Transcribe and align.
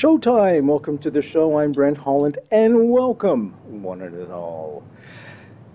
Showtime! 0.00 0.64
Welcome 0.64 0.96
to 1.00 1.10
the 1.10 1.20
show. 1.20 1.58
I'm 1.58 1.72
Brent 1.72 1.98
Holland, 1.98 2.38
and 2.50 2.88
welcome, 2.88 3.52
one 3.82 4.00
and 4.00 4.32
all. 4.32 4.82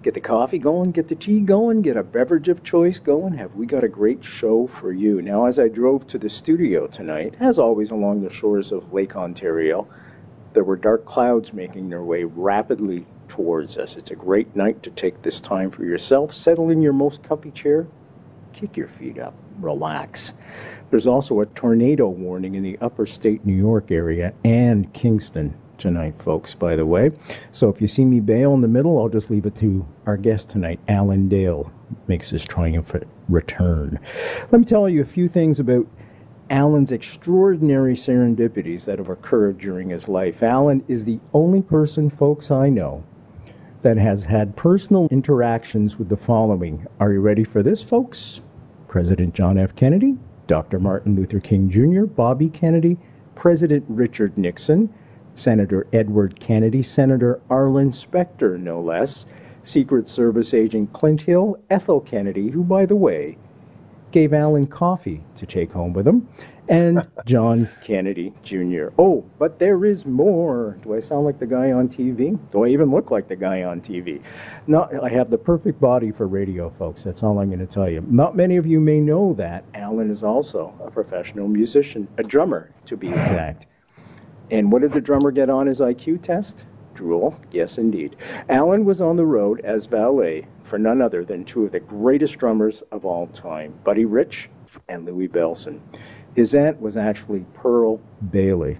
Get 0.02 0.16
the 0.16 0.20
coffee 0.20 0.58
going, 0.58 0.90
get 0.94 1.08
the 1.08 1.14
tea 1.14 1.41
going, 1.41 1.84
get 1.84 1.96
a 1.96 2.02
beverage 2.02 2.48
of 2.48 2.64
choice 2.64 2.98
going. 2.98 3.34
Have 3.36 3.54
we 3.54 3.68
got 3.68 3.84
a 3.84 3.88
great 3.88 4.23
show 4.23 4.66
for 4.66 4.91
you? 4.91 5.22
Now, 5.22 5.46
as 5.46 5.59
I 5.59 5.68
drove 5.68 6.08
to 6.08 6.17
the 6.17 6.27
studio 6.27 6.88
tonight, 6.88 7.36
as 7.40 7.59
always 7.59 7.91
along 7.91 8.23
the 8.23 8.31
shores 8.31 8.72
of 8.72 8.91
Lake 8.91 9.16
Ontario, 9.16 9.88
there 10.53 10.64
were 10.64 10.76
dark 10.76 11.05
clouds 11.05 11.53
making 11.53 11.89
their 11.89 12.03
way 12.03 12.23
rapidly 12.23 13.05
towards 13.28 13.78
us. 13.78 13.95
It's 13.95 14.09
a 14.09 14.16
great 14.16 14.55
night 14.55 14.81
to 14.81 14.89
take 14.89 15.22
this 15.22 15.39
time 15.39 15.70
for 15.70 15.86
yourself, 15.86 16.34
settle 16.34 16.72
in 16.72 16.81
your 16.81 16.94
most 16.94 17.22
comfy 17.22 17.52
chair, 17.52 17.86
kick 18.53 18.76
your 18.76 18.88
feet 18.88 19.20
up, 19.20 19.36
relax. 19.59 20.34
There's 20.95 21.08
also 21.08 21.41
a 21.41 21.45
tornado 21.48 22.08
warning 22.08 22.55
in 22.55 22.63
the 22.63 22.77
upper 22.80 23.05
state 23.05 23.45
New 23.45 23.53
York 23.53 23.91
area 23.91 24.34
and 24.45 24.94
Kingston 24.94 25.53
tonight, 25.77 26.16
folks, 26.17 26.55
by 26.55 26.77
the 26.77 26.86
way. 26.86 27.12
So 27.52 27.67
if 27.67 27.81
you 27.81 27.88
see 27.90 28.05
me 28.05 28.22
bail 28.22 28.53
in 28.53 28.62
the 28.62 28.70
middle, 28.70 28.98
I'll 28.98 29.09
just 29.09 29.30
leave 29.30 29.45
it 29.45 29.58
to 29.58 29.86
our 30.05 30.16
guest 30.16 30.50
tonight, 30.50 30.80
Alan 30.88 31.27
Dale, 31.27 31.70
makes 32.08 32.30
his 32.30 32.45
triumphant 32.45 33.08
return. 33.27 34.00
Let 34.52 34.59
me 34.62 34.63
tell 34.63 34.88
you 34.88 35.02
a 35.02 35.05
few 35.05 35.27
things 35.27 35.59
about 35.59 35.86
Alan's 36.50 36.94
extraordinary 36.94 37.95
serendipities 37.95 38.86
that 38.86 38.98
have 38.98 39.09
occurred 39.09 39.58
during 39.58 39.89
his 39.89 40.08
life. 40.08 40.44
Alan 40.44 40.81
is 40.88 41.03
the 41.03 41.20
only 41.33 41.61
person, 41.61 42.09
folks, 42.09 42.52
I 42.52 42.70
know 42.70 43.03
that 43.81 43.98
has 43.98 44.23
had 44.23 44.55
personal 44.55 45.09
interactions 45.11 46.00
with 46.00 46.08
the 46.08 46.16
following. 46.16 46.88
Are 47.02 47.11
you 47.11 47.20
ready 47.20 47.44
for 47.44 47.61
this, 47.61 47.83
folks? 47.83 48.39
President 48.88 49.33
John 49.33 49.58
F. 49.58 49.75
Kennedy, 49.75 50.16
Dr. 50.48 50.80
Martin 50.80 51.16
Luther 51.16 51.40
King 51.40 51.70
Jr., 51.70 52.06
Bobby 52.06 52.50
Kennedy, 52.50 52.98
President 53.36 53.84
Richard 53.88 54.38
Nixon, 54.38 54.94
Senator 55.34 55.88
Edward 55.92 56.40
Kennedy, 56.40 56.82
Senator 56.82 57.42
Arlen 57.50 57.92
Specter, 57.92 58.58
no 58.58 58.80
less, 58.80 59.26
Secret 59.64 60.08
Service 60.08 60.54
agent 60.54 60.94
Clint 60.94 61.22
Hill, 61.22 61.58
Ethel 61.70 62.00
Kennedy, 62.00 62.50
who, 62.50 62.64
by 62.64 62.86
the 62.86 62.96
way, 62.96 63.38
gave 64.12 64.34
Alan 64.34 64.68
coffee 64.68 65.22
to 65.36 65.46
take 65.46 65.72
home 65.72 65.92
with 65.92 66.08
him, 66.08 66.28
and 66.67 67.08
John 67.25 67.69
Kennedy 67.83 68.33
Jr. 68.44 68.88
Oh, 68.97 69.25
but 69.39 69.59
there 69.59 69.85
is 69.85 70.05
more. 70.05 70.77
Do 70.81 70.95
I 70.95 70.99
sound 70.99 71.25
like 71.25 71.39
the 71.39 71.45
guy 71.45 71.71
on 71.71 71.88
TV? 71.88 72.39
Do 72.52 72.66
I 72.66 72.69
even 72.69 72.91
look 72.91 73.11
like 73.11 73.27
the 73.27 73.35
guy 73.35 73.63
on 73.63 73.81
TV? 73.81 74.21
Not, 74.67 74.93
I 75.03 75.09
have 75.09 75.30
the 75.30 75.38
perfect 75.38 75.80
body 75.80 76.11
for 76.11 76.27
radio, 76.27 76.69
folks. 76.71 77.03
That's 77.03 77.23
all 77.23 77.39
I'm 77.39 77.47
going 77.49 77.59
to 77.59 77.67
tell 77.67 77.89
you. 77.89 78.03
Not 78.08 78.36
many 78.36 78.58
of 78.58 78.66
you 78.66 78.80
may 78.80 78.99
know 78.99 79.33
that 79.33 79.63
Alan 79.73 80.09
is 80.09 80.23
also 80.23 80.73
a 80.83 80.91
professional 80.91 81.47
musician, 81.47 82.08
a 82.17 82.23
drummer, 82.23 82.71
to 82.86 82.97
be 82.97 83.09
exact. 83.09 83.67
And 84.52 84.71
what 84.71 84.81
did 84.81 84.93
the 84.93 85.02
drummer 85.02 85.31
get 85.31 85.49
on 85.49 85.67
his 85.67 85.80
IQ 85.80 86.21
test? 86.21 86.66
Drool. 86.93 87.36
Yes, 87.52 87.77
indeed. 87.77 88.16
Alan 88.47 88.86
was 88.86 89.02
on 89.02 89.17
the 89.17 89.25
road 89.25 89.59
as 89.66 89.86
valet 89.86 90.47
for 90.63 90.80
none 90.80 91.02
other 91.02 91.25
than 91.25 91.43
two 91.43 91.66
of 91.66 91.71
the 91.71 91.80
greatest 91.80 92.38
drummers 92.38 92.83
of 92.91 93.05
all 93.05 93.27
time, 93.27 93.73
Buddy 93.83 94.05
Rich 94.05 94.49
and 94.88 95.05
Louis 95.05 95.27
Bellson. 95.27 95.80
His 96.36 96.53
aunt 96.53 96.81
was 96.81 96.97
actually 96.97 97.45
Pearl 97.53 98.00
Bailey. 98.30 98.78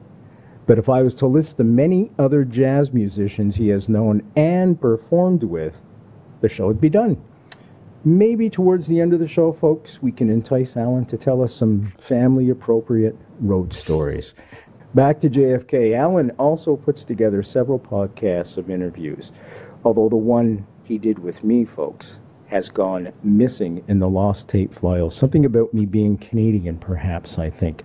But 0.66 0.78
if 0.78 0.90
I 0.90 1.02
was 1.02 1.16
to 1.16 1.28
list 1.28 1.58
the 1.58 1.64
many 1.64 2.12
other 2.20 2.44
jazz 2.44 2.92
musicians 2.92 3.56
he 3.56 3.70
has 3.70 3.88
known 3.88 4.30
and 4.36 4.80
performed 4.80 5.44
with, 5.44 5.82
the 6.42 6.50
show 6.50 6.68
would 6.68 6.82
be 6.82 6.90
done. 6.90 7.22
Maybe 8.04 8.50
towards 8.50 8.88
the 8.88 9.00
end 9.00 9.14
of 9.14 9.20
the 9.20 9.28
show, 9.28 9.54
folks, 9.54 10.02
we 10.02 10.12
can 10.12 10.30
entice 10.30 10.76
Alan 10.76 11.06
to 11.06 11.18
tell 11.18 11.42
us 11.42 11.54
some 11.54 11.94
family 12.00 12.50
appropriate 12.50 13.16
road 13.40 13.74
stories. 13.74 14.36
Back 14.94 15.20
to 15.22 15.30
JFK, 15.30 15.96
Alan 15.96 16.32
also 16.32 16.76
puts 16.76 17.06
together 17.06 17.42
several 17.42 17.80
podcasts 17.80 18.58
of 18.58 18.70
interviews, 18.70 19.32
although 19.84 20.10
the 20.10 20.16
one 20.16 20.66
he 20.84 20.98
did 20.98 21.20
with 21.20 21.44
me, 21.44 21.66
folks, 21.66 22.20
has 22.48 22.70
gone 22.70 23.12
missing 23.24 23.84
in 23.88 24.00
the 24.00 24.10
lost 24.10 24.48
tape 24.48 24.74
files. 24.74 25.16
Something 25.16 25.46
about 25.46 25.74
me 25.74 25.86
being 25.86 26.18
Canadian, 26.18 26.78
perhaps, 26.78 27.40
I 27.40 27.50
think. 27.50 27.84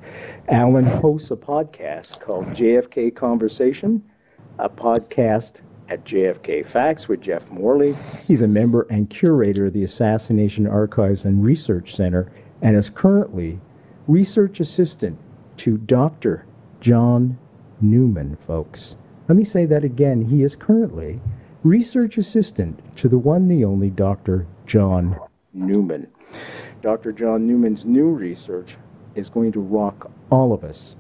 Alan 0.49 0.85
hosts 0.85 1.31
a 1.31 1.37
podcast 1.37 2.21
called 2.21 2.47
JFK 2.49 3.15
Conversation, 3.15 4.03
a 4.59 4.69
podcast 4.69 5.63
at 5.89 6.05
JFK 6.05 6.65
Facts 6.65 7.09
with 7.09 7.21
Jeff 7.21 7.51
Morley. 7.51 7.97
He's 8.27 8.43
a 8.43 8.49
member 8.49 8.87
and 8.91 9.11
curator 9.11 9.67
of 9.67 9.73
the 9.73 9.83
Assassination 9.83 10.67
Archives 10.67 11.25
and 11.25 11.43
Research 11.43 11.95
Center 11.97 12.31
and 12.63 12.77
is 12.77 12.91
currently 12.91 13.59
research 14.07 14.61
assistant 14.61 15.19
to 15.57 15.79
Dr. 15.79 16.47
John 16.81 17.39
Newman, 17.81 18.37
folks. 18.37 18.97
Let 19.29 19.37
me 19.37 19.45
say 19.45 19.67
that 19.67 19.85
again. 19.85 20.23
He 20.23 20.43
is 20.43 20.57
currently 20.57 21.21
research 21.65 22.19
assistant 22.19 22.81
to 22.97 23.09
the 23.09 23.19
one, 23.19 23.49
the 23.49 23.65
only 23.65 23.91
Dr. 23.91 24.47
John 24.67 25.19
Newman. 25.53 26.07
Dr. 26.83 27.13
John 27.13 27.47
Newman's 27.47 27.85
new 27.85 28.09
research 28.09 28.77
is 29.15 29.29
going 29.29 29.53
to 29.53 29.61
rock 29.61 30.11
all 30.31 30.53
of 30.53 30.65
us 30.65 30.97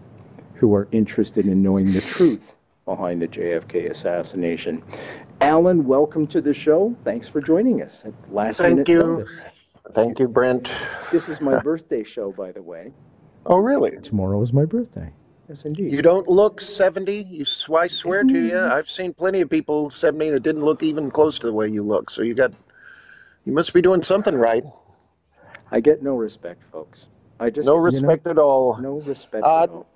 who 0.54 0.75
are 0.75 0.88
interested 0.93 1.47
in 1.47 1.62
knowing 1.62 1.93
the 1.93 2.00
truth 2.03 2.56
behind 2.84 3.22
the 3.22 3.28
JFK 3.28 3.88
assassination. 3.91 4.82
Alan, 5.41 5.87
welcome 5.87 6.26
to 6.26 6.41
the 6.41 6.53
show. 6.53 6.94
Thanks 7.03 7.28
for 7.28 7.41
joining 7.41 7.82
us 7.82 8.04
at 8.04 8.12
last 8.31 8.59
Thank 8.59 8.72
minute 8.72 8.88
you. 8.88 8.98
notice. 8.98 9.31
Thank 9.94 10.19
you, 10.19 10.28
Brent. 10.28 10.71
This 11.10 11.28
is 11.28 11.41
my 11.41 11.59
birthday 11.62 12.03
show, 12.04 12.32
by 12.32 12.53
the 12.53 12.62
way. 12.62 12.92
Oh, 13.47 13.59
really? 13.59 13.97
Tomorrow 14.03 14.42
is 14.42 14.53
my 14.53 14.66
birthday. 14.66 15.10
Yes, 15.50 15.65
indeed. 15.65 15.93
You 15.93 16.00
don't 16.00 16.28
look 16.28 16.61
70. 16.61 17.22
You, 17.28 17.43
s- 17.43 17.69
I 17.69 17.88
swear 17.88 18.22
to 18.25 18.38
you, 18.38 18.56
I've 18.56 18.88
seen 18.88 19.12
plenty 19.12 19.41
of 19.41 19.50
people 19.50 19.91
70 19.91 20.31
that 20.31 20.44
didn't 20.44 20.65
look 20.65 20.83
even 20.84 21.11
close 21.11 21.41
to 21.41 21.49
the 21.49 21.53
way 21.53 21.69
you 21.69 21.83
look. 21.83 22.09
So 22.11 22.22
you 22.22 22.34
got, 22.34 22.53
you 23.44 23.53
must 23.53 23.75
be 23.75 23.83
doing 23.83 24.05
something 24.05 24.37
right. 24.37 24.65
I 25.72 25.81
get 25.81 26.03
no 26.05 26.15
respect, 26.15 26.62
folks. 26.71 27.09
I 27.41 27.50
just 27.50 27.66
No 27.66 27.75
you 27.84 28.00
know, 28.00 28.16
respect 28.16 28.27
at 28.28 28.39
all. 28.39 28.81
no 28.81 29.00
respect 29.00 29.44
Uh, 29.44 29.66
at 29.66 29.71
all. 29.71 29.87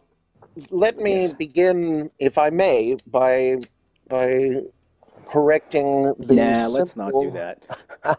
Let 0.71 0.99
me 0.99 1.29
Yes. 1.29 1.35
begin, 1.39 2.11
if 2.19 2.39
I 2.39 2.51
may, 2.51 2.97
by 3.07 3.59
by 4.09 4.63
correcting 5.27 6.15
the. 6.19 6.35
Nah, 6.37 6.67
let's 6.69 6.97
not 6.97 7.13
do 7.21 7.31
that. 7.33 7.63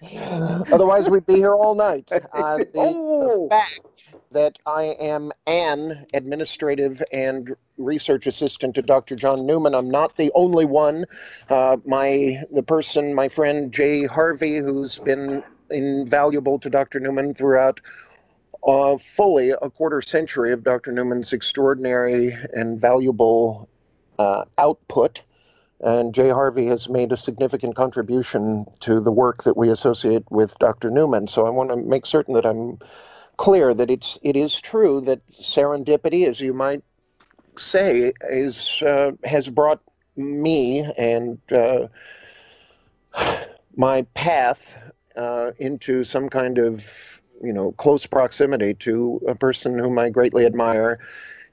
Otherwise, 0.72 1.08
we'd 1.10 1.26
be 1.26 1.36
here 1.36 1.54
all 1.54 1.74
night. 1.74 2.10
Uh, 2.32 2.58
the, 2.58 2.64
oh, 2.76 3.48
the 3.48 3.54
fact 3.56 4.13
that 4.34 4.58
I 4.66 4.96
am 5.00 5.32
an 5.46 6.06
administrative 6.12 7.02
and 7.12 7.56
research 7.78 8.26
assistant 8.26 8.74
to 8.74 8.82
Dr. 8.82 9.16
John 9.16 9.46
Newman. 9.46 9.74
I'm 9.74 9.90
not 9.90 10.16
the 10.16 10.30
only 10.34 10.64
one. 10.64 11.06
Uh, 11.48 11.78
my 11.86 12.42
the 12.52 12.62
person, 12.62 13.14
my 13.14 13.28
friend 13.28 13.72
Jay 13.72 14.04
Harvey, 14.04 14.58
who's 14.58 14.98
been 14.98 15.42
invaluable 15.70 16.58
to 16.58 16.68
Dr. 16.68 17.00
Newman 17.00 17.32
throughout 17.32 17.80
uh, 18.66 18.98
fully 18.98 19.50
a 19.50 19.70
quarter 19.70 20.02
century 20.02 20.52
of 20.52 20.64
Dr. 20.64 20.92
Newman's 20.92 21.32
extraordinary 21.32 22.36
and 22.52 22.80
valuable 22.80 23.68
uh, 24.18 24.44
output. 24.58 25.22
And 25.80 26.14
Jay 26.14 26.30
Harvey 26.30 26.66
has 26.66 26.88
made 26.88 27.12
a 27.12 27.16
significant 27.16 27.76
contribution 27.76 28.64
to 28.80 29.00
the 29.00 29.12
work 29.12 29.44
that 29.44 29.56
we 29.56 29.68
associate 29.68 30.24
with 30.30 30.58
Dr. 30.58 30.90
Newman. 30.90 31.26
So 31.26 31.46
I 31.46 31.50
want 31.50 31.70
to 31.70 31.76
make 31.76 32.06
certain 32.06 32.34
that 32.34 32.46
I'm 32.46 32.78
clear 33.36 33.74
that 33.74 33.90
it's 33.90 34.18
it 34.22 34.36
is 34.36 34.60
true 34.60 35.00
that 35.02 35.26
serendipity, 35.28 36.26
as 36.26 36.40
you 36.40 36.52
might 36.52 36.82
say, 37.56 38.12
is 38.28 38.82
uh, 38.82 39.12
has 39.24 39.48
brought 39.48 39.80
me 40.16 40.80
and 40.96 41.38
uh, 41.52 41.88
my 43.76 44.02
path 44.14 44.76
uh, 45.16 45.52
into 45.58 46.04
some 46.04 46.28
kind 46.28 46.58
of 46.58 47.20
you 47.42 47.52
know 47.52 47.72
close 47.72 48.06
proximity 48.06 48.74
to 48.74 49.20
a 49.28 49.34
person 49.34 49.78
whom 49.78 49.98
I 49.98 50.10
greatly 50.10 50.46
admire 50.46 50.98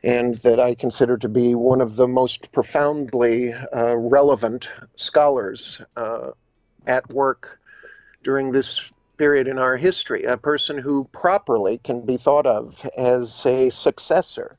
and 0.03 0.35
that 0.37 0.59
I 0.59 0.73
consider 0.73 1.17
to 1.19 1.29
be 1.29 1.53
one 1.53 1.81
of 1.81 1.95
the 1.95 2.07
most 2.07 2.51
profoundly 2.51 3.53
uh, 3.53 3.95
relevant 3.97 4.69
scholars 4.95 5.81
uh, 5.95 6.31
at 6.87 7.07
work 7.11 7.59
during 8.23 8.51
this 8.51 8.91
period 9.21 9.47
in 9.47 9.59
our 9.59 9.77
history, 9.77 10.23
a 10.23 10.35
person 10.35 10.79
who 10.79 11.03
properly 11.11 11.77
can 11.77 12.03
be 12.03 12.17
thought 12.17 12.47
of 12.47 12.83
as 12.97 13.45
a 13.45 13.69
successor 13.69 14.57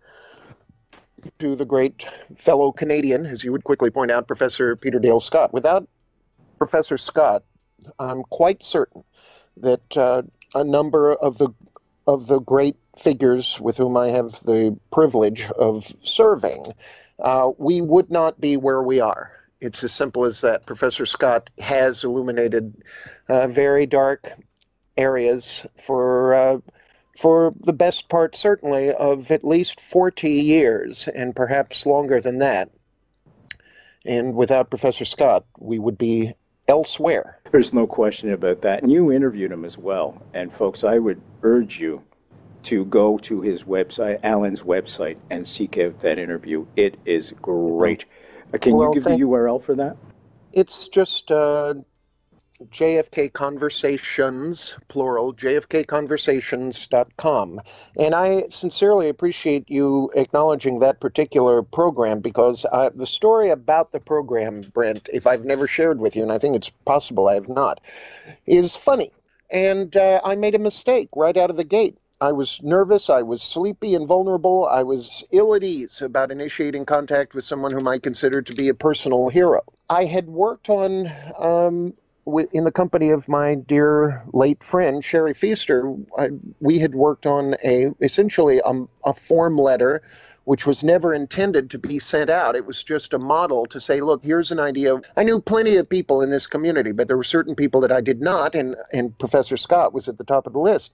to 1.41 1.57
the 1.57 1.65
great 1.65 2.07
fellow 2.37 2.71
Canadian, 2.71 3.27
as 3.27 3.43
you 3.43 3.51
would 3.51 3.65
quickly 3.65 3.91
point 3.91 4.13
out, 4.13 4.29
Professor 4.29 4.77
Peter 4.77 5.01
Dale 5.01 5.19
Scott. 5.19 5.53
Without 5.53 5.89
Professor 6.59 6.97
Scott, 6.97 7.43
I'm 7.99 8.23
quite 8.31 8.63
certain 8.63 9.03
that 9.57 9.97
uh, 9.97 10.23
a 10.55 10.63
number 10.63 11.13
of 11.13 11.39
the 11.39 11.49
of 12.07 12.29
the 12.29 12.39
great 12.39 12.77
figures 12.97 13.59
with 13.59 13.77
whom 13.77 13.97
I 13.97 14.11
have 14.11 14.31
the 14.45 14.79
privilege 14.93 15.43
of 15.59 15.93
serving, 16.05 16.67
uh, 17.19 17.51
we 17.59 17.81
would 17.81 18.13
not 18.13 18.41
be 18.41 18.57
where 18.57 18.85
we 18.85 19.01
are. 19.01 19.33
It's 19.61 19.83
as 19.83 19.93
simple 19.93 20.25
as 20.25 20.41
that. 20.43 20.67
Professor 20.67 21.05
Scott 21.05 21.51
has 21.59 22.05
illuminated 22.05 22.81
uh, 23.29 23.49
very 23.49 23.87
dark 23.87 24.33
areas 24.97 25.67
for 25.77 26.35
uh, 26.35 26.59
for 27.19 27.55
the 27.61 27.73
best 27.73 28.09
part, 28.09 28.35
certainly, 28.35 28.91
of 28.93 29.31
at 29.31 29.45
least 29.45 29.81
40 29.81 30.31
years, 30.31 31.09
and 31.15 31.37
perhaps 31.37 31.85
longer 31.85 32.21
than 32.21 32.39
that. 32.39 32.71
And 34.05 34.35
without 34.35 34.71
Professor 34.71 35.05
Scott, 35.05 35.45
we 35.59 35.79
would 35.79 35.99
be 35.99 36.35
elsewhere. 36.69 37.39
There's 37.51 37.75
no 37.75 37.87
question 37.87 38.33
about 38.33 38.63
that. 38.63 38.83
And 38.83 38.91
you 38.91 39.13
interviewed 39.13 39.53
him 39.53 39.65
as 39.65 39.77
well. 39.77 40.21
And 40.35 40.53
folks, 40.53 40.85
I 40.85 40.99
would 40.99 41.21
urge 41.43 41.79
you 41.79 42.03
to 42.65 42.85
go 42.87 43.19
to 43.19 43.41
his 43.41 43.65
website, 43.65 44.21
Alan's 44.23 44.63
website, 44.63 45.17
and 45.31 45.47
seek 45.47 45.79
out 45.79 46.01
that 46.01 46.19
interview. 46.19 46.67
It 46.77 46.97
is 47.05 47.35
great. 47.43 48.05
Uh, 48.55 48.59
can 48.59 48.77
well, 48.77 48.89
you 48.89 48.95
give 48.95 49.05
the 49.05 49.11
URL 49.11 49.63
for 49.63 49.75
that? 49.75 49.97
It's 50.53 50.89
just 50.89 51.31
uh, 51.31 51.75
JFK 52.71 53.33
Conversations, 53.33 54.77
plural, 54.89 55.33
jfkconversations.com. 55.35 57.61
And 57.97 58.15
I 58.15 58.45
sincerely 58.51 59.09
appreciate 59.09 59.71
you 59.71 60.11
acknowledging 60.15 60.79
that 60.79 61.01
particular 61.01 61.63
program 61.63 62.21
because 62.21 62.65
uh, 62.73 62.91
the 62.95 63.07
story 63.07 63.51
about 63.51 63.93
the 63.93 64.01
program, 64.01 64.63
Brent, 64.75 65.09
if 65.13 65.27
I've 65.27 65.45
never 65.45 65.67
shared 65.67 65.99
with 65.99 66.15
you, 66.15 66.23
and 66.23 66.33
I 66.33 66.39
think 66.39 66.57
it's 66.57 66.71
possible 66.85 67.29
I 67.29 67.35
have 67.35 67.49
not, 67.49 67.81
is 68.47 68.77
funny. 68.77 69.13
And 69.51 69.97
uh, 69.97 70.21
I 70.25 70.35
made 70.35 70.55
a 70.55 70.59
mistake 70.59 71.11
right 71.15 71.37
out 71.37 71.51
of 71.51 71.57
the 71.57 71.65
gate. 71.65 71.99
I 72.23 72.31
was 72.31 72.63
nervous, 72.63 73.11
I 73.11 73.23
was 73.23 73.43
sleepy 73.43 73.97
and 73.97 74.07
vulnerable, 74.07 74.69
I 74.71 74.85
was 74.85 75.25
ill 75.33 75.57
at 75.57 75.65
ease 75.65 76.01
about 76.01 76.31
initiating 76.31 76.87
contact 76.87 77.35
with 77.35 77.45
someone 77.45 77.73
whom 77.73 77.89
I 77.89 77.99
considered 77.99 78.47
to 78.47 78.55
be 78.55 78.69
a 78.69 78.75
personal 78.75 79.29
hero. 79.29 79.63
I 79.91 80.05
had 80.05 80.29
worked 80.29 80.71
on 80.71 81.11
um, 81.37 81.95
in 82.53 82.65
the 82.65 82.73
company 82.73 83.11
of 83.11 83.29
my 83.29 83.55
dear 83.55 84.23
late 84.33 84.63
friend 84.63 85.05
Sherry 85.05 85.35
Fiester, 85.35 85.97
I, 86.17 86.31
we 86.61 86.79
had 86.79 86.95
worked 86.95 87.27
on 87.27 87.57
a 87.65 87.91
essentially 88.01 88.61
a, 88.65 88.85
a, 89.05 89.13
form 89.13 89.59
letter, 89.59 90.03
which 90.45 90.67
was 90.67 90.85
never 90.85 91.13
intended 91.13 91.71
to 91.71 91.79
be 91.79 91.99
sent 91.99 92.31
out. 92.31 92.55
It 92.55 92.65
was 92.65 92.83
just 92.83 93.13
a 93.13 93.19
model 93.19 93.67
to 93.67 93.81
say, 93.81 94.01
look, 94.01 94.25
here's 94.25 94.53
an 94.53 94.61
idea. 94.61 95.01
I 95.17 95.25
knew 95.25 95.41
plenty 95.41 95.77
of 95.77 95.89
people 95.89 96.23
in 96.23 96.31
this 96.31 96.47
community, 96.47 96.93
but 96.93 97.09
there 97.09 97.17
were 97.17 97.25
certain 97.25 97.55
people 97.57 97.81
that 97.81 97.93
I 97.93 98.01
did 98.01 98.21
not, 98.21 98.55
and 98.55 98.77
and 98.93 99.17
Professor 99.19 99.57
Scott 99.57 99.93
was 99.93 100.09
at 100.09 100.19
the 100.19 100.25
top 100.25 100.47
of 100.47 100.53
the 100.53 100.61
list. 100.61 100.93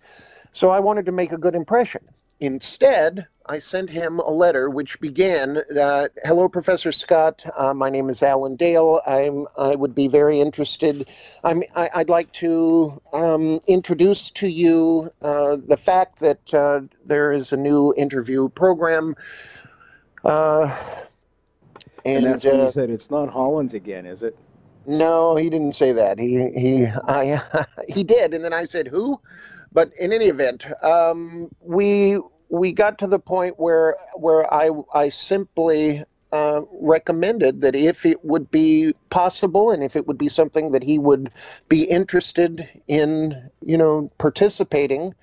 So 0.52 0.70
I 0.70 0.80
wanted 0.80 1.04
to 1.06 1.12
make 1.12 1.32
a 1.32 1.38
good 1.38 1.54
impression. 1.54 2.02
Instead, 2.40 3.26
I 3.46 3.58
sent 3.58 3.90
him 3.90 4.20
a 4.20 4.30
letter 4.30 4.70
which 4.70 5.00
began, 5.00 5.62
uh, 5.76 6.08
"Hello, 6.24 6.48
Professor 6.48 6.92
Scott. 6.92 7.44
Uh, 7.56 7.74
my 7.74 7.90
name 7.90 8.10
is 8.10 8.22
Alan 8.22 8.54
Dale. 8.56 9.00
I'm. 9.06 9.46
I 9.56 9.74
would 9.74 9.94
be 9.94 10.06
very 10.06 10.40
interested. 10.40 11.08
I'm. 11.42 11.64
I, 11.74 11.90
would 11.96 12.10
like 12.10 12.30
to 12.34 13.00
um, 13.12 13.60
introduce 13.66 14.30
to 14.32 14.46
you 14.46 15.10
uh, 15.22 15.56
the 15.66 15.76
fact 15.76 16.20
that 16.20 16.54
uh, 16.54 16.82
there 17.04 17.32
is 17.32 17.52
a 17.52 17.56
new 17.56 17.92
interview 17.96 18.48
program." 18.50 19.16
Uh, 20.24 20.74
and, 22.04 22.18
and, 22.18 22.26
that's 22.26 22.44
when 22.44 22.56
you 22.56 22.62
uh, 22.62 22.70
said 22.70 22.90
it's 22.90 23.10
not 23.10 23.30
Hollins 23.30 23.74
again, 23.74 24.06
is 24.06 24.22
it? 24.22 24.36
No, 24.86 25.36
he 25.36 25.50
didn't 25.50 25.74
say 25.74 25.92
that. 25.92 26.18
He 26.18 26.50
he 26.50 26.86
I 26.86 27.42
he 27.88 28.04
did, 28.04 28.32
and 28.32 28.44
then 28.44 28.52
I 28.52 28.64
said 28.64 28.86
who? 28.86 29.20
But 29.72 29.92
in 29.98 30.12
any 30.12 30.26
event, 30.26 30.66
um, 30.82 31.50
we 31.60 32.18
we 32.48 32.72
got 32.72 32.98
to 32.98 33.06
the 33.06 33.18
point 33.18 33.58
where 33.58 33.96
where 34.14 34.52
I 34.52 34.70
I 34.94 35.08
simply 35.10 36.04
uh, 36.32 36.60
recommended 36.72 37.60
that 37.62 37.74
if 37.74 38.04
it 38.04 38.24
would 38.24 38.50
be 38.50 38.94
possible 39.10 39.70
and 39.70 39.82
if 39.82 39.96
it 39.96 40.06
would 40.06 40.18
be 40.18 40.28
something 40.28 40.72
that 40.72 40.82
he 40.82 40.98
would 40.98 41.30
be 41.68 41.84
interested 41.84 42.68
in, 42.86 43.50
you 43.62 43.78
know, 43.78 44.10
participating, 44.18 45.14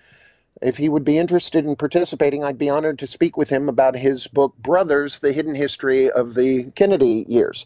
if 0.61 0.77
he 0.77 0.89
would 0.89 1.03
be 1.03 1.17
interested 1.17 1.65
in 1.65 1.75
participating, 1.75 2.43
I'd 2.43 2.57
be 2.57 2.69
honored 2.69 2.99
to 2.99 3.07
speak 3.07 3.37
with 3.37 3.49
him 3.49 3.69
about 3.69 3.95
his 3.95 4.27
book, 4.27 4.57
Brothers 4.57 5.19
The 5.19 5.31
Hidden 5.31 5.55
History 5.55 6.09
of 6.09 6.33
the 6.33 6.71
Kennedy 6.75 7.25
Years, 7.27 7.65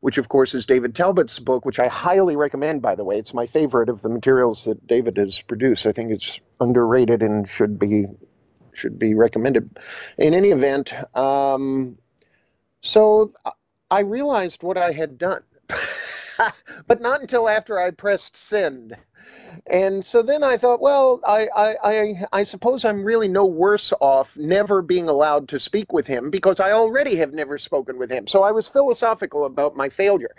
which, 0.00 0.18
of 0.18 0.28
course, 0.28 0.54
is 0.54 0.64
David 0.64 0.94
Talbot's 0.94 1.38
book, 1.38 1.64
which 1.64 1.78
I 1.78 1.88
highly 1.88 2.36
recommend, 2.36 2.82
by 2.82 2.94
the 2.94 3.04
way. 3.04 3.18
It's 3.18 3.34
my 3.34 3.46
favorite 3.46 3.88
of 3.88 4.02
the 4.02 4.08
materials 4.08 4.64
that 4.64 4.86
David 4.86 5.16
has 5.16 5.40
produced. 5.40 5.86
I 5.86 5.92
think 5.92 6.10
it's 6.10 6.40
underrated 6.60 7.22
and 7.22 7.48
should 7.48 7.78
be 7.78 8.06
should 8.74 8.98
be 8.98 9.14
recommended. 9.14 9.78
In 10.18 10.34
any 10.34 10.50
event, 10.50 10.94
um, 11.16 11.98
so 12.80 13.32
I 13.90 14.00
realized 14.00 14.62
what 14.62 14.78
I 14.78 14.92
had 14.92 15.18
done, 15.18 15.42
but 16.86 17.00
not 17.00 17.20
until 17.20 17.48
after 17.48 17.78
I 17.78 17.90
pressed 17.90 18.36
send. 18.36 18.96
And 19.66 20.04
so 20.04 20.22
then 20.22 20.42
I 20.42 20.56
thought, 20.56 20.80
well, 20.80 21.20
I, 21.26 21.48
I, 21.54 21.76
I, 21.84 22.26
I, 22.32 22.42
suppose 22.44 22.84
I'm 22.84 23.04
really 23.04 23.28
no 23.28 23.44
worse 23.44 23.92
off 24.00 24.36
never 24.36 24.80
being 24.80 25.08
allowed 25.08 25.48
to 25.48 25.58
speak 25.58 25.92
with 25.92 26.06
him 26.06 26.30
because 26.30 26.60
I 26.60 26.72
already 26.72 27.16
have 27.16 27.34
never 27.34 27.58
spoken 27.58 27.98
with 27.98 28.10
him. 28.10 28.26
So 28.26 28.42
I 28.42 28.52
was 28.52 28.68
philosophical 28.68 29.44
about 29.44 29.76
my 29.76 29.88
failure. 29.88 30.34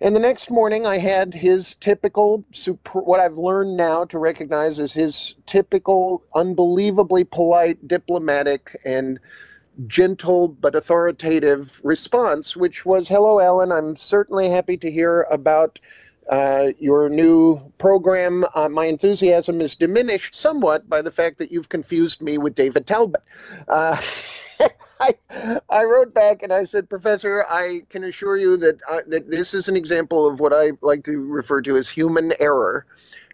And 0.00 0.14
the 0.14 0.20
next 0.20 0.50
morning, 0.50 0.86
I 0.86 0.98
had 0.98 1.34
his 1.34 1.74
typical, 1.74 2.44
super, 2.52 3.00
what 3.00 3.18
I've 3.18 3.36
learned 3.36 3.76
now 3.76 4.04
to 4.04 4.18
recognize 4.18 4.78
as 4.78 4.92
his 4.92 5.34
typical, 5.46 6.22
unbelievably 6.34 7.24
polite, 7.24 7.88
diplomatic, 7.88 8.78
and 8.84 9.18
gentle 9.86 10.48
but 10.48 10.74
authoritative 10.74 11.80
response, 11.84 12.56
which 12.56 12.84
was 12.84 13.08
Hello, 13.08 13.40
Alan. 13.40 13.72
I'm 13.72 13.96
certainly 13.96 14.50
happy 14.50 14.76
to 14.78 14.90
hear 14.90 15.22
about 15.30 15.78
uh, 16.28 16.72
your 16.78 17.08
new 17.08 17.60
program. 17.78 18.44
Uh, 18.54 18.68
my 18.68 18.86
enthusiasm 18.86 19.60
is 19.60 19.74
diminished 19.74 20.34
somewhat 20.34 20.88
by 20.88 21.00
the 21.00 21.10
fact 21.10 21.38
that 21.38 21.50
you've 21.50 21.68
confused 21.68 22.20
me 22.20 22.38
with 22.38 22.54
David 22.54 22.86
Talbot. 22.86 23.22
Uh, 23.66 24.00
I, 25.00 25.14
I 25.70 25.84
wrote 25.84 26.12
back 26.12 26.42
and 26.42 26.52
I 26.52 26.64
said, 26.64 26.90
Professor, 26.90 27.44
I 27.48 27.82
can 27.88 28.04
assure 28.04 28.36
you 28.36 28.56
that 28.58 28.78
uh, 28.88 29.00
that 29.06 29.30
this 29.30 29.54
is 29.54 29.68
an 29.68 29.76
example 29.76 30.26
of 30.26 30.40
what 30.40 30.52
I 30.52 30.72
like 30.80 31.04
to 31.04 31.18
refer 31.18 31.62
to 31.62 31.76
as 31.76 31.88
human 31.88 32.34
error. 32.40 32.84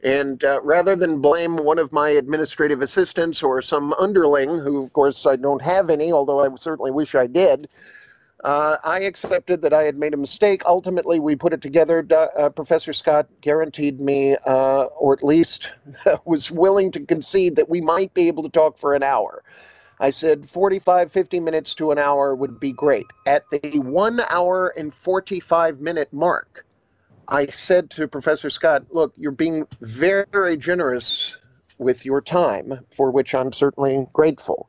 And 0.05 0.45
uh, 0.45 0.61
rather 0.62 0.95
than 0.95 1.21
blame 1.21 1.56
one 1.56 1.79
of 1.79 1.91
my 1.91 2.11
administrative 2.11 2.83
assistants 2.83 3.43
or 3.43 3.62
some 3.62 3.95
underling, 3.95 4.51
who 4.58 4.84
of 4.84 4.93
course 4.93 5.27
I 5.27 5.37
don't 5.37 5.63
have 5.63 5.89
any, 5.89 6.13
although 6.13 6.41
I 6.41 6.55
certainly 6.56 6.91
wish 6.91 7.15
I 7.15 7.27
did, 7.27 7.69
uh, 8.44 8.77
I 8.84 9.01
accepted 9.01 9.63
that 9.63 9.73
I 9.73 9.84
had 9.84 9.96
made 9.96 10.13
a 10.13 10.19
mistake. 10.19 10.63
Ultimately, 10.67 11.19
we 11.19 11.34
put 11.34 11.55
it 11.55 11.63
together. 11.63 12.06
Uh, 12.39 12.51
Professor 12.51 12.93
Scott 12.93 13.27
guaranteed 13.41 13.99
me, 13.99 14.37
uh, 14.46 14.84
or 14.99 15.15
at 15.15 15.23
least 15.23 15.73
was 16.27 16.51
willing 16.51 16.91
to 16.93 17.01
concede, 17.01 17.56
that 17.56 17.70
we 17.70 17.81
might 17.81 18.13
be 18.13 18.29
able 18.29 18.43
to 18.43 18.51
talk 18.51 18.77
for 18.77 18.94
an 18.94 19.03
hour. 19.03 19.43
I 20.01 20.11
said 20.11 20.51
45, 20.51 21.11
50 21.11 21.41
minutes 21.41 21.75
to 21.77 21.91
an 21.93 21.99
hour 21.99 22.34
would 22.34 22.61
be 22.61 22.73
great. 22.73 23.06
At 23.25 23.49
the 23.51 23.79
one 23.79 24.20
hour 24.29 24.75
and 24.77 24.93
45 24.93 25.81
minute 25.81 26.13
mark, 26.13 26.67
I 27.28 27.46
said 27.46 27.90
to 27.90 28.08
Professor 28.08 28.50
Scott, 28.50 28.84
look, 28.90 29.12
you're 29.16 29.32
being 29.32 29.66
very, 29.81 30.56
generous 30.56 31.38
with 31.78 32.04
your 32.04 32.20
time, 32.20 32.81
for 32.94 33.10
which 33.10 33.34
I'm 33.34 33.52
certainly 33.52 34.06
grateful. 34.12 34.69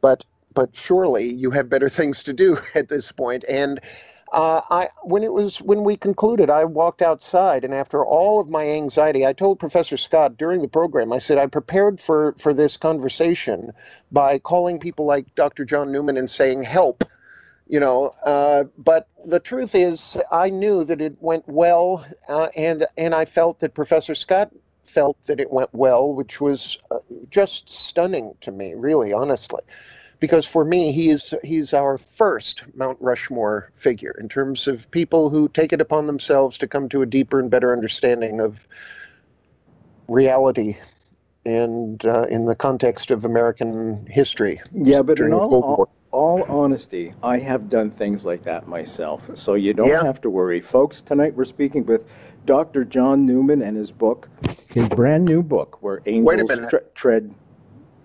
But 0.00 0.24
but 0.54 0.74
surely 0.74 1.30
you 1.30 1.50
have 1.50 1.68
better 1.68 1.88
things 1.98 2.22
to 2.24 2.32
do 2.32 2.58
at 2.74 2.88
this 2.88 3.12
point. 3.12 3.44
And 3.48 3.80
uh, 4.32 4.60
I, 4.70 4.88
when 5.02 5.22
it 5.22 5.32
was 5.32 5.58
when 5.58 5.84
we 5.84 5.96
concluded, 5.96 6.50
I 6.50 6.64
walked 6.64 7.00
outside, 7.02 7.64
and 7.64 7.72
after 7.72 8.04
all 8.04 8.40
of 8.40 8.48
my 8.48 8.68
anxiety, 8.68 9.24
I 9.24 9.32
told 9.32 9.60
Professor 9.60 9.96
Scott 9.96 10.36
during 10.36 10.62
the 10.62 10.68
program. 10.68 11.12
I 11.12 11.18
said 11.18 11.38
I 11.38 11.46
prepared 11.46 12.00
for 12.00 12.34
for 12.38 12.52
this 12.52 12.76
conversation 12.76 13.72
by 14.10 14.38
calling 14.38 14.80
people 14.80 15.06
like 15.06 15.34
Dr. 15.36 15.64
John 15.64 15.92
Newman 15.92 16.16
and 16.16 16.28
saying 16.28 16.64
help, 16.64 17.04
you 17.66 17.80
know. 17.80 18.12
Uh, 18.24 18.64
but 18.78 19.08
the 19.24 19.40
truth 19.40 19.74
is, 19.74 20.16
I 20.30 20.50
knew 20.50 20.84
that 20.84 21.00
it 21.00 21.16
went 21.20 21.44
well, 21.46 22.04
uh, 22.28 22.48
and 22.56 22.86
and 22.96 23.14
I 23.14 23.24
felt 23.24 23.60
that 23.60 23.74
Professor 23.74 24.14
Scott 24.14 24.50
felt 24.84 25.16
that 25.26 25.40
it 25.40 25.52
went 25.52 25.72
well, 25.72 26.12
which 26.12 26.40
was 26.40 26.78
uh, 26.90 26.98
just 27.30 27.68
stunning 27.68 28.34
to 28.40 28.50
me, 28.50 28.74
really, 28.74 29.12
honestly 29.12 29.60
because 30.20 30.46
for 30.46 30.64
me 30.64 30.92
he 30.92 31.10
is 31.10 31.34
he's 31.42 31.74
our 31.74 31.98
first 31.98 32.64
Mount 32.74 32.98
Rushmore 33.00 33.70
figure 33.76 34.16
in 34.18 34.28
terms 34.28 34.66
of 34.66 34.90
people 34.90 35.30
who 35.30 35.48
take 35.48 35.72
it 35.72 35.80
upon 35.80 36.06
themselves 36.06 36.58
to 36.58 36.66
come 36.66 36.88
to 36.90 37.02
a 37.02 37.06
deeper 37.06 37.38
and 37.38 37.50
better 37.50 37.72
understanding 37.72 38.40
of 38.40 38.66
reality 40.08 40.76
and 41.44 42.04
uh, 42.04 42.22
in 42.24 42.46
the 42.46 42.54
context 42.54 43.10
of 43.10 43.24
American 43.24 44.06
history. 44.06 44.60
Yeah, 44.72 45.02
but 45.02 45.20
in 45.20 45.32
all, 45.32 45.54
all, 45.54 45.88
all, 46.16 46.42
honesty, 46.44 47.12
I 47.22 47.38
have 47.38 47.68
done 47.68 47.90
things 47.90 48.24
like 48.24 48.42
that 48.44 48.66
myself. 48.66 49.28
So 49.34 49.54
you 49.54 49.74
don't 49.74 49.88
yeah. 49.88 50.02
have 50.02 50.20
to 50.22 50.30
worry. 50.30 50.62
Folks, 50.62 51.02
tonight 51.02 51.34
we're 51.34 51.44
speaking 51.44 51.84
with 51.84 52.06
Dr. 52.46 52.84
John 52.84 53.26
Newman 53.26 53.60
and 53.60 53.76
his 53.76 53.92
book, 53.92 54.28
his 54.68 54.88
brand 54.88 55.26
new 55.26 55.42
book, 55.42 55.82
Where 55.82 56.00
Angels 56.06 56.70
tre- 56.70 56.80
Tread 56.94 57.34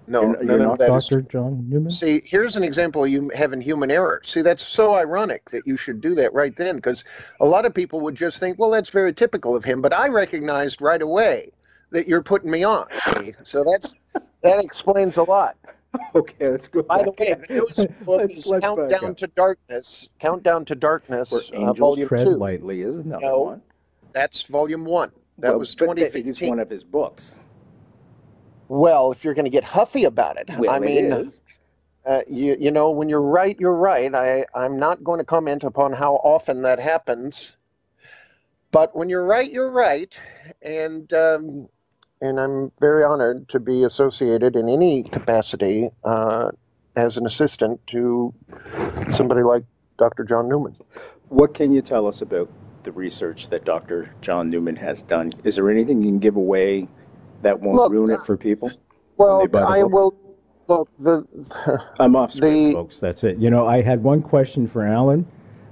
no, 0.07 0.23
you're, 0.23 0.43
you're 0.43 0.57
not 0.57 0.77
Dr. 0.77 1.19
Is, 1.19 1.25
John 1.27 1.69
Newman. 1.69 1.89
See, 1.89 2.21
here's 2.25 2.57
an 2.57 2.63
example 2.63 3.05
of 3.05 3.09
you 3.09 3.31
having 3.33 3.61
human 3.61 3.89
error. 3.89 4.21
See, 4.25 4.41
that's 4.41 4.67
so 4.67 4.93
ironic 4.93 5.49
that 5.51 5.65
you 5.65 5.77
should 5.77 6.01
do 6.01 6.13
that 6.15 6.33
right 6.33 6.53
then, 6.57 6.75
because 6.75 7.05
a 7.39 7.45
lot 7.45 7.65
of 7.65 7.73
people 7.73 8.01
would 8.01 8.15
just 8.15 8.39
think, 8.39 8.59
well, 8.59 8.71
that's 8.71 8.89
very 8.89 9.13
typical 9.13 9.55
of 9.55 9.63
him. 9.63 9.81
But 9.81 9.93
I 9.93 10.09
recognized 10.09 10.81
right 10.81 11.01
away 11.01 11.51
that 11.91 12.09
you're 12.09 12.23
putting 12.23 12.51
me 12.51 12.65
on. 12.65 12.87
See, 12.99 13.33
so 13.43 13.63
that's 13.63 13.95
that 14.43 14.61
explains 14.61 15.15
a 15.15 15.23
lot. 15.23 15.55
Okay, 16.15 16.49
let's 16.49 16.67
go. 16.67 16.83
By 16.83 17.03
the 17.03 17.11
back. 17.11 17.19
way, 17.19 17.33
the 17.47 17.53
newest 17.53 17.87
book 18.05 18.21
Let's- 18.21 18.37
is 18.37 18.47
let's 18.47 18.63
Countdown 18.65 19.15
to 19.15 19.27
Darkness. 19.27 20.09
Countdown 20.19 20.65
to 20.65 20.75
Darkness, 20.75 21.31
Where 21.31 21.41
uh, 21.53 21.69
angels 21.69 21.77
volume 21.79 22.07
tread 22.07 22.25
two. 22.25 22.31
lightly 22.31 22.81
is 22.81 22.95
another 22.95 23.21
No, 23.25 23.39
one. 23.41 23.61
That's 24.13 24.43
volume 24.43 24.85
one. 24.85 25.11
That 25.37 25.49
Well, 25.49 25.59
was 25.59 25.73
but 25.75 25.87
that 25.95 25.97
is 25.99 26.37
2015. 26.37 26.49
one 26.49 26.59
of 26.59 26.69
his 26.69 26.83
books. 26.83 27.35
Well, 28.67 29.11
if 29.11 29.23
you're 29.23 29.33
going 29.33 29.45
to 29.45 29.51
get 29.51 29.63
huffy 29.63 30.05
about 30.05 30.37
it, 30.37 30.49
Well, 30.57 30.69
I 30.69 30.79
mean, 30.79 31.05
it 31.11 31.13
is. 31.27 31.41
Uh, 32.05 32.21
you, 32.27 32.55
you 32.59 32.71
know, 32.71 32.89
when 32.91 33.09
you're 33.09 33.21
right, 33.21 33.59
you're 33.59 33.75
right. 33.75 34.13
I, 34.13 34.45
I'm 34.55 34.79
not 34.79 35.03
going 35.03 35.19
to 35.19 35.25
comment 35.25 35.63
upon 35.63 35.93
how 35.93 36.15
often 36.15 36.61
that 36.63 36.79
happens. 36.79 37.57
But 38.71 38.95
when 38.95 39.09
you're 39.09 39.25
right, 39.25 39.51
you're 39.51 39.71
right. 39.71 40.17
And, 40.61 41.11
um, 41.13 41.69
and 42.21 42.39
I'm 42.39 42.71
very 42.79 43.03
honored 43.03 43.49
to 43.49 43.59
be 43.59 43.83
associated 43.83 44.55
in 44.55 44.69
any 44.69 45.03
capacity 45.03 45.89
uh, 46.03 46.51
as 46.95 47.17
an 47.17 47.25
assistant 47.25 47.85
to 47.87 48.33
somebody 49.09 49.41
like 49.41 49.63
Dr. 49.97 50.23
John 50.23 50.47
Newman. 50.47 50.77
What 51.29 51.53
can 51.53 51.71
you 51.73 51.81
tell 51.81 52.07
us 52.07 52.21
about 52.21 52.49
the 52.83 52.91
research 52.91 53.49
that 53.49 53.65
Dr. 53.65 54.13
John 54.21 54.49
Newman 54.49 54.75
has 54.77 55.01
done? 55.01 55.33
Is 55.43 55.55
there 55.55 55.69
anything 55.69 56.01
you 56.01 56.09
can 56.09 56.19
give 56.19 56.35
away 56.35 56.87
that 57.41 57.59
won't 57.59 57.75
Look, 57.77 57.91
ruin 57.91 58.11
it 58.11 58.21
for 58.25 58.37
people? 58.37 58.71
Well, 59.17 59.39
they 59.41 59.47
buy 59.47 59.61
the 59.61 59.67
I 59.67 59.81
book? 59.83 59.91
will. 59.91 60.15
Look, 60.67 60.89
the, 60.99 61.83
I'm 61.99 62.15
off 62.15 62.31
script, 62.31 62.53
The- 62.53 62.73
folks. 62.73 62.99
That's 62.99 63.23
it. 63.23 63.37
You 63.37 63.49
know, 63.49 63.65
I 63.65 63.81
had 63.81 64.03
one 64.03 64.21
question 64.21 64.67
for 64.67 64.85
Alan, 64.85 65.25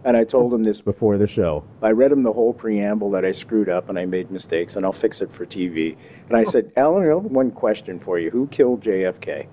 and 0.03 0.15
I 0.15 0.23
told 0.23 0.53
him 0.53 0.63
this 0.63 0.81
before 0.81 1.17
the 1.17 1.27
show. 1.27 1.63
I 1.81 1.91
read 1.91 2.11
him 2.11 2.23
the 2.23 2.33
whole 2.33 2.53
preamble 2.53 3.11
that 3.11 3.25
I 3.25 3.31
screwed 3.31 3.69
up 3.69 3.89
and 3.89 3.99
I 3.99 4.05
made 4.05 4.31
mistakes, 4.31 4.75
and 4.75 4.85
I'll 4.85 4.93
fix 4.93 5.21
it 5.21 5.31
for 5.31 5.45
TV. 5.45 5.97
And 6.27 6.37
I 6.37 6.43
oh. 6.43 6.49
said, 6.49 6.71
Alan, 6.77 7.03
I 7.03 7.07
have 7.07 7.25
one 7.25 7.51
question 7.51 7.99
for 7.99 8.19
you. 8.19 8.29
Who 8.29 8.47
killed 8.47 8.81
JFK? 8.81 9.47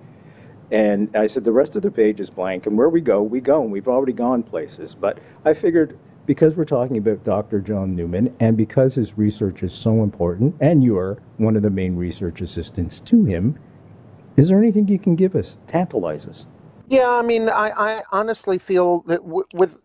And 0.71 1.15
I 1.17 1.27
said, 1.27 1.45
the 1.45 1.53
rest 1.53 1.77
of 1.77 1.83
the 1.83 1.91
page 1.91 2.19
is 2.21 2.31
blank, 2.31 2.67
and 2.67 2.77
where 2.77 2.89
we 2.89 3.01
go, 3.01 3.23
we 3.23 3.41
go, 3.41 3.63
and 3.63 3.71
we've 3.71 3.89
already 3.89 4.13
gone 4.13 4.43
places. 4.43 4.95
But 4.95 5.19
I 5.45 5.55
figured 5.55 5.99
because 6.27 6.57
we're 6.57 6.65
talking 6.65 6.99
about 6.99 7.23
Dr. 7.25 7.61
John 7.61 7.95
Newman, 7.95 8.35
and 8.41 8.57
because 8.57 8.95
his 8.95 9.17
research 9.17 9.63
is 9.63 9.73
so 9.73 10.03
important, 10.03 10.55
and 10.61 10.83
you're 10.83 11.19
one 11.37 11.57
of 11.57 11.63
the 11.63 11.71
main 11.71 11.95
research 11.97 12.41
assistants 12.41 13.01
to 13.03 13.25
him, 13.25 13.57
is 14.37 14.49
there 14.49 14.59
anything 14.59 14.89
you 14.89 14.99
can 14.99 15.15
give 15.15 15.37
us? 15.37 15.57
Tantalize 15.69 16.27
us. 16.27 16.47
Yeah, 16.89 17.09
I 17.09 17.23
mean, 17.23 17.49
I, 17.49 17.71
I 17.71 18.03
honestly 18.13 18.59
feel 18.59 19.01
that 19.03 19.23
w- 19.23 19.47
with 19.55 19.81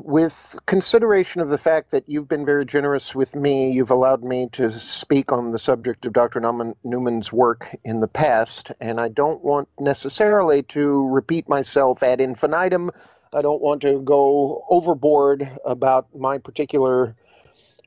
with 0.00 0.58
consideration 0.66 1.40
of 1.40 1.48
the 1.48 1.58
fact 1.58 1.90
that 1.90 2.04
you've 2.06 2.28
been 2.28 2.46
very 2.46 2.64
generous 2.64 3.14
with 3.14 3.34
me, 3.34 3.70
you've 3.70 3.90
allowed 3.90 4.22
me 4.22 4.48
to 4.52 4.72
speak 4.72 5.32
on 5.32 5.50
the 5.50 5.58
subject 5.58 6.06
of 6.06 6.12
Dr. 6.12 6.40
Newman's 6.84 7.32
work 7.32 7.68
in 7.84 8.00
the 8.00 8.08
past, 8.08 8.72
and 8.80 9.00
I 9.00 9.08
don't 9.08 9.42
want 9.42 9.68
necessarily 9.78 10.62
to 10.64 11.08
repeat 11.08 11.48
myself 11.48 12.02
ad 12.02 12.20
infinitum. 12.20 12.90
I 13.32 13.42
don't 13.42 13.60
want 13.60 13.82
to 13.82 14.00
go 14.00 14.64
overboard 14.70 15.50
about 15.64 16.14
my 16.14 16.38
particular, 16.38 17.16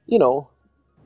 you 0.06 0.20
know, 0.20 0.50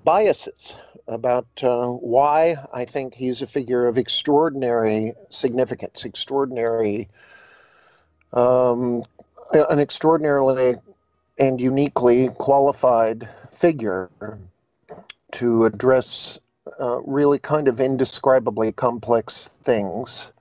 biases 0.03 0.75
about 1.07 1.47
uh, 1.61 1.87
why 1.87 2.57
I 2.73 2.85
think 2.85 3.13
he's 3.13 3.41
a 3.41 3.47
figure 3.47 3.87
of 3.87 3.97
extraordinary 3.97 5.13
significance, 5.29 6.05
extraordinary, 6.05 7.09
um, 8.33 9.03
an 9.53 9.79
extraordinarily 9.79 10.75
and 11.37 11.59
uniquely 11.59 12.29
qualified 12.29 13.27
figure 13.51 14.09
to 15.33 15.65
address 15.65 16.39
uh, 16.79 17.01
really 17.01 17.39
kind 17.39 17.67
of 17.67 17.79
indescribably 17.79 18.71
complex 18.71 19.47
things. 19.47 20.31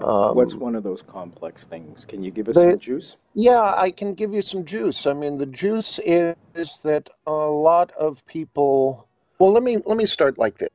Um, 0.00 0.36
What's 0.36 0.54
one 0.54 0.74
of 0.74 0.82
those 0.82 1.02
complex 1.02 1.66
things? 1.66 2.04
Can 2.04 2.22
you 2.22 2.30
give 2.30 2.48
us 2.48 2.56
the- 2.56 2.72
some 2.72 2.80
juice? 2.80 3.16
yeah, 3.34 3.74
I 3.76 3.90
can 3.90 4.14
give 4.14 4.32
you 4.32 4.42
some 4.42 4.64
juice. 4.64 5.06
I 5.06 5.12
mean, 5.12 5.38
the 5.38 5.46
juice 5.46 5.98
is, 6.04 6.36
is 6.54 6.78
that 6.84 7.10
a 7.26 7.32
lot 7.32 7.90
of 7.92 8.24
people. 8.26 9.06
Well, 9.38 9.52
let 9.52 9.62
me 9.62 9.78
let 9.84 9.96
me 9.96 10.06
start 10.06 10.38
like 10.38 10.58
this. 10.58 10.70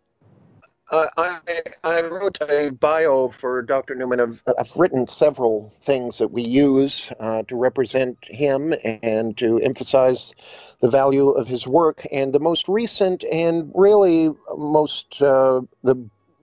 Uh, 0.94 1.08
I 1.18 1.40
I 1.84 2.02
wrote 2.02 2.38
a 2.48 2.70
bio 2.70 3.30
for 3.30 3.64
Dr. 3.64 3.96
Newman. 3.96 4.20
I've, 4.20 4.44
I've 4.60 4.76
written 4.76 5.08
several 5.08 5.74
things 5.82 6.20
that 6.20 6.28
we 6.28 6.44
use 6.44 7.12
uh, 7.20 7.42
to 7.48 7.56
represent 7.56 8.16
him 8.26 8.76
and 8.84 9.36
to 9.38 9.60
emphasize 9.62 10.36
the 10.82 10.92
value 10.92 11.30
of 11.32 11.48
his 11.48 11.66
work. 11.66 12.06
And 12.12 12.32
the 12.32 12.40
most 12.40 12.68
recent 12.68 13.24
and 13.24 13.72
really 13.74 14.30
most 14.56 15.20
uh, 15.20 15.62
the 15.84 15.96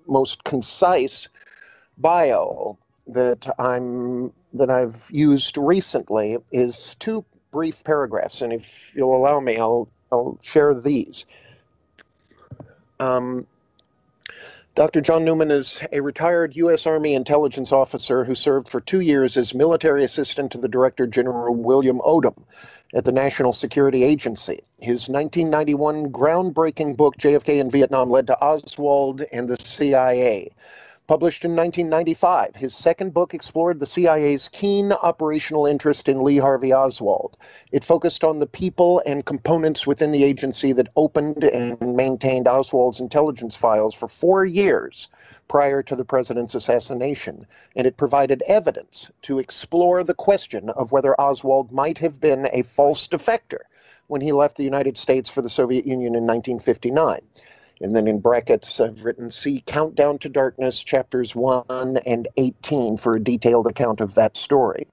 most 0.09 0.43
concise 0.43 1.29
bio 1.99 2.77
that 3.07 3.47
I'm 3.57 4.33
that 4.55 4.69
I've 4.69 5.09
used 5.13 5.59
recently 5.59 6.39
is 6.51 6.97
two 6.99 7.25
brief 7.53 7.85
paragraphs, 7.85 8.43
and 8.43 8.53
if 8.53 8.97
you'll 8.97 9.15
allow 9.15 9.39
me, 9.39 9.59
I'll 9.59 9.89
I'll 10.11 10.41
share 10.43 10.75
these. 10.75 11.25
Um, 12.99 13.47
Dr. 14.77 15.01
John 15.01 15.25
Newman 15.25 15.51
is 15.51 15.81
a 15.91 15.99
retired 16.01 16.55
U.S. 16.55 16.87
Army 16.87 17.15
intelligence 17.15 17.73
officer 17.73 18.23
who 18.25 18.37
served 18.37 18.69
for 18.69 18.81
two 18.81 19.01
years 19.01 19.37
as 19.37 19.53
military 19.53 20.05
assistant 20.05 20.53
to 20.53 20.59
the 20.59 20.69
Director 20.69 21.09
General 21.09 21.53
William 21.57 21.99
Odom 22.01 22.45
at 22.95 23.05
the 23.05 23.11
National 23.11 23.53
Security 23.53 24.05
Agency. 24.05 24.61
His 24.79 25.09
1991 25.09 26.13
groundbreaking 26.13 26.97
book, 26.97 27.17
JFK 27.19 27.59
in 27.61 27.69
Vietnam, 27.69 28.11
led 28.11 28.29
to 28.29 28.41
Oswald 28.41 29.23
and 29.33 29.49
the 29.49 29.57
CIA. 29.61 30.53
Published 31.11 31.45
in 31.45 31.57
1995, 31.57 32.55
his 32.55 32.73
second 32.73 33.13
book 33.13 33.35
explored 33.35 33.81
the 33.81 33.85
CIA's 33.85 34.49
keen 34.49 34.93
operational 34.93 35.67
interest 35.67 36.09
in 36.09 36.23
Lee 36.23 36.39
Harvey 36.39 36.73
Oswald. 36.73 37.37
It 37.73 37.83
focused 37.83 38.23
on 38.23 38.39
the 38.39 38.47
people 38.47 39.03
and 39.05 39.27
components 39.27 39.89
within 39.89 40.13
the 40.13 40.23
agency 40.23 40.73
that 40.75 40.87
opened 40.95 41.43
and 41.43 41.97
maintained 41.97 42.47
Oswald's 42.47 43.01
intelligence 43.01 43.57
files 43.57 43.93
for 43.93 44.07
four 44.07 44.45
years 44.45 45.09
prior 45.49 45.83
to 45.83 45.97
the 45.97 46.05
president's 46.05 46.55
assassination, 46.55 47.45
and 47.75 47.89
it 47.89 47.97
provided 47.97 48.45
evidence 48.47 49.11
to 49.23 49.41
explore 49.41 50.05
the 50.05 50.15
question 50.15 50.69
of 50.69 50.93
whether 50.93 51.21
Oswald 51.21 51.73
might 51.73 51.99
have 51.99 52.21
been 52.21 52.49
a 52.53 52.63
false 52.63 53.09
defector 53.09 53.63
when 54.07 54.21
he 54.21 54.31
left 54.31 54.57
the 54.57 54.63
United 54.63 54.97
States 54.97 55.29
for 55.29 55.43
the 55.43 55.49
Soviet 55.49 55.87
Union 55.87 56.15
in 56.15 56.25
1959. 56.25 57.21
And 57.81 57.97
then 57.97 58.07
in 58.07 58.21
brackets, 58.21 58.79
I've 58.79 59.05
written 59.05 59.31
see 59.31 59.63
Countdown 59.67 60.19
to 60.19 60.29
Darkness, 60.29 60.85
chapters 60.85 61.35
1 61.35 61.99
and 62.05 62.29
18, 62.37 62.99
for 62.99 63.15
a 63.15 63.23
detailed 63.23 63.67
account 63.67 64.03
of 64.03 64.15
that 64.15 64.37
story. 64.37 64.87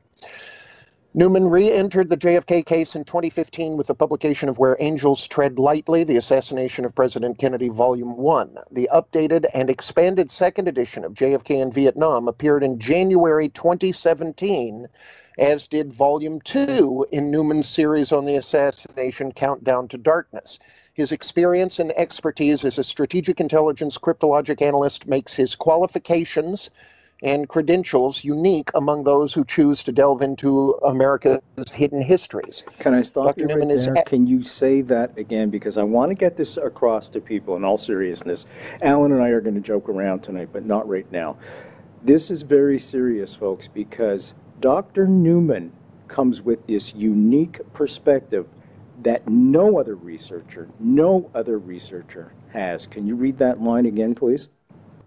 Newman 1.14 1.50
re 1.50 1.72
entered 1.72 2.10
the 2.10 2.16
JFK 2.16 2.66
case 2.66 2.96
in 2.96 3.04
2015 3.04 3.76
with 3.76 3.88
the 3.88 3.96
publication 3.96 4.50
of 4.50 4.60
Where 4.60 4.78
Angels 4.80 5.28
Tread 5.28 5.58
Lightly 5.58 6.04
The 6.04 6.16
Assassination 6.16 6.86
of 6.86 6.94
President 6.94 7.40
Kennedy, 7.40 7.70
Volume 7.70 8.16
1. 8.16 8.58
The 8.72 8.88
updated 8.94 9.48
and 9.54 9.70
expanded 9.70 10.30
second 10.30 10.68
edition 10.68 11.04
of 11.04 11.14
JFK 11.14 11.62
in 11.62 11.72
Vietnam 11.72 12.28
appeared 12.28 12.64
in 12.64 12.78
January 12.80 13.50
2017, 13.50 14.88
as 15.40 15.66
did 15.68 15.92
Volume 15.92 16.40
2 16.40 17.08
in 17.12 17.32
Newman's 17.32 17.68
series 17.68 18.12
on 18.12 18.26
the 18.26 18.36
assassination 18.36 19.32
Countdown 19.32 19.88
to 19.88 19.98
Darkness. 19.98 20.60
His 20.98 21.12
experience 21.12 21.78
and 21.78 21.92
expertise 21.92 22.66
as 22.66 22.80
a 22.80 22.84
strategic 22.84 23.40
intelligence 23.40 24.00
cryptologic 24.00 24.64
analyst 24.64 25.06
makes 25.06 25.36
his 25.36 25.54
qualifications 25.54 26.72
and 27.22 27.48
credentials 27.48 28.24
unique 28.24 28.72
among 28.74 29.04
those 29.04 29.32
who 29.32 29.46
choose 29.46 29.84
to 29.84 29.92
delve 29.92 30.24
into 30.24 30.72
America's 30.84 31.72
hidden 31.72 32.02
histories. 32.02 32.64
Can 32.80 32.96
I 32.96 33.04
stop 33.04 33.26
Dr. 33.28 33.42
you 33.42 33.46
right 33.46 33.58
Newman 33.60 33.70
is 33.70 33.86
there? 33.86 33.94
a- 33.94 34.04
Can 34.06 34.26
you 34.26 34.42
say 34.42 34.82
that 34.82 35.16
again? 35.20 35.52
Because 35.52 35.78
I 35.78 35.84
want 35.84 36.10
to 36.10 36.16
get 36.16 36.36
this 36.36 36.58
across 36.58 37.12
to 37.12 37.22
people 37.22 37.56
in 37.56 37.64
all 37.64 37.78
seriousness. 37.78 38.48
Alan 38.82 39.12
and 39.12 39.22
I 39.22 39.30
are 39.30 39.42
going 39.42 39.54
to 39.54 39.62
joke 39.62 39.90
around 39.90 40.22
tonight, 40.22 40.50
but 40.52 40.66
not 40.66 40.90
right 40.90 41.10
now. 41.12 41.38
This 42.02 42.32
is 42.32 42.42
very 42.42 42.80
serious, 42.80 43.36
folks, 43.36 43.68
because 43.68 44.34
Dr. 44.62 45.06
Newman 45.08 45.72
comes 46.08 46.42
with 46.42 46.66
this 46.66 46.96
unique 46.96 47.62
perspective 47.74 48.48
that 49.02 49.28
no 49.28 49.80
other 49.80 49.96
researcher, 49.96 50.68
no 50.80 51.30
other 51.36 51.60
researcher 51.60 52.34
has. 52.50 52.88
Can 52.88 53.06
you 53.08 53.16
read 53.16 53.38
that 53.38 53.62
line 53.62 53.86
again, 53.86 54.16
please? 54.16 54.50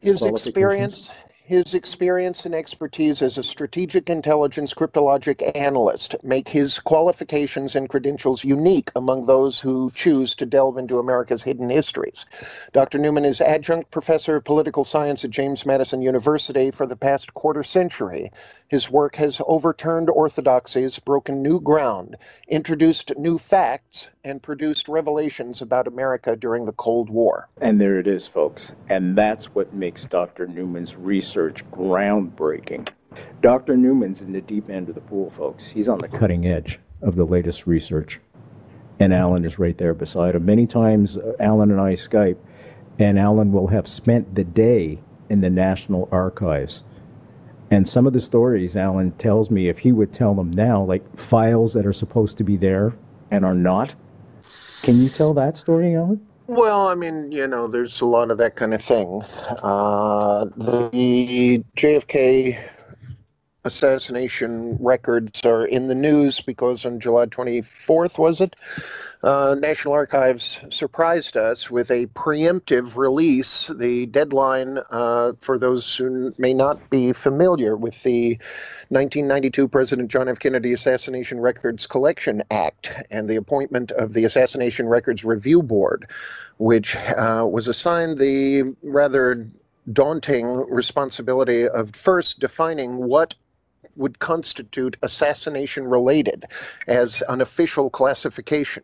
His 0.01 0.23
experience, 0.23 1.11
his 1.51 1.75
experience 1.75 2.47
and 2.47 2.55
expertise 2.55 3.23
as 3.23 3.37
a 3.37 3.43
strategic 3.43 4.09
intelligence 4.09 4.73
cryptologic 4.73 5.51
analyst 5.57 6.15
make 6.23 6.49
his 6.49 6.79
qualifications 6.79 7.75
and 7.75 7.89
credentials 7.89 8.45
unique 8.45 8.93
among 8.95 9.27
those 9.27 9.59
who 9.59 9.91
choose 9.93 10.37
to 10.37 10.47
delve 10.47 10.79
into 10.79 11.01
America's 11.01 11.43
hidden 11.43 11.69
histories. 11.69 12.25
Dr. 12.73 12.99
Newman 12.99 13.25
is 13.25 13.41
adjunct 13.41 13.91
professor 13.91 14.37
of 14.37 14.45
political 14.45 14.85
science 14.85 15.25
at 15.25 15.33
James 15.33 15.67
Madison 15.67 16.01
University 16.01 16.71
for 16.71 16.87
the 16.87 16.95
past 16.95 17.35
quarter 17.35 17.65
century 17.65 18.31
His 18.71 18.89
work 18.89 19.17
has 19.17 19.41
overturned 19.49 20.09
orthodoxies, 20.09 21.01
broken 21.01 21.43
new 21.43 21.59
ground, 21.59 22.17
introduced 22.47 23.13
new 23.19 23.37
facts, 23.37 24.11
and 24.23 24.41
produced 24.41 24.89
revelations 24.89 25.61
about 25.61 25.89
America 25.89 26.37
during 26.37 26.67
the 26.67 26.73
Cold 26.73 27.11
War. 27.11 27.49
And 27.61 27.81
there 27.81 27.99
it 27.99 28.07
is, 28.07 28.29
folks. 28.29 28.77
And 28.89 29.19
that's 29.19 29.47
what 29.57 29.75
makes 29.75 30.07
Dr. 30.07 30.47
Newman's 30.47 30.97
research 30.97 31.69
groundbreaking. 31.73 32.89
Dr. 33.43 33.77
Newman's 33.77 34.23
in 34.23 34.31
the 34.31 34.41
deep 34.41 34.71
end 34.71 34.89
of 34.89 34.95
the 34.95 35.01
pool, 35.01 35.31
folks. 35.31 35.69
He's 35.69 35.89
on 35.89 35.99
the 35.99 36.07
cutting 36.07 36.47
edge 36.47 36.79
of 37.03 37.17
the 37.17 37.27
latest 37.27 37.67
research. 37.67 38.21
And 39.01 39.13
Alan 39.13 39.45
is 39.45 39.59
right 39.59 39.77
there 39.77 39.95
beside 39.95 40.37
him. 40.37 40.45
Many 40.45 40.69
times, 40.69 41.19
uh, 41.19 41.33
Alan 41.41 41.73
and 41.73 41.81
I 41.81 41.95
Skype, 41.95 42.39
and 43.01 43.19
Alan 43.19 43.51
will 43.51 43.67
have 43.67 43.89
spent 43.89 44.37
the 44.37 44.45
day 44.45 45.01
in 45.29 45.41
the 45.41 45.51
National 45.51 46.09
Archives 46.13 46.85
and 47.71 47.87
some 47.87 48.07
of 48.07 48.13
the 48.13 48.21
stories 48.21 48.77
Alan 48.77 49.13
tells 49.13 49.51
me, 49.51 49.69
if 49.69 49.79
he 49.79 49.93
would 49.93 50.13
tell 50.13 50.35
them 50.35 50.51
now, 50.51 50.83
like 50.83 51.17
files 51.17 51.73
that 51.75 51.87
are 51.87 51.93
supposed 51.93 52.37
to 52.39 52.45
be 52.45 52.57
there 52.57 52.95
and 53.31 53.45
are 53.45 53.55
not. 53.55 53.95
Can 54.83 55.01
you 55.01 55.09
tell 55.09 55.35
that 55.35 55.57
story, 55.57 55.95
Alan? 55.95 56.21
Well, 56.47 56.89
I 56.89 56.97
mean, 56.97 57.31
you 57.31 57.47
know, 57.47 57.69
there's 57.69 58.01
a 58.01 58.07
lot 58.07 58.33
of 58.33 58.39
that 58.39 58.57
kind 58.57 58.75
of 58.75 58.83
thing. 58.83 59.23
Uh, 59.63 60.47
the 60.57 61.63
JFK 61.77 62.59
assassination 63.65 64.77
records 64.81 65.45
are 65.45 65.65
in 65.67 65.87
the 65.87 65.95
news 65.95 66.41
because 66.41 66.85
on 66.85 66.99
July 66.99 67.27
24th, 67.27 68.19
was 68.19 68.41
it? 68.41 68.57
Uh, 69.23 69.55
National 69.59 69.93
Archives 69.93 70.61
surprised 70.71 71.37
us 71.37 71.71
with 71.71 71.91
a 71.91 72.07
preemptive 72.07 72.97
release. 72.97 73.67
The 73.67 74.07
deadline, 74.07 74.79
uh, 74.91 75.33
for 75.41 75.59
those 75.59 75.95
who 75.95 76.35
may 76.39 76.55
not 76.55 76.89
be 76.89 77.13
familiar 77.13 77.77
with 77.77 78.03
the 78.03 78.39
1992 78.89 79.69
President 79.69 80.11
John 80.11 80.29
F. 80.29 80.39
Kennedy 80.39 80.73
Assassination 80.73 81.39
Records 81.39 81.87
Collection 81.87 82.43
Act 82.51 82.95
and 83.11 83.29
the 83.29 83.37
appointment 83.37 83.93
of 83.93 84.15
the 84.15 84.25
Assassination 84.25 84.89
Records 84.89 85.23
Review 85.23 85.63
Board, 85.63 86.09
which 86.57 86.97
uh, 86.97 87.47
was 87.51 87.69
assigned 87.69 88.19
the 88.19 88.75
rather 88.83 89.47
daunting 89.93 90.47
responsibility 90.71 91.69
of 91.69 91.95
first 91.95 92.41
defining 92.41 92.97
what 92.97 93.35
would 93.97 94.19
constitute 94.19 94.97
assassination 95.03 95.85
related 95.85 96.45
as 96.87 97.23
an 97.29 97.41
official 97.41 97.91
classification. 97.91 98.83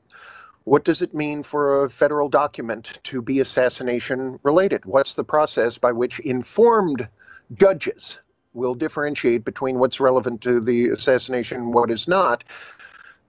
What 0.66 0.82
does 0.82 1.00
it 1.00 1.14
mean 1.14 1.44
for 1.44 1.84
a 1.84 1.88
federal 1.88 2.28
document 2.28 2.98
to 3.04 3.22
be 3.22 3.38
assassination 3.38 4.40
related? 4.42 4.84
What's 4.84 5.14
the 5.14 5.22
process 5.22 5.78
by 5.78 5.92
which 5.92 6.18
informed 6.18 7.08
judges 7.54 8.18
will 8.52 8.74
differentiate 8.74 9.44
between 9.44 9.78
what's 9.78 10.00
relevant 10.00 10.40
to 10.40 10.58
the 10.58 10.88
assassination 10.88 11.58
and 11.58 11.72
what 11.72 11.88
is 11.88 12.08
not? 12.08 12.42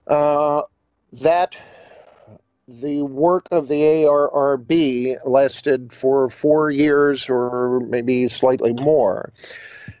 Uh, 0.08 0.62
that 1.12 1.56
the 2.66 3.02
work 3.02 3.46
of 3.52 3.68
the 3.68 3.82
ARRB 3.82 5.18
lasted 5.24 5.92
for 5.92 6.28
four 6.28 6.72
years 6.72 7.28
or 7.28 7.78
maybe 7.86 8.26
slightly 8.26 8.72
more. 8.72 9.32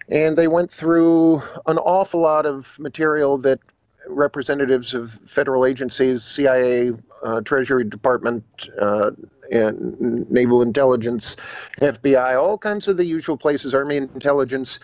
And 0.08 0.36
they 0.36 0.48
went 0.48 0.72
through 0.72 1.40
an 1.66 1.78
awful 1.78 2.18
lot 2.18 2.46
of 2.46 2.76
material 2.80 3.38
that 3.38 3.60
representatives 4.08 4.94
of 4.94 5.12
federal 5.26 5.64
agencies, 5.64 6.24
CIA, 6.24 6.92
uh, 7.22 7.40
Treasury 7.42 7.84
Department, 7.84 8.44
uh, 8.80 9.10
and 9.50 10.30
Naval 10.30 10.62
Intelligence, 10.62 11.36
FBI, 11.80 12.40
all 12.40 12.58
kinds 12.58 12.88
of 12.88 12.96
the 12.96 13.04
usual 13.04 13.36
places, 13.36 13.74
Army 13.74 13.96
Intelligence, 13.96 14.78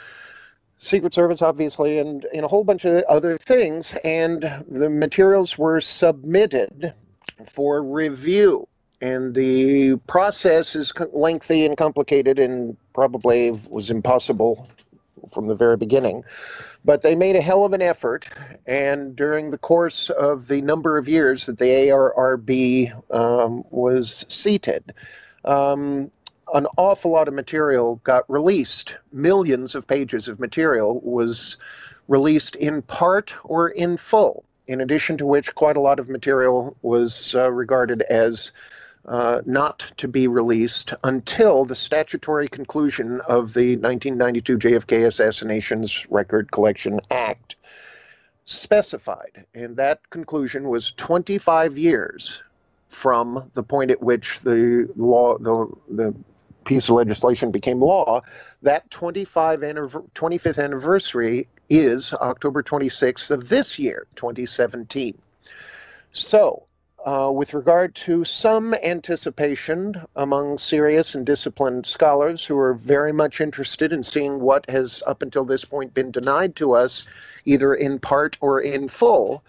Secret 0.78 1.14
Service, 1.14 1.42
obviously, 1.42 1.98
and, 1.98 2.26
and 2.34 2.44
a 2.44 2.48
whole 2.48 2.64
bunch 2.64 2.84
of 2.84 3.02
other 3.04 3.38
things. 3.38 3.94
And 4.04 4.42
the 4.68 4.90
materials 4.90 5.56
were 5.56 5.80
submitted 5.80 6.92
for 7.50 7.82
review. 7.82 8.66
And 9.00 9.34
the 9.34 9.96
process 10.06 10.74
is 10.74 10.92
lengthy 11.12 11.66
and 11.66 11.76
complicated 11.76 12.38
and 12.38 12.76
probably 12.94 13.50
was 13.68 13.90
impossible 13.90 14.68
from 15.32 15.46
the 15.46 15.54
very 15.54 15.76
beginning. 15.76 16.24
But 16.84 17.02
they 17.02 17.14
made 17.14 17.36
a 17.36 17.40
hell 17.40 17.64
of 17.64 17.72
an 17.72 17.82
effort, 17.82 18.28
and 18.66 19.16
during 19.16 19.50
the 19.50 19.58
course 19.58 20.10
of 20.10 20.48
the 20.48 20.60
number 20.60 20.98
of 20.98 21.08
years 21.08 21.46
that 21.46 21.58
the 21.58 21.66
ARRB 21.66 23.14
um, 23.14 23.64
was 23.70 24.26
seated, 24.28 24.92
um, 25.44 26.10
an 26.52 26.66
awful 26.76 27.10
lot 27.10 27.28
of 27.28 27.34
material 27.34 27.96
got 28.04 28.28
released. 28.30 28.96
Millions 29.12 29.74
of 29.74 29.86
pages 29.86 30.28
of 30.28 30.38
material 30.38 31.00
was 31.00 31.56
released 32.08 32.56
in 32.56 32.82
part 32.82 33.34
or 33.44 33.70
in 33.70 33.96
full, 33.96 34.44
in 34.66 34.80
addition 34.80 35.16
to 35.16 35.26
which, 35.26 35.54
quite 35.54 35.76
a 35.76 35.80
lot 35.80 35.98
of 35.98 36.08
material 36.08 36.76
was 36.82 37.34
uh, 37.34 37.50
regarded 37.50 38.02
as 38.02 38.52
uh, 39.06 39.42
not 39.44 39.92
to 39.98 40.08
be 40.08 40.26
released 40.28 40.94
until 41.04 41.64
the 41.64 41.74
statutory 41.74 42.48
conclusion 42.48 43.20
of 43.28 43.52
the 43.52 43.76
1992 43.76 44.58
JFK 44.58 45.06
Assassinations 45.06 46.06
Record 46.10 46.50
Collection 46.50 47.00
Act 47.10 47.56
specified. 48.44 49.44
And 49.54 49.76
that 49.76 50.08
conclusion 50.10 50.68
was 50.68 50.92
25 50.92 51.76
years 51.78 52.42
from 52.88 53.50
the 53.54 53.62
point 53.62 53.90
at 53.90 54.02
which 54.02 54.40
the 54.40 54.88
law, 54.96 55.36
the, 55.38 55.66
the 55.90 56.14
piece 56.64 56.88
of 56.88 56.96
legislation 56.96 57.50
became 57.50 57.80
law. 57.80 58.22
That 58.62 58.90
25 58.90 59.60
25th 59.60 60.62
anniversary 60.62 61.48
is 61.68 62.12
October 62.14 62.62
26th 62.62 63.30
of 63.30 63.48
this 63.48 63.78
year, 63.78 64.06
2017. 64.16 65.18
So, 66.12 66.64
uh, 67.04 67.30
with 67.32 67.52
regard 67.52 67.94
to 67.94 68.24
some 68.24 68.74
anticipation 68.82 69.94
among 70.16 70.56
serious 70.56 71.14
and 71.14 71.26
disciplined 71.26 71.86
scholars 71.86 72.44
who 72.44 72.58
are 72.58 72.74
very 72.74 73.12
much 73.12 73.40
interested 73.40 73.92
in 73.92 74.02
seeing 74.02 74.40
what 74.40 74.68
has 74.70 75.02
up 75.06 75.22
until 75.22 75.44
this 75.44 75.64
point 75.64 75.92
been 75.92 76.10
denied 76.10 76.56
to 76.56 76.72
us, 76.72 77.04
either 77.44 77.74
in 77.74 77.98
part 77.98 78.38
or 78.40 78.60
in 78.60 78.88
full. 78.88 79.44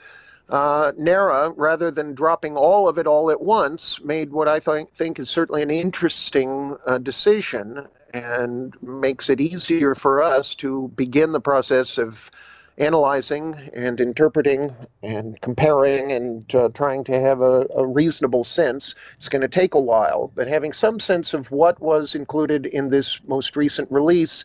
Uh, 0.49 0.91
NARA, 0.97 1.51
rather 1.51 1.89
than 1.89 2.13
dropping 2.13 2.55
all 2.55 2.87
of 2.87 2.97
it 2.99 3.07
all 3.07 3.31
at 3.31 3.41
once, 3.41 3.99
made 4.01 4.31
what 4.31 4.47
I 4.47 4.59
th- 4.59 4.89
think 4.89 5.17
is 5.17 5.29
certainly 5.29 5.63
an 5.63 5.71
interesting 5.71 6.77
uh, 6.85 6.99
decision 6.99 7.87
and 8.13 8.75
makes 8.83 9.29
it 9.29 9.41
easier 9.41 9.95
for 9.95 10.21
us 10.21 10.53
to 10.55 10.89
begin 10.95 11.31
the 11.31 11.41
process 11.41 11.97
of 11.97 12.29
analyzing 12.77 13.55
and 13.73 14.01
interpreting 14.01 14.73
and 15.01 15.39
comparing 15.41 16.11
and 16.11 16.53
uh, 16.53 16.69
trying 16.73 17.03
to 17.05 17.19
have 17.19 17.41
a, 17.41 17.65
a 17.75 17.85
reasonable 17.85 18.43
sense. 18.43 18.95
It's 19.15 19.29
going 19.29 19.41
to 19.41 19.47
take 19.47 19.73
a 19.73 19.79
while, 19.79 20.31
but 20.35 20.47
having 20.47 20.73
some 20.73 20.99
sense 20.99 21.33
of 21.33 21.49
what 21.51 21.79
was 21.79 22.15
included 22.15 22.65
in 22.65 22.89
this 22.89 23.21
most 23.27 23.55
recent 23.55 23.89
release, 23.91 24.43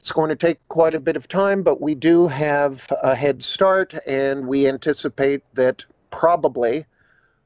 it's 0.00 0.12
going 0.12 0.30
to 0.30 0.36
take 0.36 0.66
quite 0.68 0.94
a 0.94 1.00
bit 1.00 1.16
of 1.16 1.28
time, 1.28 1.62
but 1.62 1.80
we 1.80 1.94
do 1.94 2.28
have 2.28 2.86
a 3.02 3.14
head 3.14 3.42
start, 3.42 3.94
and 4.06 4.46
we 4.46 4.68
anticipate 4.68 5.42
that 5.54 5.84
probably. 6.10 6.86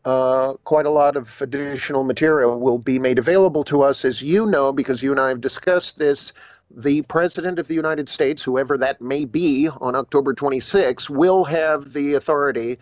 Uh, 0.03 0.55
quite 0.65 0.87
a 0.87 0.91
lot 0.91 1.15
of 1.15 1.43
additional 1.43 2.05
material 2.05 2.59
will 2.59 2.79
be 2.79 2.99
made 2.99 3.19
available 3.19 3.63
to 3.65 3.83
us, 3.83 4.03
as 4.05 4.23
you 4.23 4.47
know, 4.47 4.73
because 4.73 5.03
you 5.03 5.11
and 5.11 5.21
I 5.21 5.29
have 5.29 5.43
discussed 5.43 5.99
this 5.99 6.33
the 6.75 7.03
President 7.03 7.59
of 7.59 7.69
the 7.69 7.75
United 7.75 8.09
States, 8.09 8.43
whoever 8.43 8.79
that 8.79 9.01
may 9.01 9.25
be, 9.25 9.69
on 9.69 9.95
October 9.95 10.35
26, 10.35 11.11
will 11.11 11.45
have 11.45 11.93
the 11.93 12.15
authority 12.15 12.79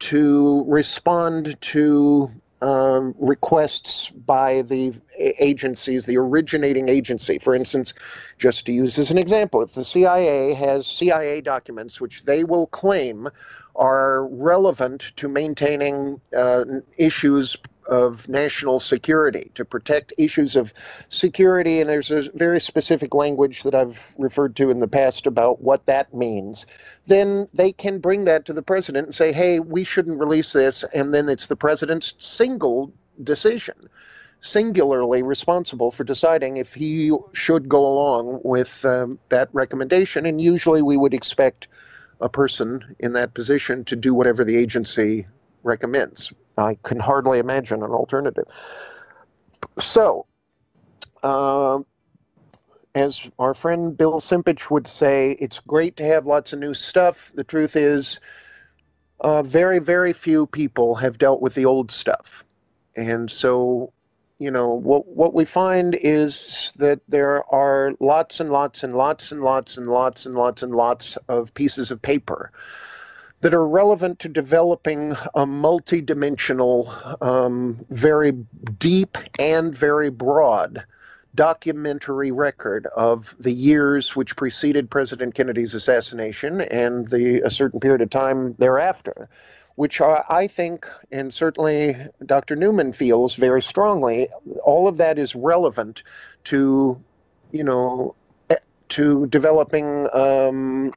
to 0.00 0.64
respond 0.66 1.60
to 1.60 2.30
uh, 2.62 3.00
requests 3.18 4.10
by 4.10 4.62
the 4.62 4.92
agencies, 5.18 6.04
the 6.04 6.16
originating 6.16 6.88
agency. 6.88 7.38
For 7.38 7.54
instance, 7.54 7.94
just 8.38 8.66
to 8.66 8.72
use 8.72 8.98
as 8.98 9.10
an 9.10 9.18
example, 9.18 9.62
if 9.62 9.72
the 9.72 9.84
CIA 9.84 10.52
has 10.54 10.86
CIA 10.86 11.40
documents 11.40 12.00
which 12.00 12.24
they 12.24 12.44
will 12.44 12.66
claim 12.66 13.28
are 13.76 14.26
relevant 14.26 15.12
to 15.16 15.28
maintaining 15.28 16.20
uh, 16.36 16.64
issues 16.98 17.56
of 17.86 18.28
national 18.28 18.80
security, 18.80 19.50
to 19.54 19.64
protect 19.64 20.12
issues 20.18 20.56
of 20.56 20.72
security. 21.08 21.80
And 21.80 21.88
there's 21.88 22.10
a 22.10 22.30
very 22.34 22.60
specific 22.60 23.14
language 23.14 23.62
that 23.62 23.74
I've 23.74 24.14
referred 24.18 24.56
to 24.56 24.70
in 24.70 24.80
the 24.80 24.88
past 24.88 25.26
about 25.26 25.60
what 25.62 25.86
that 25.86 26.14
means. 26.14 26.66
Then 27.06 27.48
they 27.52 27.72
can 27.72 27.98
bring 27.98 28.24
that 28.24 28.44
to 28.46 28.52
the 28.52 28.62
president 28.62 29.06
and 29.06 29.14
say, 29.14 29.32
hey, 29.32 29.60
we 29.60 29.84
shouldn't 29.84 30.18
release 30.18 30.52
this. 30.52 30.84
And 30.94 31.12
then 31.14 31.28
it's 31.28 31.46
the 31.48 31.56
president's 31.56 32.14
single 32.18 32.92
decision 33.22 33.88
singularly 34.40 35.22
responsible 35.22 35.90
for 35.90 36.04
deciding 36.04 36.56
if 36.56 36.74
he 36.74 37.12
should 37.32 37.68
go 37.68 37.84
along 37.84 38.40
with 38.42 38.84
um, 38.84 39.18
that 39.28 39.48
recommendation. 39.52 40.26
And 40.26 40.40
usually 40.40 40.82
we 40.82 40.96
would 40.96 41.14
expect 41.14 41.68
a 42.20 42.28
person 42.28 42.96
in 42.98 43.12
that 43.14 43.34
position 43.34 43.84
to 43.84 43.96
do 43.96 44.14
whatever 44.14 44.44
the 44.44 44.56
agency 44.56 45.26
recommends. 45.62 46.32
I 46.60 46.76
can 46.82 46.98
hardly 47.00 47.38
imagine 47.38 47.82
an 47.82 47.90
alternative. 47.90 48.46
So, 49.78 50.26
uh, 51.22 51.80
as 52.94 53.22
our 53.38 53.54
friend 53.54 53.96
Bill 53.96 54.20
Simpich 54.20 54.70
would 54.70 54.86
say, 54.86 55.32
it's 55.32 55.58
great 55.60 55.96
to 55.96 56.04
have 56.04 56.26
lots 56.26 56.52
of 56.52 56.58
new 56.58 56.74
stuff. 56.74 57.32
The 57.34 57.44
truth 57.44 57.76
is, 57.76 58.20
uh, 59.20 59.42
very, 59.42 59.78
very 59.78 60.12
few 60.12 60.46
people 60.46 60.94
have 60.96 61.18
dealt 61.18 61.40
with 61.40 61.54
the 61.54 61.64
old 61.64 61.90
stuff. 61.90 62.44
And 62.96 63.30
so, 63.30 63.92
you 64.38 64.50
know, 64.50 64.68
what, 64.68 65.06
what 65.06 65.34
we 65.34 65.44
find 65.44 65.94
is 65.94 66.72
that 66.76 67.00
there 67.08 67.44
are 67.54 67.92
lots 68.00 68.40
and 68.40 68.50
lots 68.50 68.82
and 68.82 68.96
lots 68.96 69.30
and 69.30 69.42
lots 69.42 69.76
and 69.76 69.88
lots 69.88 70.26
and 70.26 70.34
lots 70.34 70.62
and 70.62 70.74
lots 70.74 71.16
of 71.28 71.52
pieces 71.54 71.90
of 71.90 72.00
paper 72.00 72.50
that 73.40 73.54
are 73.54 73.66
relevant 73.66 74.18
to 74.20 74.28
developing 74.28 75.12
a 75.34 75.46
multidimensional, 75.46 77.22
um, 77.22 77.84
very 77.90 78.32
deep 78.78 79.16
and 79.38 79.76
very 79.76 80.10
broad 80.10 80.84
documentary 81.34 82.32
record 82.32 82.86
of 82.96 83.36
the 83.38 83.52
years 83.52 84.16
which 84.16 84.36
preceded 84.36 84.90
President 84.90 85.34
Kennedy's 85.34 85.74
assassination 85.74 86.60
and 86.60 87.08
the 87.08 87.40
a 87.42 87.50
certain 87.50 87.80
period 87.80 88.02
of 88.02 88.10
time 88.10 88.54
thereafter, 88.58 89.28
which 89.76 90.00
are, 90.00 90.24
I 90.28 90.46
think, 90.46 90.86
and 91.12 91.32
certainly 91.32 91.96
Dr. 92.26 92.56
Newman 92.56 92.92
feels 92.92 93.36
very 93.36 93.62
strongly, 93.62 94.28
all 94.64 94.88
of 94.88 94.96
that 94.96 95.18
is 95.18 95.34
relevant 95.34 96.02
to, 96.44 97.00
you 97.52 97.64
know, 97.64 98.16
eh, 98.50 98.56
to 98.90 99.26
developing 99.28 100.08
um, 100.12 100.92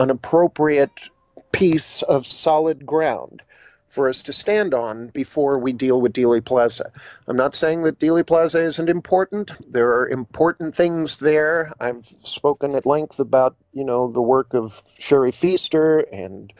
an 0.00 0.10
appropriate 0.10 1.08
piece 1.52 2.02
of 2.02 2.26
solid 2.26 2.84
ground 2.86 3.42
for 3.88 4.08
us 4.08 4.20
to 4.22 4.32
stand 4.32 4.74
on 4.74 5.08
before 5.08 5.58
we 5.58 5.72
deal 5.72 6.00
with 6.00 6.12
Dealey 6.12 6.44
Plaza. 6.44 6.92
I'm 7.26 7.36
not 7.36 7.54
saying 7.54 7.82
that 7.82 7.98
Dealey 7.98 8.26
Plaza 8.26 8.60
isn't 8.60 8.88
important. 8.88 9.50
There 9.72 9.90
are 9.92 10.08
important 10.08 10.76
things 10.76 11.18
there. 11.18 11.72
I've 11.80 12.06
spoken 12.22 12.74
at 12.74 12.84
length 12.84 13.18
about, 13.18 13.56
you 13.72 13.84
know, 13.84 14.12
the 14.12 14.20
work 14.20 14.52
of 14.54 14.82
Sherry 14.98 15.32
Fiester 15.32 16.04
and 16.12 16.52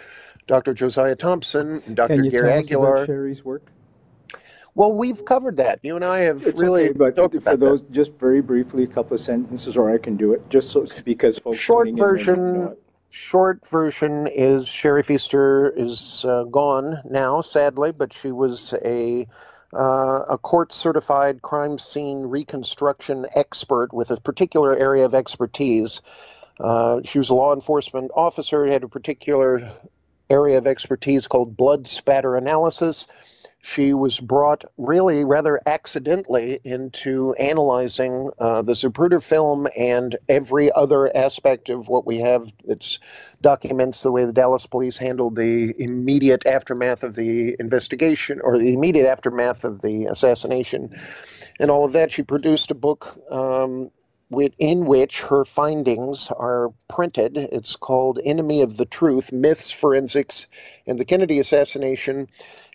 Dr. 0.46 0.72
Josiah 0.72 1.14
Thompson 1.16 1.82
and 1.86 1.94
Dr. 1.96 2.16
Can 2.16 2.24
you 2.24 2.30
Gary 2.30 2.48
tell 2.48 2.58
us 2.58 2.64
Aguilar. 2.64 2.94
about 2.96 3.06
Sherry's 3.06 3.44
work? 3.44 3.70
Well, 4.74 4.92
we've 4.92 5.24
covered 5.24 5.56
that. 5.58 5.80
You 5.82 5.96
and 5.96 6.04
I 6.04 6.20
have 6.20 6.46
It's 6.46 6.60
really 6.60 6.90
okay, 6.90 6.92
but 6.92 7.16
talked 7.16 7.34
for 7.34 7.38
about 7.40 7.58
those, 7.60 7.82
that. 7.82 7.90
just 7.90 8.12
very 8.12 8.40
briefly, 8.40 8.84
a 8.84 8.86
couple 8.86 9.14
of 9.14 9.20
sentences, 9.20 9.76
or 9.76 9.92
I 9.92 9.98
can 9.98 10.16
do 10.16 10.32
it, 10.32 10.48
just 10.50 10.70
so, 10.70 10.86
because 11.04 11.38
folks. 11.38 11.58
Short 11.58 11.86
tuning 11.88 11.98
in 11.98 12.04
version, 12.04 12.54
know 12.54 12.68
it. 12.68 12.82
Short 13.10 13.66
version 13.66 14.26
is 14.26 14.68
Sherry 14.68 15.02
Fiester 15.02 15.72
is 15.74 16.24
uh, 16.26 16.44
gone 16.44 17.00
now, 17.08 17.40
sadly, 17.40 17.90
but 17.90 18.12
she 18.12 18.32
was 18.32 18.74
a 18.84 19.26
uh, 19.74 20.24
a 20.28 20.38
court 20.38 20.72
certified 20.72 21.42
crime 21.42 21.78
scene 21.78 22.22
reconstruction 22.22 23.26
expert 23.34 23.92
with 23.92 24.10
a 24.10 24.20
particular 24.20 24.76
area 24.76 25.04
of 25.04 25.14
expertise. 25.14 26.00
Uh, 26.60 27.00
she 27.04 27.18
was 27.18 27.30
a 27.30 27.34
law 27.34 27.54
enforcement 27.54 28.10
officer, 28.14 28.66
had 28.66 28.82
a 28.82 28.88
particular 28.88 29.70
area 30.30 30.58
of 30.58 30.66
expertise 30.66 31.26
called 31.26 31.56
blood 31.56 31.86
spatter 31.86 32.36
analysis. 32.36 33.06
She 33.60 33.92
was 33.92 34.20
brought 34.20 34.64
really 34.76 35.24
rather 35.24 35.60
accidentally 35.66 36.60
into 36.64 37.34
analyzing 37.34 38.30
uh, 38.38 38.62
the 38.62 38.72
Zapruder 38.72 39.22
film 39.22 39.66
and 39.76 40.16
every 40.28 40.70
other 40.72 41.14
aspect 41.16 41.68
of 41.68 41.88
what 41.88 42.06
we 42.06 42.18
have 42.18 42.50
that 42.66 42.98
documents 43.40 44.02
the 44.02 44.12
way 44.12 44.24
the 44.24 44.32
Dallas 44.32 44.66
police 44.66 44.96
handled 44.96 45.34
the 45.34 45.74
immediate 45.78 46.46
aftermath 46.46 47.02
of 47.02 47.16
the 47.16 47.56
investigation 47.58 48.40
or 48.42 48.58
the 48.58 48.72
immediate 48.72 49.08
aftermath 49.08 49.64
of 49.64 49.82
the 49.82 50.06
assassination 50.06 50.96
and 51.58 51.70
all 51.70 51.84
of 51.84 51.92
that. 51.92 52.12
She 52.12 52.22
produced 52.22 52.70
a 52.70 52.74
book 52.74 53.18
um, 53.30 53.90
in 54.58 54.84
which 54.86 55.22
her 55.22 55.44
findings 55.44 56.30
are 56.30 56.72
printed. 56.88 57.36
It's 57.36 57.76
called 57.76 58.20
Enemy 58.24 58.62
of 58.62 58.76
the 58.76 58.84
Truth 58.84 59.32
Myths, 59.32 59.72
Forensics, 59.72 60.46
and 60.86 60.98
the 60.98 61.04
Kennedy 61.04 61.38
Assassination. 61.38 62.28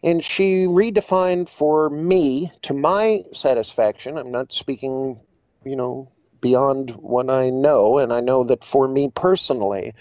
And 0.04 0.24
she 0.24 0.66
redefined 0.66 1.48
for 1.48 1.90
me, 1.90 2.52
to 2.64 2.74
my 2.74 3.24
satisfaction, 3.32 4.18
I'm 4.18 4.32
not 4.32 4.52
speaking, 4.52 5.20
you 5.64 5.78
know, 5.78 6.12
beyond 6.42 6.92
what 6.92 7.30
I 7.30 7.50
know, 7.50 8.00
and 8.00 8.12
I 8.12 8.20
know 8.20 8.44
that 8.44 8.66
for 8.66 8.88
me 8.88 9.10
personally, 9.16 9.94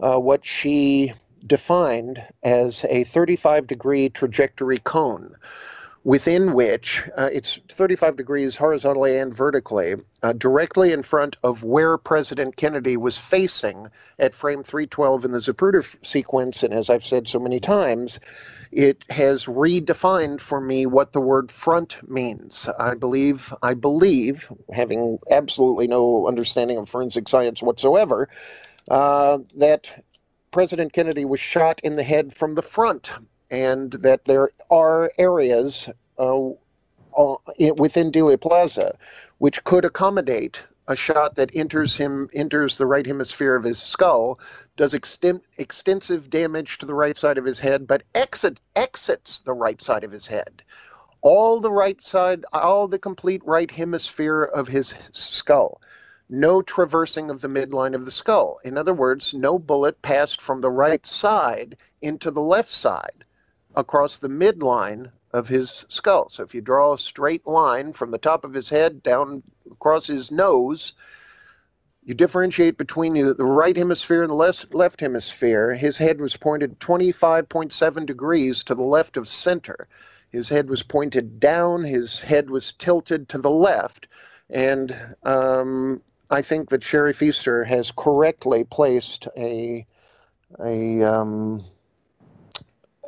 uh, 0.00 0.18
what 0.18 0.44
she 0.44 1.12
defined 1.46 2.22
as 2.42 2.84
a 2.88 3.04
35 3.04 3.66
degree 3.66 4.08
trajectory 4.08 4.78
cone 4.78 5.36
within 6.04 6.52
which 6.52 7.02
uh, 7.16 7.28
it's 7.32 7.60
35 7.68 8.16
degrees 8.16 8.56
horizontally 8.56 9.18
and 9.18 9.34
vertically, 9.34 9.94
uh, 10.22 10.32
directly 10.32 10.92
in 10.92 11.02
front 11.02 11.36
of 11.44 11.62
where 11.62 11.96
President 11.96 12.56
Kennedy 12.56 12.96
was 12.96 13.16
facing 13.16 13.88
at 14.18 14.34
frame 14.34 14.62
312 14.62 15.24
in 15.24 15.30
the 15.30 15.38
Zapruder 15.38 15.84
sequence. 16.04 16.62
And 16.62 16.74
as 16.74 16.90
I've 16.90 17.06
said 17.06 17.28
so 17.28 17.38
many 17.38 17.60
times, 17.60 18.18
it 18.72 19.04
has 19.10 19.44
redefined 19.44 20.40
for 20.40 20.60
me 20.60 20.86
what 20.86 21.12
the 21.12 21.20
word 21.20 21.52
front 21.52 21.98
means. 22.08 22.68
I 22.78 22.94
believe, 22.94 23.52
I 23.62 23.74
believe, 23.74 24.50
having 24.72 25.18
absolutely 25.30 25.86
no 25.86 26.26
understanding 26.26 26.78
of 26.78 26.88
forensic 26.88 27.28
science 27.28 27.62
whatsoever, 27.62 28.28
uh, 28.90 29.38
that 29.56 30.04
President 30.50 30.92
Kennedy 30.92 31.26
was 31.26 31.38
shot 31.38 31.80
in 31.84 31.96
the 31.96 32.02
head 32.02 32.34
from 32.34 32.54
the 32.54 32.62
front 32.62 33.12
and 33.50 33.92
that 33.92 34.24
there 34.24 34.50
are 34.70 35.12
areas 35.18 35.88
uh, 36.18 36.48
uh, 36.48 37.36
within 37.76 38.10
Dealey 38.10 38.40
Plaza 38.40 38.96
which 39.38 39.64
could 39.64 39.84
accommodate 39.84 40.62
a 40.88 40.96
shot 40.96 41.36
that 41.36 41.54
enters 41.54 41.96
him 41.96 42.28
enters 42.32 42.76
the 42.76 42.86
right 42.86 43.06
hemisphere 43.06 43.54
of 43.54 43.64
his 43.64 43.80
skull, 43.80 44.38
does 44.76 44.94
exten- 44.94 45.42
extensive 45.58 46.28
damage 46.28 46.78
to 46.78 46.86
the 46.86 46.94
right 46.94 47.16
side 47.16 47.38
of 47.38 47.44
his 47.44 47.60
head, 47.60 47.86
but 47.86 48.02
exit 48.14 48.60
exits 48.74 49.40
the 49.40 49.54
right 49.54 49.80
side 49.80 50.02
of 50.04 50.10
his 50.10 50.26
head. 50.26 50.62
All 51.20 51.60
the 51.60 51.70
right 51.70 52.02
side, 52.02 52.44
all 52.52 52.88
the 52.88 52.98
complete 52.98 53.42
right 53.44 53.70
hemisphere 53.70 54.42
of 54.42 54.66
his 54.66 54.92
skull. 55.12 55.80
No 56.28 56.62
traversing 56.62 57.30
of 57.30 57.40
the 57.40 57.48
midline 57.48 57.94
of 57.94 58.04
the 58.04 58.10
skull. 58.10 58.58
In 58.64 58.76
other 58.76 58.94
words, 58.94 59.34
no 59.34 59.58
bullet 59.58 60.00
passed 60.02 60.40
from 60.40 60.60
the 60.60 60.70
right 60.70 61.06
side 61.06 61.76
into 62.00 62.30
the 62.30 62.40
left 62.40 62.70
side 62.70 63.24
across 63.76 64.18
the 64.18 64.28
midline 64.28 65.12
of 65.32 65.48
his 65.48 65.86
skull. 65.88 66.28
So 66.28 66.42
if 66.42 66.54
you 66.54 66.60
draw 66.60 66.92
a 66.92 66.98
straight 66.98 67.46
line 67.46 67.92
from 67.92 68.10
the 68.10 68.18
top 68.18 68.44
of 68.44 68.52
his 68.52 68.68
head 68.68 69.02
down 69.02 69.42
across 69.70 70.06
his 70.06 70.30
nose, 70.30 70.92
you 72.04 72.14
differentiate 72.14 72.76
between 72.78 73.14
the 73.14 73.34
right 73.44 73.76
hemisphere 73.76 74.22
and 74.22 74.30
the 74.30 74.34
left, 74.34 74.74
left 74.74 75.00
hemisphere. 75.00 75.74
His 75.74 75.96
head 75.96 76.20
was 76.20 76.36
pointed 76.36 76.80
25.7 76.80 78.06
degrees 78.06 78.64
to 78.64 78.74
the 78.74 78.82
left 78.82 79.16
of 79.16 79.28
center. 79.28 79.88
His 80.28 80.48
head 80.48 80.68
was 80.68 80.82
pointed 80.82 81.38
down, 81.38 81.84
his 81.84 82.20
head 82.20 82.50
was 82.50 82.72
tilted 82.72 83.28
to 83.30 83.38
the 83.38 83.50
left. 83.50 84.08
And 84.50 84.96
um, 85.22 86.02
I 86.30 86.42
think 86.42 86.70
that 86.70 86.82
Sherry 86.82 87.14
Fiester 87.14 87.64
has 87.64 87.92
correctly 87.92 88.64
placed 88.64 89.28
a, 89.36 89.86
a, 90.58 91.02
um, 91.02 91.62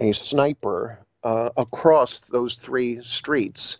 a 0.01 0.13
sniper 0.13 1.04
uh, 1.25 1.51
across 1.57 2.21
those 2.21 2.55
three 2.55 3.01
streets 3.03 3.79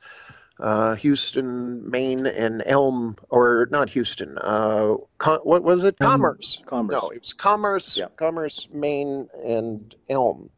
uh, 0.61 0.95
Houston, 0.95 1.89
Main, 1.91 2.27
and 2.27 2.63
Elm, 2.65 3.17
or 3.31 3.67
not 3.73 3.91
Houston. 3.91 4.39
Uh, 4.39 4.95
com- 5.19 5.41
what 5.41 5.65
was 5.65 5.83
it? 5.83 5.97
Um, 6.01 6.07
Commerce. 6.13 6.63
Commerce. 6.65 7.03
No, 7.03 7.09
it's 7.11 7.33
Commerce, 7.33 7.97
Yeah. 7.97 8.07
Commerce, 8.17 8.69
Main, 8.73 9.29
and 9.45 9.95
Elm. 10.09 10.49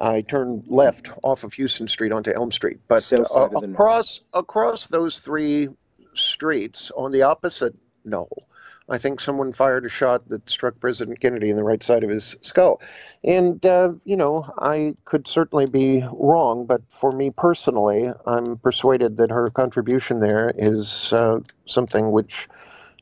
I 0.00 0.22
turned 0.22 0.64
left 0.68 1.10
off 1.22 1.44
of 1.44 1.52
Houston 1.52 1.86
Street 1.86 2.12
onto 2.12 2.32
Elm 2.32 2.50
Street, 2.50 2.78
but 2.88 2.98
uh, 3.12 3.24
side 3.24 3.52
of 3.54 3.60
the 3.60 3.66
north. 3.66 3.74
across 3.74 4.20
across 4.32 4.86
those 4.86 5.18
three 5.18 5.68
streets 6.14 6.90
on 6.96 7.12
the 7.12 7.20
opposite 7.22 7.74
knoll, 8.06 8.46
I 8.90 8.98
think 8.98 9.20
someone 9.20 9.52
fired 9.52 9.86
a 9.86 9.88
shot 9.88 10.28
that 10.28 10.50
struck 10.50 10.78
President 10.80 11.20
Kennedy 11.20 11.48
in 11.48 11.56
the 11.56 11.62
right 11.62 11.82
side 11.82 12.02
of 12.02 12.10
his 12.10 12.36
skull. 12.42 12.82
And 13.22 13.64
uh, 13.64 13.92
you 14.04 14.16
know, 14.16 14.52
I 14.58 14.94
could 15.04 15.28
certainly 15.28 15.66
be 15.66 16.04
wrong, 16.12 16.66
but 16.66 16.82
for 16.88 17.12
me 17.12 17.30
personally, 17.30 18.10
I'm 18.26 18.58
persuaded 18.58 19.16
that 19.18 19.30
her 19.30 19.48
contribution 19.50 20.18
there 20.18 20.52
is 20.56 21.12
uh, 21.12 21.38
something 21.66 22.10
which 22.10 22.48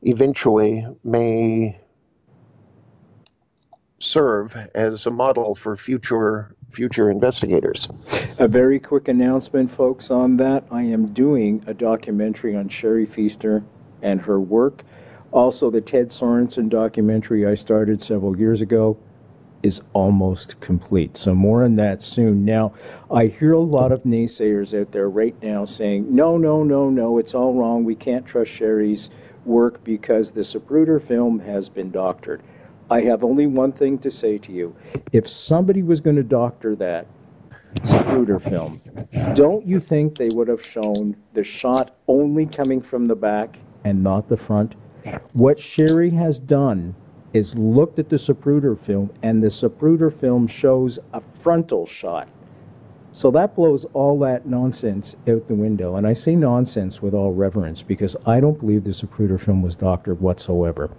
eventually 0.02 0.86
may 1.04 1.80
serve 3.98 4.56
as 4.74 5.06
a 5.06 5.10
model 5.10 5.54
for 5.54 5.76
future 5.76 6.54
future 6.70 7.10
investigators. 7.10 7.88
A 8.38 8.46
very 8.46 8.78
quick 8.78 9.08
announcement, 9.08 9.70
folks, 9.70 10.10
on 10.10 10.36
that. 10.36 10.64
I 10.70 10.82
am 10.82 11.14
doing 11.14 11.64
a 11.66 11.72
documentary 11.72 12.54
on 12.54 12.68
Sherry 12.68 13.06
Fiester 13.06 13.64
and 14.02 14.20
her 14.20 14.38
work. 14.38 14.84
Also, 15.32 15.70
the 15.70 15.80
Ted 15.80 16.08
Sorensen 16.08 16.68
documentary 16.68 17.46
I 17.46 17.54
started 17.54 18.00
several 18.00 18.38
years 18.38 18.62
ago 18.62 18.96
is 19.62 19.82
almost 19.92 20.58
complete. 20.60 21.16
So, 21.16 21.34
more 21.34 21.64
on 21.64 21.76
that 21.76 22.02
soon. 22.02 22.44
Now, 22.44 22.72
I 23.10 23.26
hear 23.26 23.52
a 23.52 23.60
lot 23.60 23.92
of 23.92 24.04
naysayers 24.04 24.78
out 24.80 24.92
there 24.92 25.10
right 25.10 25.34
now 25.42 25.64
saying, 25.64 26.14
no, 26.14 26.38
no, 26.38 26.62
no, 26.62 26.88
no, 26.88 27.18
it's 27.18 27.34
all 27.34 27.54
wrong. 27.54 27.84
We 27.84 27.94
can't 27.94 28.24
trust 28.24 28.50
Sherry's 28.50 29.10
work 29.44 29.82
because 29.84 30.30
the 30.30 30.40
Zapruder 30.40 31.02
film 31.02 31.38
has 31.40 31.68
been 31.68 31.90
doctored. 31.90 32.42
I 32.90 33.02
have 33.02 33.22
only 33.22 33.46
one 33.46 33.72
thing 33.72 33.98
to 33.98 34.10
say 34.10 34.38
to 34.38 34.52
you. 34.52 34.74
If 35.12 35.28
somebody 35.28 35.82
was 35.82 36.00
going 36.00 36.16
to 36.16 36.22
doctor 36.22 36.74
that 36.76 37.06
Zapruder 37.82 38.40
film, 38.40 38.80
don't 39.34 39.66
you 39.66 39.78
think 39.78 40.16
they 40.16 40.30
would 40.32 40.48
have 40.48 40.64
shown 40.64 41.14
the 41.34 41.44
shot 41.44 41.96
only 42.06 42.46
coming 42.46 42.80
from 42.80 43.06
the 43.06 43.14
back 43.14 43.58
and 43.84 44.02
not 44.02 44.28
the 44.28 44.36
front? 44.36 44.74
What 45.32 45.58
Sherry 45.58 46.10
has 46.10 46.38
done 46.38 46.94
is 47.32 47.54
looked 47.54 47.98
at 47.98 48.08
the 48.08 48.16
Zapruder 48.16 48.78
film, 48.78 49.10
and 49.22 49.42
the 49.42 49.48
Zapruder 49.48 50.12
film 50.12 50.46
shows 50.46 50.98
a 51.12 51.22
frontal 51.40 51.86
shot. 51.86 52.28
So 53.12 53.30
that 53.32 53.56
blows 53.56 53.84
all 53.94 54.18
that 54.20 54.46
nonsense 54.46 55.16
out 55.26 55.46
the 55.48 55.54
window. 55.54 55.96
And 55.96 56.06
I 56.06 56.12
say 56.12 56.36
nonsense 56.36 57.02
with 57.02 57.14
all 57.14 57.32
reverence 57.32 57.82
because 57.82 58.16
I 58.26 58.38
don't 58.40 58.60
believe 58.60 58.84
the 58.84 58.90
Zapruder 58.90 59.40
film 59.40 59.62
was 59.62 59.76
doctored 59.76 60.20
whatsoever. 60.20 60.90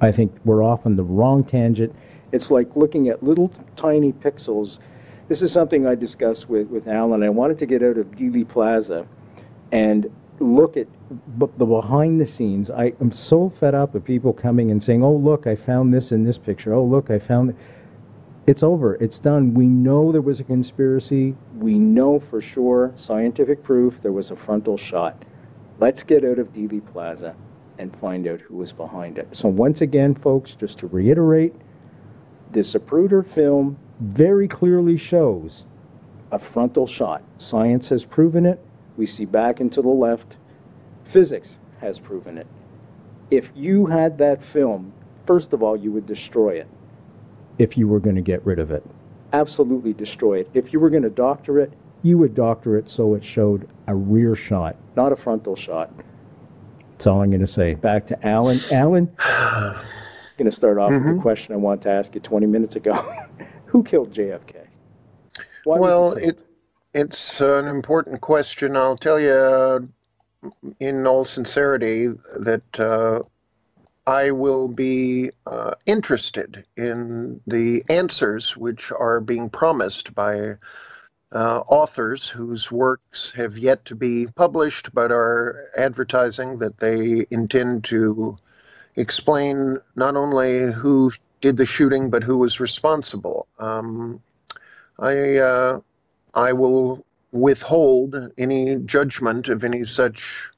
I 0.00 0.12
think 0.12 0.34
we're 0.44 0.64
off 0.64 0.84
on 0.84 0.96
the 0.96 1.04
wrong 1.04 1.44
tangent. 1.44 1.94
It's 2.32 2.50
like 2.50 2.74
looking 2.76 3.08
at 3.08 3.22
little 3.22 3.52
tiny 3.76 4.12
pixels. 4.12 4.80
This 5.28 5.42
is 5.42 5.52
something 5.52 5.86
I 5.86 5.94
discussed 5.94 6.48
with, 6.48 6.68
with 6.68 6.88
Alan. 6.88 7.22
I 7.22 7.30
wanted 7.30 7.58
to 7.58 7.66
get 7.66 7.82
out 7.82 7.96
of 7.96 8.10
Dealey 8.10 8.46
Plaza 8.46 9.06
and 9.70 10.10
look 10.42 10.76
at 10.76 10.86
the 11.36 11.66
behind 11.66 12.20
the 12.20 12.26
scenes. 12.26 12.70
I 12.70 12.92
am 13.00 13.10
so 13.12 13.48
fed 13.50 13.74
up 13.74 13.94
of 13.94 14.04
people 14.04 14.32
coming 14.32 14.70
and 14.70 14.82
saying, 14.82 15.02
oh, 15.02 15.14
look, 15.14 15.46
I 15.46 15.56
found 15.56 15.92
this 15.92 16.12
in 16.12 16.22
this 16.22 16.38
picture. 16.38 16.74
Oh, 16.74 16.84
look, 16.84 17.10
I 17.10 17.18
found 17.18 17.50
It. 17.50 17.56
it's 18.46 18.62
over. 18.62 18.94
It's 18.96 19.18
done. 19.18 19.54
We 19.54 19.66
know 19.66 20.12
there 20.12 20.20
was 20.20 20.40
a 20.40 20.44
conspiracy. 20.44 21.34
We 21.56 21.78
know 21.78 22.18
for 22.20 22.40
sure, 22.40 22.92
scientific 22.94 23.62
proof, 23.62 24.00
there 24.02 24.12
was 24.12 24.30
a 24.30 24.36
frontal 24.36 24.76
shot. 24.76 25.22
Let's 25.78 26.02
get 26.02 26.24
out 26.24 26.38
of 26.38 26.52
Dealey 26.52 26.84
Plaza 26.92 27.34
and 27.78 27.94
find 27.96 28.26
out 28.28 28.40
who 28.40 28.56
was 28.56 28.72
behind 28.72 29.18
it. 29.18 29.28
So, 29.34 29.48
once 29.48 29.80
again, 29.80 30.14
folks, 30.14 30.54
just 30.54 30.78
to 30.78 30.86
reiterate, 30.86 31.54
the 32.52 32.60
Zapruder 32.60 33.26
film 33.26 33.78
very 34.00 34.46
clearly 34.46 34.96
shows 34.96 35.64
a 36.30 36.38
frontal 36.38 36.86
shot. 36.86 37.22
Science 37.38 37.88
has 37.88 38.04
proven 38.04 38.46
it. 38.46 38.60
We 38.96 39.06
see 39.06 39.24
back 39.24 39.60
and 39.60 39.72
to 39.72 39.82
the 39.82 39.88
left. 39.88 40.36
Physics 41.04 41.58
has 41.80 41.98
proven 41.98 42.38
it. 42.38 42.46
If 43.30 43.50
you 43.54 43.86
had 43.86 44.18
that 44.18 44.42
film, 44.42 44.92
first 45.26 45.52
of 45.52 45.62
all, 45.62 45.76
you 45.76 45.90
would 45.92 46.06
destroy 46.06 46.50
it 46.50 46.68
if 47.58 47.76
you 47.76 47.88
were 47.88 48.00
going 48.00 48.16
to 48.16 48.22
get 48.22 48.44
rid 48.44 48.58
of 48.58 48.70
it. 48.70 48.84
Absolutely 49.32 49.92
destroy 49.92 50.40
it. 50.40 50.50
If 50.54 50.72
you 50.72 50.80
were 50.80 50.90
going 50.90 51.02
to 51.02 51.10
doctor 51.10 51.58
it, 51.58 51.72
you 52.02 52.18
would 52.18 52.34
doctor 52.34 52.76
it 52.76 52.88
so 52.88 53.14
it 53.14 53.24
showed 53.24 53.68
a 53.86 53.94
rear 53.94 54.34
shot, 54.34 54.76
not 54.96 55.12
a 55.12 55.16
frontal 55.16 55.56
shot. 55.56 55.90
That's 56.92 57.06
all 57.06 57.22
I'm 57.22 57.30
going 57.30 57.40
to 57.40 57.46
say. 57.46 57.74
Back 57.74 58.06
to 58.08 58.26
Alan. 58.26 58.58
Alan, 58.70 59.10
I'm 59.18 59.76
going 60.36 60.50
to 60.50 60.56
start 60.56 60.78
off 60.78 60.90
mm-hmm. 60.90 61.06
with 61.06 61.16
the 61.16 61.22
question 61.22 61.54
I 61.54 61.56
wanted 61.56 61.82
to 61.82 61.90
ask 61.90 62.14
you 62.14 62.20
20 62.20 62.46
minutes 62.46 62.76
ago. 62.76 62.94
Who 63.66 63.82
killed 63.82 64.12
JFK? 64.12 64.66
Why 65.64 65.78
well, 65.78 66.12
it, 66.12 66.44
it's 66.94 67.40
an 67.40 67.66
important 67.66 68.20
question. 68.20 68.76
I'll 68.76 68.96
tell 68.96 69.18
you 69.18 69.88
in 70.80 71.06
all 71.06 71.24
sincerity 71.24 72.08
that 72.40 72.80
uh, 72.80 73.22
I 74.06 74.32
will 74.32 74.68
be 74.68 75.30
uh, 75.46 75.74
interested 75.86 76.64
in 76.76 77.40
the 77.46 77.84
answers 77.88 78.56
which 78.56 78.90
are 78.92 79.20
being 79.20 79.48
promised 79.48 80.14
by 80.14 80.56
uh, 81.30 81.60
authors 81.60 82.28
whose 82.28 82.70
works 82.70 83.32
have 83.32 83.56
yet 83.56 83.84
to 83.86 83.94
be 83.94 84.26
published 84.26 84.92
but 84.92 85.10
are 85.10 85.56
advertising 85.78 86.58
that 86.58 86.78
they 86.78 87.26
intend 87.30 87.84
to 87.84 88.36
explain 88.96 89.78
not 89.96 90.16
only 90.16 90.70
who 90.72 91.10
did 91.40 91.56
the 91.56 91.64
shooting 91.64 92.10
but 92.10 92.22
who 92.22 92.36
was 92.36 92.60
responsible. 92.60 93.46
Um, 93.58 94.20
I 94.98 95.36
uh, 95.36 95.80
I 96.34 96.52
will 96.52 97.04
withhold 97.32 98.30
any 98.38 98.76
judgment 98.76 99.48
of 99.48 99.64
any 99.64 99.84
such 99.84 100.50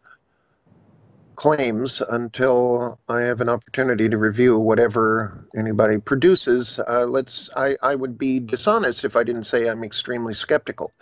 claims 1.37 2.01
until 2.11 2.99
I 3.09 3.23
have 3.23 3.41
an 3.41 3.49
opportunity 3.49 4.09
to 4.09 4.19
review 4.19 4.59
whatever 4.59 5.47
anybody 5.57 5.99
produces. 5.99 6.79
Uh, 6.79 7.07
let's. 7.07 7.51
I, 7.57 7.77
I 7.83 7.95
would 7.95 8.17
be 8.17 8.41
dishonest 8.41 9.05
if 9.05 9.17
I 9.17 9.25
didn't 9.25 9.45
say 9.45 9.69
I'm 9.69 9.85
extremely 9.85 10.35
skeptical. 10.35 10.93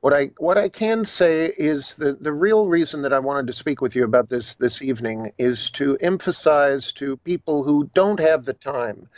What 0.00 0.14
I 0.14 0.30
what 0.38 0.56
I 0.58 0.68
can 0.68 1.04
say 1.04 1.52
is 1.58 1.96
that 1.96 2.22
the 2.22 2.32
real 2.32 2.68
reason 2.68 3.02
that 3.02 3.12
I 3.12 3.18
wanted 3.18 3.46
to 3.48 3.52
speak 3.52 3.80
with 3.80 3.94
you 3.94 4.04
about 4.04 4.28
this 4.28 4.54
this 4.54 4.80
evening 4.80 5.32
is 5.38 5.70
to 5.70 5.96
emphasize 6.00 6.92
to 6.92 7.16
people 7.18 7.62
who 7.64 7.90
don't 7.94 8.20
have 8.20 8.44
the 8.44 8.54
time 8.54 9.08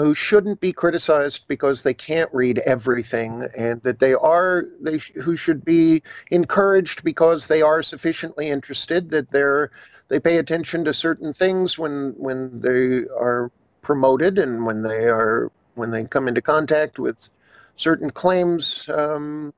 who 0.00 0.14
shouldn't 0.14 0.60
be 0.60 0.72
criticized 0.72 1.42
because 1.48 1.82
they 1.82 1.94
can't 1.94 2.32
read 2.32 2.58
everything 2.60 3.48
and 3.56 3.82
that 3.82 3.98
they 3.98 4.14
are 4.14 4.66
they 4.80 4.98
sh- 4.98 5.12
who 5.22 5.36
should 5.36 5.64
be 5.64 6.02
encouraged 6.30 7.04
because 7.04 7.46
they 7.46 7.62
are 7.62 7.82
sufficiently 7.82 8.48
interested 8.48 9.10
that 9.10 9.30
they're 9.30 9.70
they 10.08 10.20
pay 10.20 10.38
attention 10.38 10.84
to 10.84 10.94
certain 10.94 11.32
things 11.32 11.78
when 11.78 12.14
when 12.16 12.60
they 12.60 13.04
are 13.18 13.50
promoted 13.82 14.38
and 14.38 14.66
when 14.66 14.82
they 14.82 15.04
are 15.06 15.50
when 15.74 15.90
they 15.90 16.04
come 16.04 16.28
into 16.28 16.42
contact 16.42 16.98
with 16.98 17.28
certain 17.76 18.10
claims 18.10 18.88
um, 18.90 19.52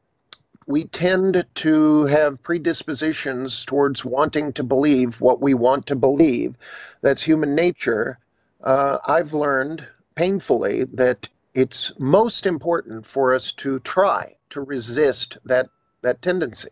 we 0.67 0.85
tend 0.85 1.45
to 1.57 2.05
have 2.07 2.43
predispositions 2.43 3.65
towards 3.65 4.05
wanting 4.05 4.53
to 4.53 4.63
believe 4.63 5.21
what 5.21 5.41
we 5.41 5.55
want 5.55 5.87
to 5.87 5.97
believe. 5.97 6.55
That's 7.01 7.23
human 7.23 7.55
nature. 7.55 8.19
Uh, 8.63 8.99
i've 9.09 9.35
learned 9.35 9.85
painfully 10.15 10.85
that 10.93 11.29
it's 11.55 11.93
most 11.99 12.47
important 12.47 13.07
for 13.07 13.35
us 13.35 13.53
to 13.53 13.79
try 13.81 14.35
to 14.51 14.61
resist 14.61 15.39
that 15.45 15.69
that 16.03 16.21
tendency. 16.23 16.71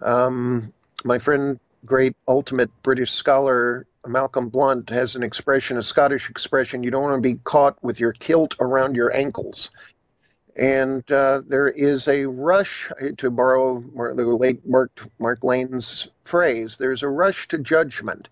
Um, 0.00 0.72
my 1.04 1.18
friend, 1.18 1.60
great 1.84 2.16
ultimate 2.26 2.70
British 2.82 3.12
scholar 3.12 3.86
Malcolm 4.06 4.48
Blunt 4.48 4.90
has 4.90 5.16
an 5.16 5.22
expression, 5.22 5.78
a 5.78 5.82
Scottish 5.82 6.28
expression. 6.28 6.82
You 6.82 6.90
don't 6.90 7.02
want 7.02 7.22
to 7.22 7.28
be 7.28 7.40
caught 7.44 7.82
with 7.82 8.00
your 8.00 8.12
kilt 8.12 8.54
around 8.60 8.96
your 8.96 9.14
ankles. 9.14 9.70
And 10.56 11.10
uh, 11.10 11.42
there 11.48 11.68
is 11.68 12.06
a 12.06 12.26
rush, 12.26 12.90
to 13.16 13.30
borrow 13.30 13.80
the 13.80 14.24
late 14.24 14.66
Mark, 14.66 15.08
Mark 15.18 15.42
Lane's 15.42 16.08
phrase, 16.24 16.76
there's 16.78 17.02
a 17.02 17.08
rush 17.08 17.48
to 17.48 17.58
judgment 17.58 18.28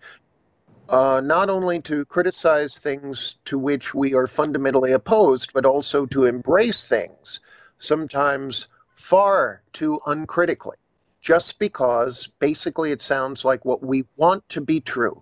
uh, 0.89 1.21
not 1.23 1.49
only 1.49 1.81
to 1.81 2.05
criticize 2.05 2.77
things 2.77 3.35
to 3.45 3.57
which 3.57 3.93
we 3.93 4.13
are 4.13 4.27
fundamentally 4.27 4.91
opposed, 4.91 5.53
but 5.53 5.65
also 5.65 6.05
to 6.07 6.25
embrace 6.25 6.83
things, 6.83 7.39
sometimes 7.77 8.67
far 8.95 9.63
too 9.71 9.99
uncritically, 10.05 10.77
just 11.21 11.57
because 11.59 12.27
basically 12.39 12.91
it 12.91 13.01
sounds 13.01 13.45
like 13.45 13.63
what 13.65 13.83
we 13.83 14.03
want 14.17 14.47
to 14.49 14.61
be 14.61 14.79
true. 14.79 15.21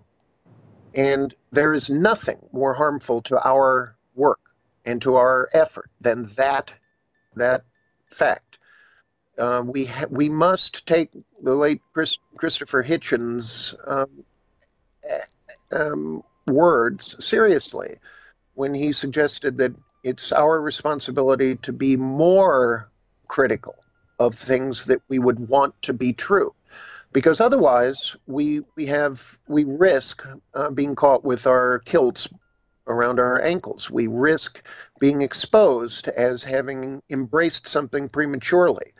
And 0.94 1.34
there 1.52 1.72
is 1.72 1.88
nothing 1.88 2.38
more 2.52 2.74
harmful 2.74 3.22
to 3.22 3.48
our 3.48 3.96
work 4.14 4.40
and 4.84 5.00
to 5.02 5.14
our 5.14 5.48
effort 5.54 5.90
than 6.00 6.26
that, 6.36 6.72
that 7.36 7.64
fact. 8.06 8.58
Uh, 9.38 9.62
we 9.64 9.86
ha- 9.86 10.06
we 10.10 10.28
must 10.28 10.86
take 10.86 11.10
the 11.42 11.54
late 11.54 11.80
Chris- 11.94 12.18
Christopher 12.36 12.82
Hitchens 12.84 13.74
um, 13.90 14.24
um, 15.72 16.22
words 16.46 17.16
seriously 17.24 17.96
when 18.54 18.74
he 18.74 18.92
suggested 18.92 19.56
that 19.58 19.74
it's 20.04 20.32
our 20.32 20.60
responsibility 20.60 21.56
to 21.56 21.72
be 21.72 21.96
more 21.96 22.90
critical 23.28 23.74
of 24.18 24.34
things 24.34 24.84
that 24.84 25.00
we 25.08 25.18
would 25.18 25.48
want 25.48 25.74
to 25.82 25.92
be 25.92 26.12
true. 26.12 26.54
Because 27.12 27.40
otherwise 27.40 28.16
we 28.26 28.62
we 28.74 28.86
have 28.86 29.38
we 29.46 29.64
risk 29.64 30.24
uh, 30.54 30.70
being 30.70 30.94
caught 30.94 31.24
with 31.24 31.46
our 31.46 31.80
kilts 31.80 32.26
around 32.86 33.20
our 33.20 33.40
ankles. 33.42 33.90
We 33.90 34.06
risk 34.06 34.62
being 34.98 35.22
exposed 35.22 36.08
as 36.08 36.42
having 36.42 37.02
embraced 37.10 37.68
something 37.68 38.08
prematurely 38.08 38.92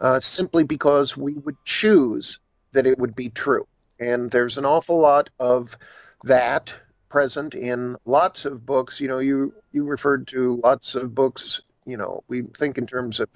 uh, 0.00 0.20
simply 0.20 0.64
because 0.64 1.16
we 1.16 1.34
would 1.34 1.56
choose 1.64 2.40
that 2.72 2.86
it 2.86 2.98
would 2.98 3.14
be 3.14 3.30
true 3.30 3.66
and 4.02 4.30
there's 4.30 4.58
an 4.58 4.64
awful 4.64 4.98
lot 4.98 5.30
of 5.38 5.76
that 6.24 6.74
present 7.08 7.54
in 7.54 7.96
lots 8.04 8.44
of 8.44 8.66
books. 8.66 9.00
You 9.00 9.08
know, 9.08 9.18
you 9.18 9.54
you 9.72 9.84
referred 9.84 10.26
to 10.28 10.56
lots 10.56 10.94
of 10.94 11.14
books. 11.14 11.60
You 11.86 11.96
know, 11.96 12.24
we 12.28 12.42
think 12.58 12.78
in 12.78 12.86
terms 12.86 13.20
of 13.20 13.28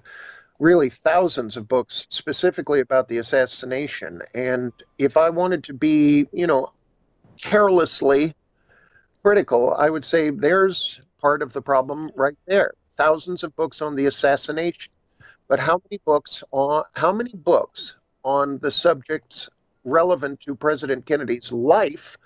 really 0.58 0.90
thousands 0.90 1.56
of 1.56 1.68
books 1.68 2.06
specifically 2.10 2.80
about 2.80 3.08
the 3.08 3.18
assassination. 3.18 4.22
And 4.34 4.72
if 4.98 5.16
I 5.16 5.30
wanted 5.30 5.64
to 5.64 5.74
be, 5.74 6.26
you 6.32 6.46
know, 6.46 6.68
carelessly 7.40 8.34
critical, 9.22 9.74
I 9.74 9.90
would 9.90 10.04
say 10.04 10.30
there's 10.30 11.00
part 11.20 11.42
of 11.42 11.52
the 11.52 11.62
problem 11.62 12.10
right 12.14 12.38
there. 12.46 12.72
Thousands 12.96 13.44
of 13.44 13.54
books 13.56 13.82
on 13.82 13.94
the 13.94 14.06
assassination. 14.06 14.92
But 15.48 15.60
how 15.60 15.80
many 15.84 16.00
books 16.04 16.42
on 16.50 16.84
how 16.94 17.12
many 17.12 17.32
books 17.34 17.96
on 18.24 18.58
the 18.58 18.70
subjects 18.70 19.48
relevant 19.86 20.40
to 20.40 20.54
President 20.54 21.06
Kennedy's 21.06 21.50
life 21.50 22.18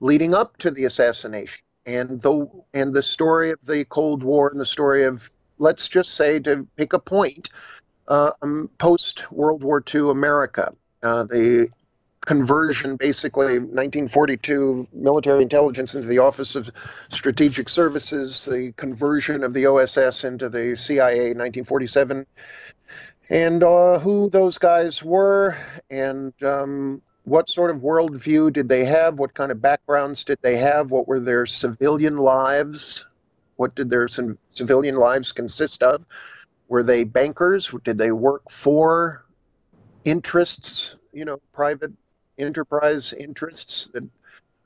leading 0.00 0.34
up 0.34 0.56
to 0.56 0.70
the 0.70 0.84
assassination 0.84 1.64
and 1.86 2.20
the 2.22 2.48
and 2.72 2.92
the 2.92 3.02
story 3.02 3.50
of 3.50 3.58
the 3.64 3.84
Cold 3.84 4.22
War 4.22 4.48
and 4.48 4.58
the 4.58 4.66
story 4.66 5.04
of 5.04 5.30
let's 5.58 5.88
just 5.88 6.14
say 6.14 6.38
to 6.40 6.66
pick 6.76 6.92
a 6.92 6.98
point, 6.98 7.50
uh, 8.08 8.32
um, 8.42 8.70
post 8.78 9.30
World 9.30 9.62
War 9.62 9.82
II 9.94 10.10
America, 10.10 10.72
uh, 11.02 11.24
the 11.24 11.68
conversion 12.24 12.96
basically 12.96 13.58
1942 13.58 14.88
military 14.92 15.42
intelligence 15.42 15.94
into 15.94 16.08
the 16.08 16.18
Office 16.18 16.54
of 16.54 16.70
Strategic 17.10 17.68
Services, 17.68 18.46
the 18.46 18.72
conversion 18.76 19.44
of 19.44 19.52
the 19.52 19.66
OSS 19.66 20.24
into 20.24 20.48
the 20.48 20.74
CIA 20.74 21.34
1947, 21.34 22.26
and 23.30 23.64
uh, 23.64 23.98
who 23.98 24.28
those 24.30 24.58
guys 24.58 25.02
were 25.02 25.56
and 25.90 26.32
um, 26.42 27.00
what 27.24 27.48
sort 27.48 27.70
of 27.70 27.78
worldview 27.78 28.52
did 28.52 28.68
they 28.68 28.84
have? 28.84 29.18
What 29.18 29.34
kind 29.34 29.50
of 29.50 29.62
backgrounds 29.62 30.24
did 30.24 30.38
they 30.42 30.56
have? 30.56 30.90
What 30.90 31.08
were 31.08 31.20
their 31.20 31.46
civilian 31.46 32.18
lives? 32.18 33.06
What 33.56 33.74
did 33.74 33.88
their 33.88 34.08
civilian 34.50 34.96
lives 34.96 35.32
consist 35.32 35.82
of? 35.82 36.04
Were 36.68 36.82
they 36.82 37.04
bankers? 37.04 37.72
Did 37.82 37.98
they 37.98 38.12
work 38.12 38.50
for 38.50 39.24
interests, 40.04 40.96
you 41.12 41.24
know, 41.24 41.40
private 41.52 41.92
enterprise 42.38 43.14
interests 43.14 43.88
that 43.94 44.04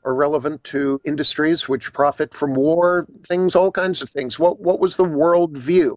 are 0.05 0.15
relevant 0.15 0.65
to 0.65 1.01
industries 1.05 1.69
which 1.69 1.93
profit 1.93 2.35
from 2.35 2.55
war, 2.55 3.07
things, 3.27 3.55
all 3.55 3.71
kinds 3.71 4.03
of 4.03 4.09
things? 4.09 4.39
What, 4.39 4.59
what 4.59 4.81
was 4.81 4.97
the 4.97 5.05
worldview 5.05 5.97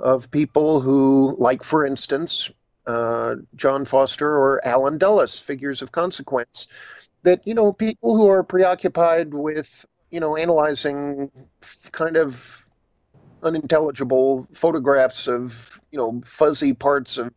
of 0.00 0.30
people 0.30 0.80
who, 0.80 1.36
like, 1.38 1.62
for 1.62 1.84
instance, 1.84 2.50
uh, 2.86 3.36
John 3.56 3.84
Foster 3.84 4.28
or 4.28 4.64
Allen 4.66 4.98
Dulles, 4.98 5.38
figures 5.38 5.82
of 5.82 5.92
consequence. 5.92 6.66
That 7.22 7.46
you 7.46 7.54
know, 7.54 7.72
people 7.72 8.16
who 8.16 8.28
are 8.28 8.42
preoccupied 8.42 9.34
with 9.34 9.84
you 10.10 10.20
know 10.20 10.36
analyzing 10.36 11.30
kind 11.92 12.16
of 12.16 12.64
unintelligible 13.42 14.46
photographs 14.52 15.26
of 15.28 15.78
you 15.92 15.98
know 15.98 16.20
fuzzy 16.24 16.72
parts 16.72 17.18
of 17.18 17.30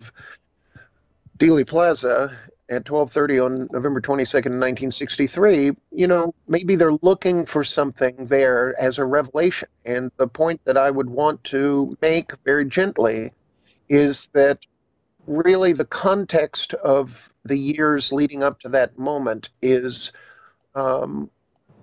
Dealey 1.38 1.68
Plaza 1.68 2.38
at 2.74 2.86
12:30 2.86 3.40
on 3.40 3.68
November 3.72 4.02
22nd, 4.02 4.60
1963, 4.60 5.76
you 5.92 6.08
know, 6.08 6.34
maybe 6.48 6.76
they're 6.76 7.00
looking 7.02 7.46
for 7.46 7.64
something 7.64 8.26
there 8.26 8.76
as 8.80 8.98
a 8.98 9.06
revelation. 9.06 9.70
And 9.86 10.12
the 10.18 10.28
point 10.28 10.62
that 10.66 10.78
I 10.78 10.92
would 10.92 11.10
want 11.10 11.44
to 11.46 11.98
make 12.02 12.32
very 12.44 12.66
gently 12.66 13.32
is 13.90 14.28
that 14.34 14.66
really 15.28 15.74
the 15.74 15.86
context 15.86 16.74
of 16.74 17.32
the 17.46 17.58
years 17.58 18.12
leading 18.12 18.44
up 18.44 18.60
to 18.62 18.70
that 18.70 18.98
moment 18.98 19.50
is 19.62 20.12
um, 20.76 21.30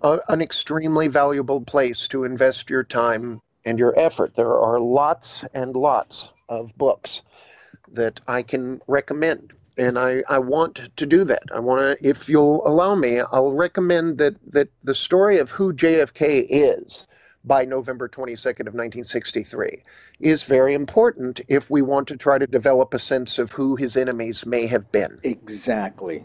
a, 0.03 0.19
an 0.29 0.41
extremely 0.41 1.09
valuable 1.09 1.61
place 1.61 2.09
to 2.09 2.25
invest 2.25 2.71
your 2.71 2.85
time 2.85 3.41
and 3.65 3.79
your 3.79 3.99
effort. 3.99 4.35
There 4.35 4.59
are 4.59 4.79
lots 4.79 5.45
and 5.55 5.77
lots 5.77 6.31
of 6.49 6.77
books 6.77 7.23
that 7.93 8.21
I 8.27 8.43
can 8.43 8.81
recommend. 8.87 9.53
And 9.79 9.99
I, 9.99 10.23
I 10.29 10.39
want 10.39 10.91
to 10.97 11.07
do 11.07 11.25
that. 11.25 11.45
I 11.55 11.61
want 11.61 11.99
to, 11.99 12.09
if 12.09 12.29
you'll 12.29 12.67
allow 12.67 12.95
me, 12.95 13.21
I'll 13.21 13.53
recommend 13.53 14.19
that, 14.19 14.35
that 14.53 14.69
the 14.85 14.95
story 14.95 15.39
of 15.39 15.51
who 15.51 15.73
JFK 15.73 16.47
is 16.49 17.07
by 17.45 17.65
November 17.65 18.09
22nd 18.09 18.67
of 18.67 18.75
1963 18.75 19.83
is 20.21 20.43
very 20.43 20.75
important 20.75 21.41
if 21.49 21.71
we 21.71 21.83
want 21.83 22.07
to 22.09 22.17
try 22.17 22.37
to 22.37 22.47
develop 22.47 22.93
a 22.93 22.99
sense 22.99 23.39
of 23.39 23.51
who 23.53 23.77
his 23.77 23.97
enemies 23.97 24.45
may 24.45 24.67
have 24.67 24.91
been. 24.93 25.19
Exactly. 25.23 26.25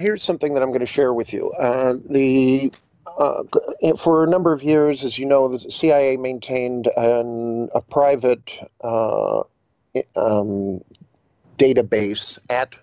Here's 0.00 0.22
something 0.22 0.54
that 0.54 0.62
I'm 0.62 0.68
going 0.68 0.78
to 0.78 0.86
share 0.86 1.12
with 1.12 1.32
you. 1.32 1.50
Uh, 1.52 1.94
the 2.08 2.72
uh, 3.18 3.42
for 3.96 4.22
a 4.22 4.28
number 4.28 4.52
of 4.52 4.62
years, 4.62 5.04
as 5.04 5.18
you 5.18 5.26
know, 5.26 5.48
the 5.48 5.70
CIA 5.70 6.16
maintained 6.16 6.88
an, 6.96 7.68
a 7.74 7.80
private 7.80 8.52
uh, 8.82 9.42
um, 10.14 10.80
database 11.58 12.38
at 12.48 12.76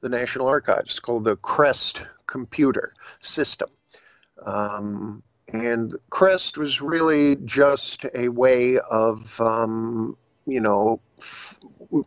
the 0.00 0.08
National 0.08 0.46
Archives 0.46 1.00
called 1.00 1.24
the 1.24 1.36
CREST 1.36 2.02
computer 2.26 2.94
system. 3.20 3.68
Um, 4.44 5.24
and 5.52 5.96
CREST 6.10 6.56
was 6.56 6.80
really 6.80 7.36
just 7.44 8.06
a 8.14 8.28
way 8.28 8.78
of, 8.78 9.40
um, 9.40 10.16
you 10.48 10.60
know, 10.60 11.00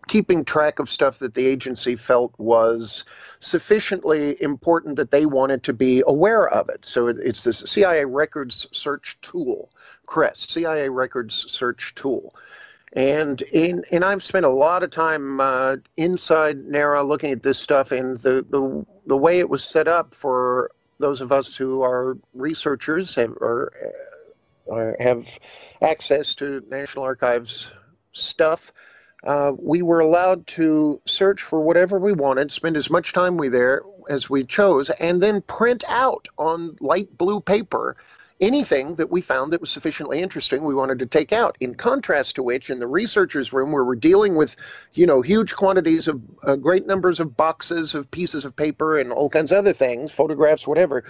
keeping 0.08 0.45
track 0.45 0.80
of 0.80 0.89
stuff 0.89 1.19
that 1.19 1.34
the 1.34 1.45
agency 1.45 1.95
felt 1.95 2.34
was 2.38 3.06
sufficiently 3.39 4.41
important 4.41 4.95
that 4.95 5.12
they 5.12 5.25
wanted 5.25 5.63
to 5.63 5.73
be 5.73 6.04
aware 6.08 6.47
of 6.49 6.69
it. 6.69 6.86
So 6.86 7.08
it, 7.08 7.17
it's 7.23 7.43
this 7.43 7.60
CIA 7.60 8.06
records 8.06 8.67
search 8.71 9.17
tool, 9.21 9.71
CREST, 10.06 10.51
CIA 10.51 10.89
records 10.89 11.45
search 11.51 11.95
tool. 11.95 12.36
And 12.93 13.41
in, 13.43 13.86
and 13.91 14.04
I've 14.04 14.23
spent 14.23 14.45
a 14.45 14.49
lot 14.49 14.84
of 14.84 14.91
time 14.91 15.39
uh, 15.39 15.77
inside 15.95 16.65
NARA 16.65 17.04
looking 17.04 17.32
at 17.32 17.41
this 17.41 17.58
stuff, 17.58 17.91
and 17.91 18.17
the, 18.17 18.45
the 18.49 18.86
the 19.06 19.15
way 19.15 19.39
it 19.39 19.49
was 19.49 19.63
set 19.63 19.88
up 19.88 20.13
for 20.13 20.71
those 20.99 21.21
of 21.21 21.32
us 21.32 21.56
who 21.56 21.82
are 21.82 22.17
researchers 22.34 23.15
have, 23.15 23.32
or, 23.41 23.71
or 24.65 24.95
have 24.99 25.27
access 25.82 26.36
to 26.36 26.62
National 26.69 27.06
Archives 27.06 27.71
stuff 28.13 28.71
uh, 29.24 29.52
we 29.58 29.82
were 29.82 30.00
allowed 30.00 30.47
to 30.47 31.00
search 31.06 31.43
for 31.43 31.62
whatever 31.62 32.00
we 32.00 32.12
wanted, 32.12 32.52
spend 32.52 32.76
as 32.76 32.89
much 32.89 33.13
time 33.13 33.38
we 33.38 33.50
there 33.50 33.84
as 34.10 34.30
we 34.30 34.43
chose, 34.43 34.89
and 34.91 35.21
then 35.21 35.41
print 35.43 35.84
out 35.88 36.28
on 36.38 36.76
light 36.80 37.15
blue 37.17 37.39
paper 37.39 37.95
anything 38.39 38.95
that 38.95 39.12
we 39.12 39.21
found 39.21 39.54
that 39.54 39.62
was 39.62 39.69
sufficiently 39.69 40.19
interesting 40.19 40.63
we 40.63 40.74
wanted 40.74 40.97
to 40.97 41.06
take 41.06 41.32
out. 41.32 41.56
In 41.60 41.76
contrast 41.76 42.34
to 42.36 42.43
which, 42.43 42.71
in 42.71 42.80
the 42.80 42.88
researchers' 42.88 43.54
room, 43.54 43.71
where 43.71 43.86
we're 43.86 43.93
dealing 43.93 44.34
with, 44.34 44.56
you 44.93 45.06
know, 45.06 45.21
huge 45.21 45.56
quantities 45.56 46.08
of 46.08 46.19
uh, 46.43 46.56
great 46.56 46.88
numbers 46.88 47.19
of 47.19 47.38
boxes 47.38 47.93
of 47.93 48.10
pieces 48.10 48.43
of 48.43 48.56
paper 48.56 48.97
and 48.97 49.12
all 49.13 49.30
kinds 49.30 49.52
of 49.52 49.60
other 49.60 49.74
things, 49.74 50.12
photographs, 50.12 50.65
whatever. 50.65 51.04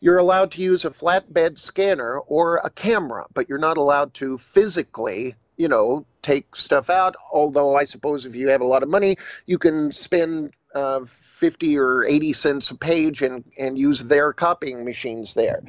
You're 0.00 0.16
allowed 0.16 0.52
to 0.52 0.62
use 0.62 0.86
a 0.86 0.90
flatbed 0.90 1.58
scanner 1.58 2.20
or 2.20 2.62
a 2.64 2.70
camera, 2.70 3.26
but 3.34 3.50
you're 3.50 3.58
not 3.58 3.76
allowed 3.76 4.14
to 4.14 4.38
physically 4.38 5.34
you 5.58 5.68
know, 5.68 6.06
take 6.28 6.54
stuff 6.54 6.90
out. 6.90 7.14
Although 7.32 7.74
I 7.76 7.84
suppose 7.84 8.26
if 8.26 8.34
you 8.34 8.48
have 8.48 8.60
a 8.60 8.66
lot 8.66 8.82
of 8.82 8.88
money, 8.88 9.16
you 9.46 9.58
can 9.58 9.92
spend 9.92 10.52
uh, 10.74 11.00
50 11.06 11.78
or 11.78 12.04
80 12.04 12.32
cents 12.34 12.70
a 12.70 12.74
page 12.74 13.22
and, 13.22 13.44
and 13.58 13.78
use 13.78 14.04
their 14.04 14.32
copying 14.32 14.84
machines 14.84 15.34
there. 15.34 15.62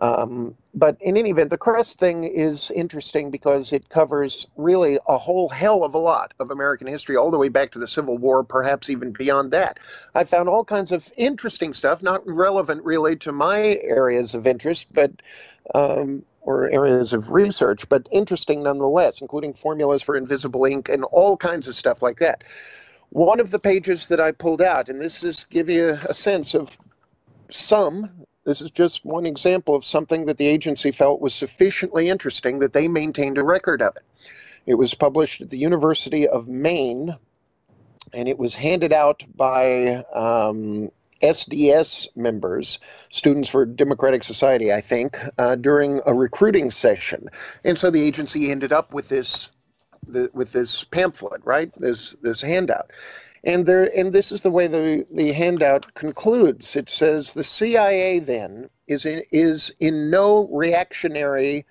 Um, 0.00 0.56
but 0.74 0.96
in 1.00 1.16
any 1.16 1.30
event, 1.30 1.50
the 1.50 1.58
CREST 1.58 1.98
thing 1.98 2.24
is 2.24 2.70
interesting 2.72 3.30
because 3.30 3.72
it 3.72 3.88
covers 3.90 4.46
really 4.56 4.98
a 5.06 5.18
whole 5.18 5.48
hell 5.48 5.84
of 5.84 5.94
a 5.94 5.98
lot 5.98 6.32
of 6.40 6.50
American 6.50 6.86
history, 6.86 7.16
all 7.16 7.30
the 7.30 7.38
way 7.38 7.48
back 7.48 7.70
to 7.72 7.78
the 7.78 7.88
Civil 7.88 8.18
War, 8.18 8.42
perhaps 8.42 8.88
even 8.90 9.12
beyond 9.12 9.52
that. 9.52 9.78
I 10.14 10.24
found 10.24 10.48
all 10.48 10.64
kinds 10.64 10.90
of 10.90 11.08
interesting 11.16 11.74
stuff, 11.74 12.02
not 12.02 12.26
relevant 12.26 12.82
really 12.82 13.14
to 13.16 13.32
my 13.32 13.78
areas 13.82 14.34
of 14.34 14.46
interest, 14.46 14.86
but 14.92 15.12
um, 15.74 16.24
or 16.42 16.70
areas 16.70 17.12
of 17.12 17.32
research, 17.32 17.88
but 17.88 18.08
interesting 18.10 18.62
nonetheless, 18.62 19.20
including 19.20 19.52
formulas 19.54 20.02
for 20.02 20.16
invisible 20.16 20.64
ink 20.64 20.88
and 20.88 21.04
all 21.04 21.36
kinds 21.36 21.68
of 21.68 21.74
stuff 21.74 22.02
like 22.02 22.18
that. 22.18 22.42
One 23.10 23.40
of 23.40 23.50
the 23.50 23.58
pages 23.58 24.06
that 24.08 24.20
I 24.20 24.32
pulled 24.32 24.62
out, 24.62 24.88
and 24.88 25.00
this 25.00 25.24
is 25.24 25.44
give 25.44 25.68
you 25.68 25.98
a 26.08 26.14
sense 26.14 26.54
of 26.54 26.76
some, 27.50 28.10
this 28.44 28.60
is 28.60 28.70
just 28.70 29.04
one 29.04 29.26
example 29.26 29.74
of 29.74 29.84
something 29.84 30.24
that 30.26 30.38
the 30.38 30.46
agency 30.46 30.90
felt 30.90 31.20
was 31.20 31.34
sufficiently 31.34 32.08
interesting 32.08 32.58
that 32.60 32.72
they 32.72 32.88
maintained 32.88 33.36
a 33.36 33.42
record 33.42 33.82
of 33.82 33.96
it. 33.96 34.02
It 34.66 34.74
was 34.74 34.94
published 34.94 35.40
at 35.40 35.50
the 35.50 35.58
University 35.58 36.28
of 36.28 36.48
Maine, 36.48 37.16
and 38.12 38.28
it 38.28 38.38
was 38.38 38.54
handed 38.54 38.92
out 38.92 39.24
by 39.36 40.04
um, 40.14 40.90
SDS 41.22 42.08
members, 42.16 42.78
Students 43.10 43.48
for 43.48 43.64
Democratic 43.64 44.24
Society, 44.24 44.72
I 44.72 44.80
think, 44.80 45.18
uh, 45.38 45.56
during 45.56 46.00
a 46.06 46.14
recruiting 46.14 46.70
session, 46.70 47.28
and 47.64 47.78
so 47.78 47.90
the 47.90 48.02
agency 48.02 48.50
ended 48.50 48.72
up 48.72 48.92
with 48.92 49.08
this, 49.08 49.50
the, 50.06 50.30
with 50.32 50.52
this 50.52 50.84
pamphlet, 50.84 51.42
right? 51.44 51.72
This 51.74 52.16
this 52.22 52.42
handout, 52.42 52.90
And 53.44 53.66
there, 53.66 53.90
and 53.96 54.12
this 54.12 54.32
is 54.32 54.42
the 54.42 54.50
way 54.50 54.66
the, 54.66 55.06
the 55.10 55.32
handout 55.32 55.94
concludes. 55.94 56.76
It 56.76 56.88
says 56.88 57.32
the 57.32 57.44
CIA 57.44 58.18
then 58.18 58.70
is 58.86 59.06
in, 59.06 59.22
is 59.30 59.72
in 59.80 60.10
no 60.10 60.48
reactionary, 60.48 61.66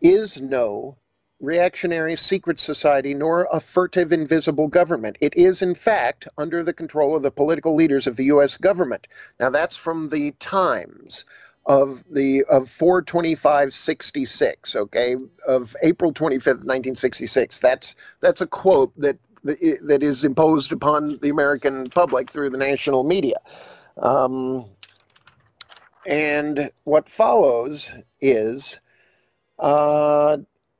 is 0.00 0.40
no 0.40 0.96
reactionary 1.40 2.16
secret 2.16 2.58
society 2.58 3.14
nor 3.14 3.48
a 3.52 3.60
furtive 3.60 4.12
invisible 4.12 4.68
government. 4.68 5.16
It 5.20 5.36
is, 5.36 5.62
in 5.62 5.74
fact, 5.74 6.26
under 6.36 6.62
the 6.62 6.72
control 6.72 7.16
of 7.16 7.22
the 7.22 7.30
political 7.30 7.74
leaders 7.74 8.06
of 8.06 8.16
the 8.16 8.24
U.S. 8.24 8.56
government. 8.56 9.06
Now, 9.38 9.50
that's 9.50 9.76
from 9.76 10.08
the 10.08 10.32
Times 10.32 11.24
of 11.66 12.02
the 12.10 12.44
of 12.44 12.70
42566 12.70 14.74
okay 14.74 15.16
of 15.46 15.76
april 15.82 16.14
25th 16.14 16.64
1966 16.64 17.60
that's 17.60 17.94
that's 18.20 18.40
a 18.40 18.46
quote 18.46 18.90
that 18.98 19.18
that 19.44 20.02
is 20.02 20.24
imposed 20.24 20.72
upon 20.72 21.18
the 21.18 21.28
american 21.28 21.90
public 21.90 22.30
through 22.30 22.48
the 22.48 22.56
national 22.56 23.04
media 23.04 23.36
um, 23.98 24.64
and 26.06 26.70
what 26.84 27.06
follows 27.06 27.92
is 28.22 28.80
uh, 29.58 30.38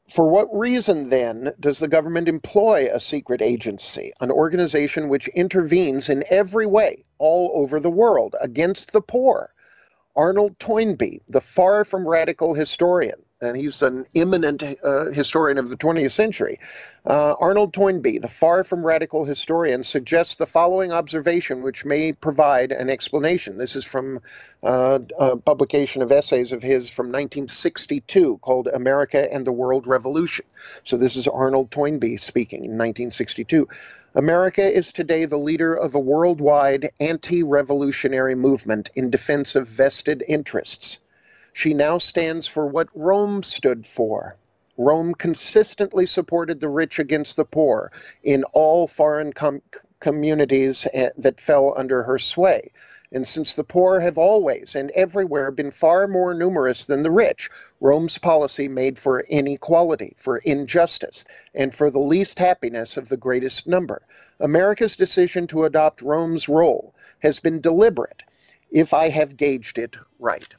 for 0.08 0.28
what 0.28 0.48
reason, 0.56 1.10
then, 1.10 1.52
does 1.60 1.78
the 1.78 1.88
government 1.88 2.28
employ 2.28 2.88
a 2.90 2.98
secret 2.98 3.42
agency, 3.42 4.12
an 4.20 4.30
organization 4.30 5.08
which 5.08 5.28
intervenes 5.28 6.08
in 6.08 6.24
every 6.30 6.66
way 6.66 7.04
all 7.18 7.52
over 7.54 7.78
the 7.78 7.90
world 7.90 8.34
against 8.40 8.92
the 8.92 9.02
poor? 9.02 9.52
Arnold 10.16 10.58
Toynbee, 10.58 11.20
the 11.28 11.40
far 11.40 11.84
from 11.84 12.08
radical 12.08 12.54
historian, 12.54 13.22
and 13.40 13.56
he's 13.56 13.82
an 13.82 14.04
eminent 14.14 14.62
uh, 14.62 15.06
historian 15.06 15.58
of 15.58 15.68
the 15.68 15.76
20th 15.76 16.10
century. 16.10 16.58
Uh, 17.06 17.34
Arnold 17.38 17.72
Toynbee, 17.72 18.18
the 18.18 18.28
far 18.28 18.64
from 18.64 18.84
radical 18.84 19.24
historian, 19.24 19.84
suggests 19.84 20.36
the 20.36 20.46
following 20.46 20.90
observation, 20.90 21.62
which 21.62 21.84
may 21.84 22.12
provide 22.12 22.72
an 22.72 22.90
explanation. 22.90 23.56
This 23.56 23.76
is 23.76 23.84
from 23.84 24.20
uh, 24.64 24.98
a 25.18 25.36
publication 25.36 26.02
of 26.02 26.10
essays 26.10 26.50
of 26.50 26.62
his 26.62 26.88
from 26.88 27.06
1962 27.06 28.38
called 28.38 28.66
America 28.68 29.32
and 29.32 29.46
the 29.46 29.52
World 29.52 29.86
Revolution. 29.86 30.44
So 30.82 30.96
this 30.96 31.14
is 31.14 31.28
Arnold 31.28 31.70
Toynbee 31.70 32.16
speaking 32.16 32.64
in 32.64 32.72
1962. 32.72 33.68
America 34.14 34.68
is 34.68 34.90
today 34.90 35.26
the 35.26 35.38
leader 35.38 35.74
of 35.74 35.94
a 35.94 36.00
worldwide 36.00 36.90
anti 36.98 37.44
revolutionary 37.44 38.34
movement 38.34 38.90
in 38.96 39.10
defense 39.10 39.54
of 39.54 39.68
vested 39.68 40.24
interests. 40.26 40.98
She 41.60 41.74
now 41.74 41.98
stands 41.98 42.46
for 42.46 42.68
what 42.68 42.86
Rome 42.94 43.42
stood 43.42 43.84
for. 43.84 44.36
Rome 44.76 45.12
consistently 45.12 46.06
supported 46.06 46.60
the 46.60 46.68
rich 46.68 47.00
against 47.00 47.34
the 47.34 47.44
poor 47.44 47.90
in 48.22 48.44
all 48.52 48.86
foreign 48.86 49.32
com- 49.32 49.62
communities 49.98 50.86
eh, 50.92 51.10
that 51.18 51.40
fell 51.40 51.74
under 51.76 52.04
her 52.04 52.16
sway. 52.16 52.70
And 53.10 53.26
since 53.26 53.54
the 53.54 53.64
poor 53.64 53.98
have 53.98 54.16
always 54.16 54.76
and 54.76 54.92
everywhere 54.92 55.50
been 55.50 55.72
far 55.72 56.06
more 56.06 56.32
numerous 56.32 56.86
than 56.86 57.02
the 57.02 57.10
rich, 57.10 57.50
Rome's 57.80 58.18
policy 58.18 58.68
made 58.68 58.96
for 58.96 59.22
inequality, 59.22 60.14
for 60.16 60.38
injustice, 60.44 61.24
and 61.54 61.74
for 61.74 61.90
the 61.90 61.98
least 61.98 62.38
happiness 62.38 62.96
of 62.96 63.08
the 63.08 63.16
greatest 63.16 63.66
number. 63.66 64.02
America's 64.38 64.94
decision 64.94 65.48
to 65.48 65.64
adopt 65.64 66.02
Rome's 66.02 66.48
role 66.48 66.94
has 67.18 67.40
been 67.40 67.60
deliberate, 67.60 68.22
if 68.70 68.94
I 68.94 69.08
have 69.08 69.36
gauged 69.36 69.76
it 69.76 69.96
right. 70.20 70.54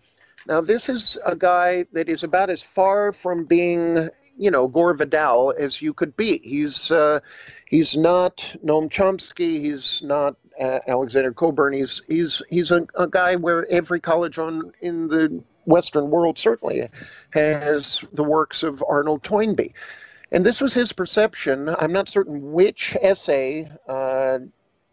Now, 0.49 0.61
this 0.61 0.89
is 0.89 1.15
a 1.27 1.35
guy 1.35 1.85
that 1.93 2.09
is 2.09 2.23
about 2.23 2.49
as 2.49 2.63
far 2.63 3.11
from 3.11 3.45
being, 3.45 4.09
you 4.35 4.49
know, 4.49 4.67
Gore 4.67 4.95
Vidal 4.95 5.53
as 5.59 5.79
you 5.79 5.93
could 5.93 6.17
be. 6.17 6.39
He's 6.39 6.89
uh, 6.89 7.19
he's 7.67 7.95
not 7.95 8.37
Noam 8.65 8.89
Chomsky. 8.89 9.61
He's 9.61 10.01
not 10.03 10.37
uh, 10.59 10.79
Alexander 10.87 11.31
Cockburn. 11.33 11.73
He's 11.73 12.01
he's 12.07 12.41
he's 12.49 12.71
a, 12.71 12.87
a 12.97 13.07
guy 13.07 13.35
where 13.35 13.67
every 13.69 13.99
college 13.99 14.39
on 14.39 14.73
in 14.81 15.07
the 15.07 15.43
Western 15.65 16.09
world 16.09 16.39
certainly 16.39 16.89
has 17.29 18.03
the 18.13 18.23
works 18.23 18.63
of 18.63 18.83
Arnold 18.89 19.21
Toynbee. 19.23 19.75
And 20.31 20.43
this 20.43 20.61
was 20.61 20.73
his 20.73 20.91
perception. 20.91 21.69
I'm 21.77 21.91
not 21.91 22.09
certain 22.09 22.51
which 22.51 22.97
essay 23.03 23.71
uh, 23.87 24.39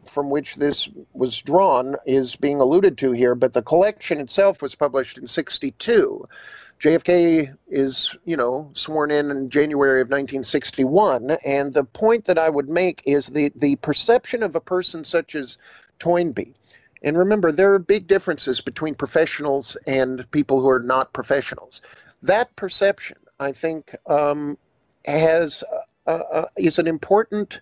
from 0.08 0.30
which 0.30 0.56
this 0.56 0.88
was 1.12 1.40
drawn 1.42 1.96
is 2.06 2.36
being 2.36 2.60
alluded 2.60 2.98
to 2.98 3.12
here, 3.12 3.34
but 3.34 3.52
the 3.52 3.62
collection 3.62 4.20
itself 4.20 4.62
was 4.62 4.74
published 4.74 5.18
in 5.18 5.26
62. 5.26 6.28
JFK 6.80 7.56
is, 7.68 8.14
you 8.24 8.36
know, 8.36 8.70
sworn 8.74 9.10
in 9.10 9.30
in 9.30 9.48
January 9.48 10.00
of 10.00 10.08
1961. 10.08 11.38
And 11.44 11.72
the 11.72 11.84
point 11.84 12.26
that 12.26 12.38
I 12.38 12.50
would 12.50 12.68
make 12.68 13.02
is 13.06 13.28
the, 13.28 13.50
the 13.56 13.76
perception 13.76 14.42
of 14.42 14.54
a 14.54 14.60
person 14.60 15.04
such 15.04 15.34
as 15.34 15.56
Toynbee. 15.98 16.54
And 17.02 17.16
remember, 17.16 17.52
there 17.52 17.72
are 17.72 17.78
big 17.78 18.06
differences 18.06 18.60
between 18.60 18.94
professionals 18.94 19.76
and 19.86 20.30
people 20.32 20.60
who 20.60 20.68
are 20.68 20.80
not 20.80 21.12
professionals. 21.12 21.80
That 22.22 22.54
perception, 22.56 23.18
I 23.38 23.52
think, 23.52 23.94
um, 24.06 24.58
has 25.04 25.62
uh, 26.06 26.10
uh, 26.10 26.46
is 26.56 26.78
an 26.78 26.86
important 26.86 27.60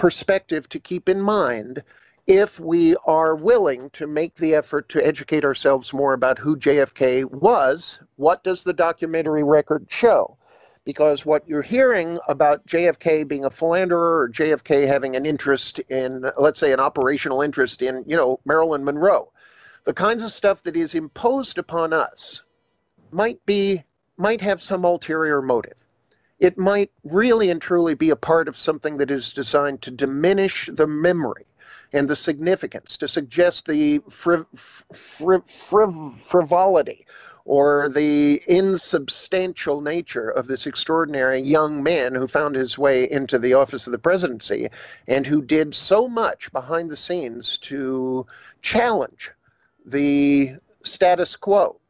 perspective 0.00 0.66
to 0.66 0.80
keep 0.80 1.10
in 1.10 1.20
mind 1.20 1.82
if 2.26 2.58
we 2.58 2.96
are 3.04 3.36
willing 3.36 3.90
to 3.90 4.06
make 4.06 4.34
the 4.36 4.54
effort 4.54 4.88
to 4.88 5.06
educate 5.06 5.44
ourselves 5.44 5.92
more 5.92 6.14
about 6.14 6.38
who 6.38 6.56
JFK 6.56 7.26
was, 7.26 8.00
what 8.16 8.42
does 8.42 8.64
the 8.64 8.72
documentary 8.72 9.44
record 9.44 9.84
show? 9.90 10.38
Because 10.86 11.26
what 11.26 11.46
you're 11.46 11.60
hearing 11.60 12.18
about 12.28 12.66
JFK 12.66 13.28
being 13.28 13.44
a 13.44 13.50
philanderer 13.50 14.22
or 14.22 14.30
JFK 14.30 14.86
having 14.86 15.16
an 15.16 15.26
interest 15.26 15.80
in, 15.90 16.24
let's 16.38 16.60
say, 16.60 16.72
an 16.72 16.80
operational 16.80 17.42
interest 17.42 17.82
in, 17.82 18.02
you 18.06 18.16
know, 18.16 18.40
Marilyn 18.46 18.82
Monroe, 18.82 19.30
the 19.84 19.92
kinds 19.92 20.24
of 20.24 20.32
stuff 20.32 20.62
that 20.62 20.76
is 20.76 20.94
imposed 20.94 21.58
upon 21.58 21.92
us 21.92 22.42
might 23.10 23.44
be, 23.44 23.84
might 24.16 24.40
have 24.40 24.62
some 24.62 24.82
ulterior 24.82 25.42
motive 25.42 25.74
it 26.40 26.56
might 26.56 26.90
really 27.04 27.50
and 27.50 27.60
truly 27.60 27.94
be 27.94 28.10
a 28.10 28.16
part 28.16 28.48
of 28.48 28.56
something 28.56 28.96
that 28.96 29.10
is 29.10 29.32
designed 29.32 29.82
to 29.82 29.90
diminish 29.90 30.68
the 30.72 30.86
memory 30.86 31.46
and 31.92 32.08
the 32.08 32.16
significance, 32.16 32.96
to 32.96 33.06
suggest 33.06 33.66
the 33.66 33.98
friv- 34.00 34.46
friv- 34.92 35.44
friv- 35.46 36.20
frivolity 36.22 37.06
or 37.44 37.88
the 37.88 38.40
insubstantial 38.46 39.80
nature 39.80 40.30
of 40.30 40.46
this 40.46 40.66
extraordinary 40.66 41.40
young 41.40 41.82
man 41.82 42.14
who 42.14 42.28
found 42.28 42.54
his 42.54 42.78
way 42.78 43.10
into 43.10 43.38
the 43.38 43.54
office 43.54 43.86
of 43.86 43.92
the 43.92 43.98
presidency 43.98 44.68
and 45.08 45.26
who 45.26 45.42
did 45.42 45.74
so 45.74 46.08
much 46.08 46.50
behind 46.52 46.90
the 46.90 46.96
scenes 46.96 47.58
to 47.58 48.24
challenge 48.62 49.32
the 49.84 50.54
status 50.84 51.34
quo 51.36 51.80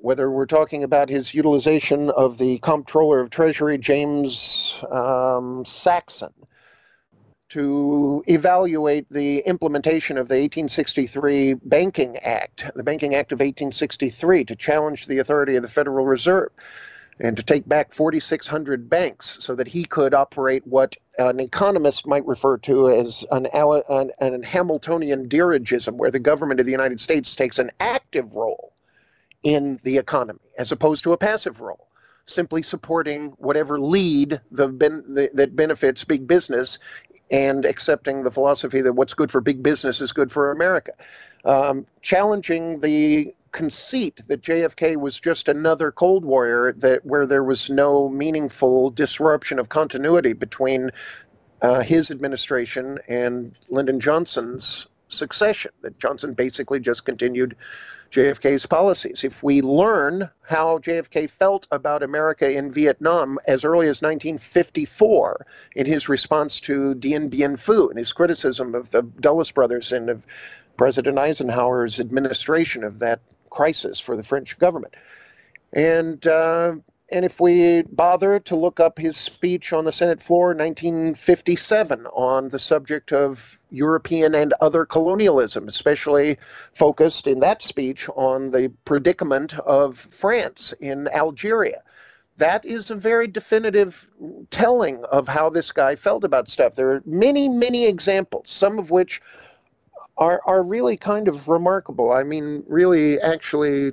whether 0.00 0.30
we're 0.30 0.46
talking 0.46 0.82
about 0.82 1.08
his 1.08 1.34
utilization 1.34 2.10
of 2.10 2.38
the 2.38 2.58
Comptroller 2.58 3.20
of 3.20 3.30
Treasury, 3.30 3.78
James 3.78 4.82
um, 4.90 5.64
Saxon, 5.64 6.32
to 7.48 8.24
evaluate 8.26 9.06
the 9.10 9.38
implementation 9.40 10.18
of 10.18 10.28
the 10.28 10.34
1863 10.34 11.54
Banking 11.54 12.16
Act, 12.18 12.70
the 12.74 12.82
Banking 12.82 13.14
Act 13.14 13.32
of 13.32 13.38
1863, 13.38 14.44
to 14.44 14.56
challenge 14.56 15.06
the 15.06 15.18
authority 15.18 15.56
of 15.56 15.62
the 15.62 15.68
Federal 15.68 16.04
Reserve 16.04 16.50
and 17.18 17.36
to 17.36 17.42
take 17.42 17.66
back 17.66 17.94
4,600 17.94 18.90
banks 18.90 19.38
so 19.40 19.54
that 19.54 19.68
he 19.68 19.84
could 19.84 20.12
operate 20.12 20.66
what 20.66 20.96
an 21.18 21.40
economist 21.40 22.06
might 22.06 22.26
refer 22.26 22.58
to 22.58 22.90
as 22.90 23.24
an, 23.30 23.46
an, 23.54 24.10
an 24.20 24.42
Hamiltonian 24.42 25.28
dirigism, 25.28 25.94
where 25.94 26.10
the 26.10 26.18
government 26.18 26.60
of 26.60 26.66
the 26.66 26.72
United 26.72 27.00
States 27.00 27.34
takes 27.34 27.58
an 27.58 27.70
active 27.80 28.34
role 28.34 28.75
in 29.42 29.80
the 29.82 29.98
economy, 29.98 30.40
as 30.58 30.72
opposed 30.72 31.04
to 31.04 31.12
a 31.12 31.16
passive 31.16 31.60
role, 31.60 31.88
simply 32.24 32.62
supporting 32.62 33.34
whatever 33.38 33.78
lead 33.78 34.40
the 34.50 34.68
the, 34.68 35.30
that 35.34 35.54
benefits 35.56 36.04
big 36.04 36.26
business 36.26 36.78
and 37.30 37.64
accepting 37.64 38.22
the 38.22 38.30
philosophy 38.30 38.80
that 38.80 38.92
what's 38.92 39.14
good 39.14 39.30
for 39.30 39.40
big 39.40 39.62
business 39.62 40.00
is 40.00 40.12
good 40.12 40.30
for 40.30 40.50
America. 40.50 40.92
Um, 41.44 41.86
challenging 42.02 42.80
the 42.80 43.34
conceit 43.52 44.20
that 44.28 44.42
JFK 44.42 44.96
was 44.96 45.18
just 45.18 45.48
another 45.48 45.90
Cold 45.90 46.24
Warrior 46.24 46.72
that 46.74 47.06
where 47.06 47.26
there 47.26 47.42
was 47.42 47.70
no 47.70 48.08
meaningful 48.08 48.90
disruption 48.90 49.58
of 49.58 49.68
continuity 49.68 50.34
between 50.34 50.90
uh, 51.62 51.80
his 51.80 52.10
administration 52.10 52.98
and 53.08 53.58
Lyndon 53.70 53.98
Johnson's 53.98 54.88
succession. 55.08 55.72
That 55.82 55.98
Johnson 55.98 56.34
basically 56.34 56.80
just 56.80 57.04
continued 57.04 57.56
JFK's 58.10 58.66
policies. 58.66 59.24
If 59.24 59.42
we 59.42 59.62
learn 59.62 60.30
how 60.42 60.78
JFK 60.78 61.28
felt 61.28 61.66
about 61.70 62.02
America 62.02 62.50
in 62.50 62.72
Vietnam 62.72 63.38
as 63.46 63.64
early 63.64 63.88
as 63.88 64.02
1954 64.02 65.46
in 65.74 65.86
his 65.86 66.08
response 66.08 66.60
to 66.60 66.94
Dien 66.94 67.28
Bien 67.28 67.56
Phu 67.56 67.90
and 67.90 67.98
his 67.98 68.12
criticism 68.12 68.74
of 68.74 68.90
the 68.90 69.02
Dulles 69.02 69.50
brothers 69.50 69.92
and 69.92 70.08
of 70.08 70.22
President 70.76 71.18
Eisenhower's 71.18 72.00
administration 72.00 72.84
of 72.84 72.98
that 73.00 73.20
crisis 73.50 73.98
for 73.98 74.16
the 74.16 74.22
French 74.22 74.58
government. 74.58 74.94
And 75.72 76.24
uh, 76.26 76.76
and 77.10 77.24
if 77.24 77.40
we 77.40 77.82
bother 77.82 78.40
to 78.40 78.56
look 78.56 78.80
up 78.80 78.98
his 78.98 79.16
speech 79.16 79.72
on 79.72 79.84
the 79.84 79.92
Senate 79.92 80.22
floor 80.22 80.52
in 80.52 80.58
1957 80.58 82.06
on 82.06 82.48
the 82.48 82.58
subject 82.58 83.12
of 83.12 83.58
European 83.70 84.34
and 84.34 84.52
other 84.60 84.84
colonialism, 84.84 85.68
especially 85.68 86.36
focused 86.74 87.26
in 87.26 87.38
that 87.40 87.62
speech 87.62 88.08
on 88.16 88.50
the 88.50 88.72
predicament 88.84 89.54
of 89.60 89.98
France 90.10 90.74
in 90.80 91.06
Algeria. 91.08 91.82
That 92.38 92.64
is 92.64 92.90
a 92.90 92.96
very 92.96 93.28
definitive 93.28 94.10
telling 94.50 95.02
of 95.04 95.28
how 95.28 95.48
this 95.48 95.70
guy 95.72 95.94
felt 95.94 96.24
about 96.24 96.48
stuff. 96.48 96.74
There 96.74 96.90
are 96.90 97.02
many, 97.06 97.48
many 97.48 97.86
examples, 97.86 98.50
some 98.50 98.78
of 98.78 98.90
which 98.90 99.22
are, 100.18 100.40
are 100.44 100.62
really 100.62 100.96
kind 100.96 101.28
of 101.28 101.48
remarkable. 101.48 102.12
I 102.12 102.24
mean, 102.24 102.64
really, 102.66 103.20
actually 103.20 103.92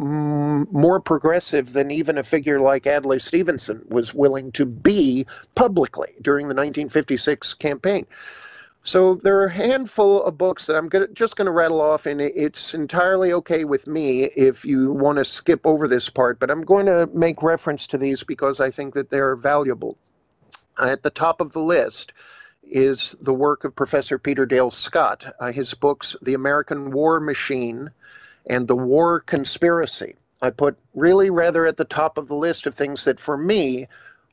more 0.00 1.00
progressive 1.00 1.72
than 1.72 1.90
even 1.90 2.16
a 2.16 2.22
figure 2.22 2.60
like 2.60 2.86
Adlai 2.86 3.18
Stevenson 3.18 3.84
was 3.88 4.14
willing 4.14 4.50
to 4.52 4.64
be 4.64 5.26
publicly 5.54 6.14
during 6.22 6.48
the 6.48 6.54
1956 6.54 7.54
campaign. 7.54 8.06
So 8.82 9.16
there 9.16 9.38
are 9.38 9.44
a 9.44 9.52
handful 9.52 10.22
of 10.24 10.38
books 10.38 10.66
that 10.66 10.76
I'm 10.76 10.88
gonna, 10.88 11.08
just 11.08 11.36
going 11.36 11.46
to 11.46 11.52
rattle 11.52 11.82
off, 11.82 12.06
and 12.06 12.18
it's 12.18 12.72
entirely 12.72 13.30
okay 13.34 13.64
with 13.64 13.86
me 13.86 14.24
if 14.24 14.64
you 14.64 14.92
want 14.92 15.18
to 15.18 15.24
skip 15.24 15.66
over 15.66 15.86
this 15.86 16.08
part, 16.08 16.38
but 16.38 16.50
I'm 16.50 16.62
going 16.62 16.86
to 16.86 17.06
make 17.12 17.42
reference 17.42 17.86
to 17.88 17.98
these 17.98 18.22
because 18.22 18.58
I 18.58 18.70
think 18.70 18.94
that 18.94 19.10
they're 19.10 19.36
valuable. 19.36 19.98
At 20.80 21.02
the 21.02 21.10
top 21.10 21.42
of 21.42 21.52
the 21.52 21.60
list 21.60 22.14
is 22.62 23.16
the 23.20 23.34
work 23.34 23.64
of 23.64 23.76
Professor 23.76 24.18
Peter 24.18 24.46
Dale 24.46 24.70
Scott, 24.70 25.30
uh, 25.40 25.52
his 25.52 25.74
books, 25.74 26.16
The 26.22 26.34
American 26.34 26.90
War 26.90 27.20
Machine, 27.20 27.90
and 28.46 28.66
the 28.66 28.76
war 28.76 29.20
conspiracy. 29.20 30.16
I 30.42 30.50
put 30.50 30.78
really 30.94 31.30
rather 31.30 31.66
at 31.66 31.76
the 31.76 31.84
top 31.84 32.16
of 32.16 32.28
the 32.28 32.34
list 32.34 32.66
of 32.66 32.74
things 32.74 33.04
that 33.04 33.20
for 33.20 33.36
me 33.36 33.88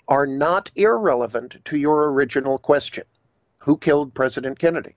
are 0.07 0.25
not 0.25 0.71
irrelevant 0.75 1.57
to 1.65 1.77
your 1.77 2.11
original 2.11 2.57
question 2.57 3.03
who 3.59 3.77
killed 3.77 4.13
President 4.13 4.57
Kennedy? 4.59 4.95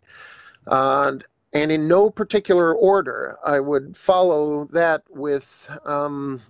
and 1.53 1.73
in 1.73 1.89
no 1.89 2.11
particular 2.11 2.75
order, 2.75 3.37
I 3.45 3.59
would 3.59 3.97
follow 3.97 4.67
that 4.67 5.03
with 5.11 5.69
um, 5.85 6.41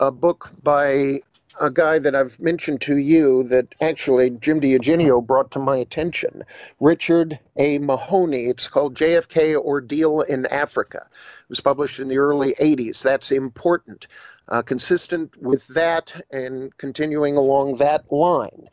a 0.00 0.10
book 0.10 0.50
by 0.64 1.20
a 1.60 1.70
guy 1.70 1.98
that 1.98 2.14
I've 2.14 2.38
mentioned 2.40 2.80
to 2.82 2.96
you 2.96 3.42
that 3.44 3.74
actually 3.80 4.30
Jim 4.30 4.60
DiEugenio 4.60 5.24
brought 5.26 5.50
to 5.52 5.58
my 5.58 5.76
attention, 5.76 6.44
Richard 6.80 7.38
A. 7.56 7.78
Mahoney. 7.78 8.46
It's 8.46 8.68
called 8.68 8.94
JFK 8.94 9.56
Ordeal 9.56 10.22
in 10.22 10.46
Africa. 10.46 11.02
It 11.04 11.48
was 11.48 11.60
published 11.60 12.00
in 12.00 12.08
the 12.08 12.18
early 12.18 12.54
80s. 12.54 13.02
That's 13.02 13.30
important. 13.32 14.06
Uh, 14.48 14.62
consistent 14.62 15.36
with 15.42 15.66
that 15.68 16.24
and 16.30 16.76
continuing 16.78 17.36
along 17.36 17.76
that 17.76 18.10
line. 18.12 18.68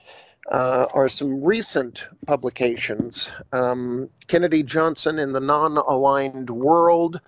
Uh, 0.51 0.87
are 0.93 1.07
some 1.07 1.41
recent 1.41 2.05
publications. 2.27 3.31
Um, 3.53 4.09
Kennedy 4.27 4.61
Johnson 4.61 5.17
in 5.17 5.31
the 5.31 5.39
Non 5.39 5.77
Aligned 5.77 6.49
World, 6.49 7.21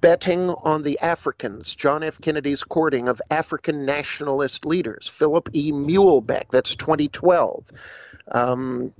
betting 0.00 0.50
on 0.50 0.82
the 0.82 0.98
Africans, 1.00 1.74
John 1.74 2.02
F. 2.02 2.20
Kennedy's 2.20 2.62
courting 2.62 3.08
of 3.08 3.20
African 3.30 3.84
nationalist 3.84 4.64
leaders, 4.64 5.08
Philip 5.08 5.48
E. 5.52 5.72
Muehlenbeck, 5.72 6.50
that's 6.50 6.74
2012. 6.74 7.64
Um, 8.32 8.92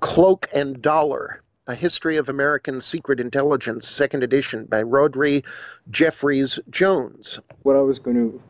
Cloak 0.00 0.48
and 0.52 0.80
Dollar, 0.82 1.42
A 1.66 1.74
History 1.74 2.16
of 2.16 2.28
American 2.28 2.80
Secret 2.80 3.20
Intelligence, 3.20 3.88
second 3.88 4.22
edition 4.22 4.66
by 4.66 4.82
Rhodri 4.82 5.44
Jeffries 5.90 6.60
Jones. 6.70 7.40
What 7.62 7.76
I 7.76 7.80
was 7.80 7.98
going 7.98 8.16
to 8.16 8.42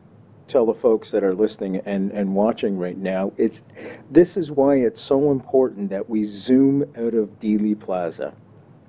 tell 0.47 0.65
the 0.65 0.73
folks 0.73 1.11
that 1.11 1.23
are 1.23 1.33
listening 1.33 1.77
and, 1.85 2.11
and 2.11 2.35
watching 2.35 2.77
right 2.77 2.97
now, 2.97 3.31
it's 3.37 3.63
this 4.11 4.37
is 4.37 4.51
why 4.51 4.75
it's 4.75 5.01
so 5.01 5.31
important 5.31 5.89
that 5.89 6.07
we 6.07 6.23
zoom 6.23 6.83
out 6.97 7.13
of 7.13 7.39
Dealey 7.39 7.79
Plaza. 7.79 8.33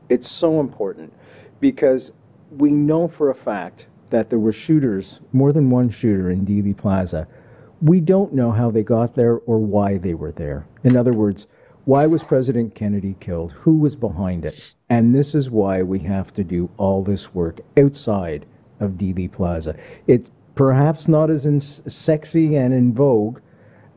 It's 0.09 0.29
so 0.29 0.61
important 0.61 1.13
because 1.61 2.13
we 2.51 2.71
know 2.71 3.09
for 3.09 3.31
a 3.31 3.35
fact 3.35 3.89
that 4.11 4.31
there 4.31 4.39
were 4.39 4.53
shooters, 4.53 5.21
more 5.33 5.53
than 5.53 5.71
one 5.71 5.91
shooter 5.91 6.31
in 6.31 6.47
Dealey 6.47 6.77
Plaza. 6.77 7.27
We 7.83 8.01
don't 8.01 8.33
know 8.33 8.53
how 8.53 8.71
they 8.71 8.83
got 8.83 9.15
there 9.15 9.39
or 9.39 9.59
why 9.59 9.99
they 9.99 10.15
were 10.15 10.33
there. 10.33 10.67
In 10.85 10.97
other 10.97 11.13
words, 11.13 11.47
why 11.85 12.07
was 12.07 12.23
President 12.23 12.75
Kennedy 12.75 13.17
killed? 13.21 13.53
Who 13.53 13.79
was 13.79 13.95
behind 13.95 14.45
it? 14.45 14.75
And 14.89 15.15
this 15.15 15.35
is 15.35 15.51
why 15.51 15.83
we 15.83 15.99
have 16.01 16.33
to 16.35 16.45
do 16.45 16.71
all 16.79 17.03
this 17.03 17.35
work 17.35 17.61
outside 17.77 18.47
of 18.81 18.93
Dealey 18.93 19.31
Plaza. 19.31 19.77
It's 20.07 20.31
perhaps 20.55 21.09
not 21.09 21.31
as 21.31 21.47
in 21.47 21.61
sexy 21.61 22.57
and 22.57 22.73
in 22.73 22.95
vogue 22.95 23.41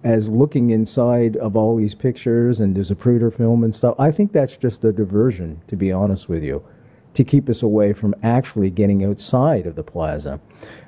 as 0.04 0.30
looking 0.30 0.70
inside 0.70 1.36
of 1.38 1.56
all 1.56 1.76
these 1.76 1.96
pictures 1.96 2.60
and 2.60 2.76
the 2.76 2.82
Zapruder 2.82 3.34
film 3.34 3.64
and 3.64 3.74
stuff. 3.74 3.96
I 4.00 4.12
think 4.12 4.32
that's 4.32 4.58
just 4.58 4.84
a 4.86 4.92
diversion, 4.92 5.62
to 5.68 5.76
be 5.76 5.92
honest 5.92 6.30
with 6.30 6.44
you 6.44 6.64
to 7.14 7.24
keep 7.24 7.50
us 7.50 7.64
away 7.64 7.94
from 7.94 8.16
actually 8.24 8.70
getting 8.70 9.04
outside 9.04 9.66
of 9.66 9.76
the 9.76 9.84
plaza. 9.84 10.40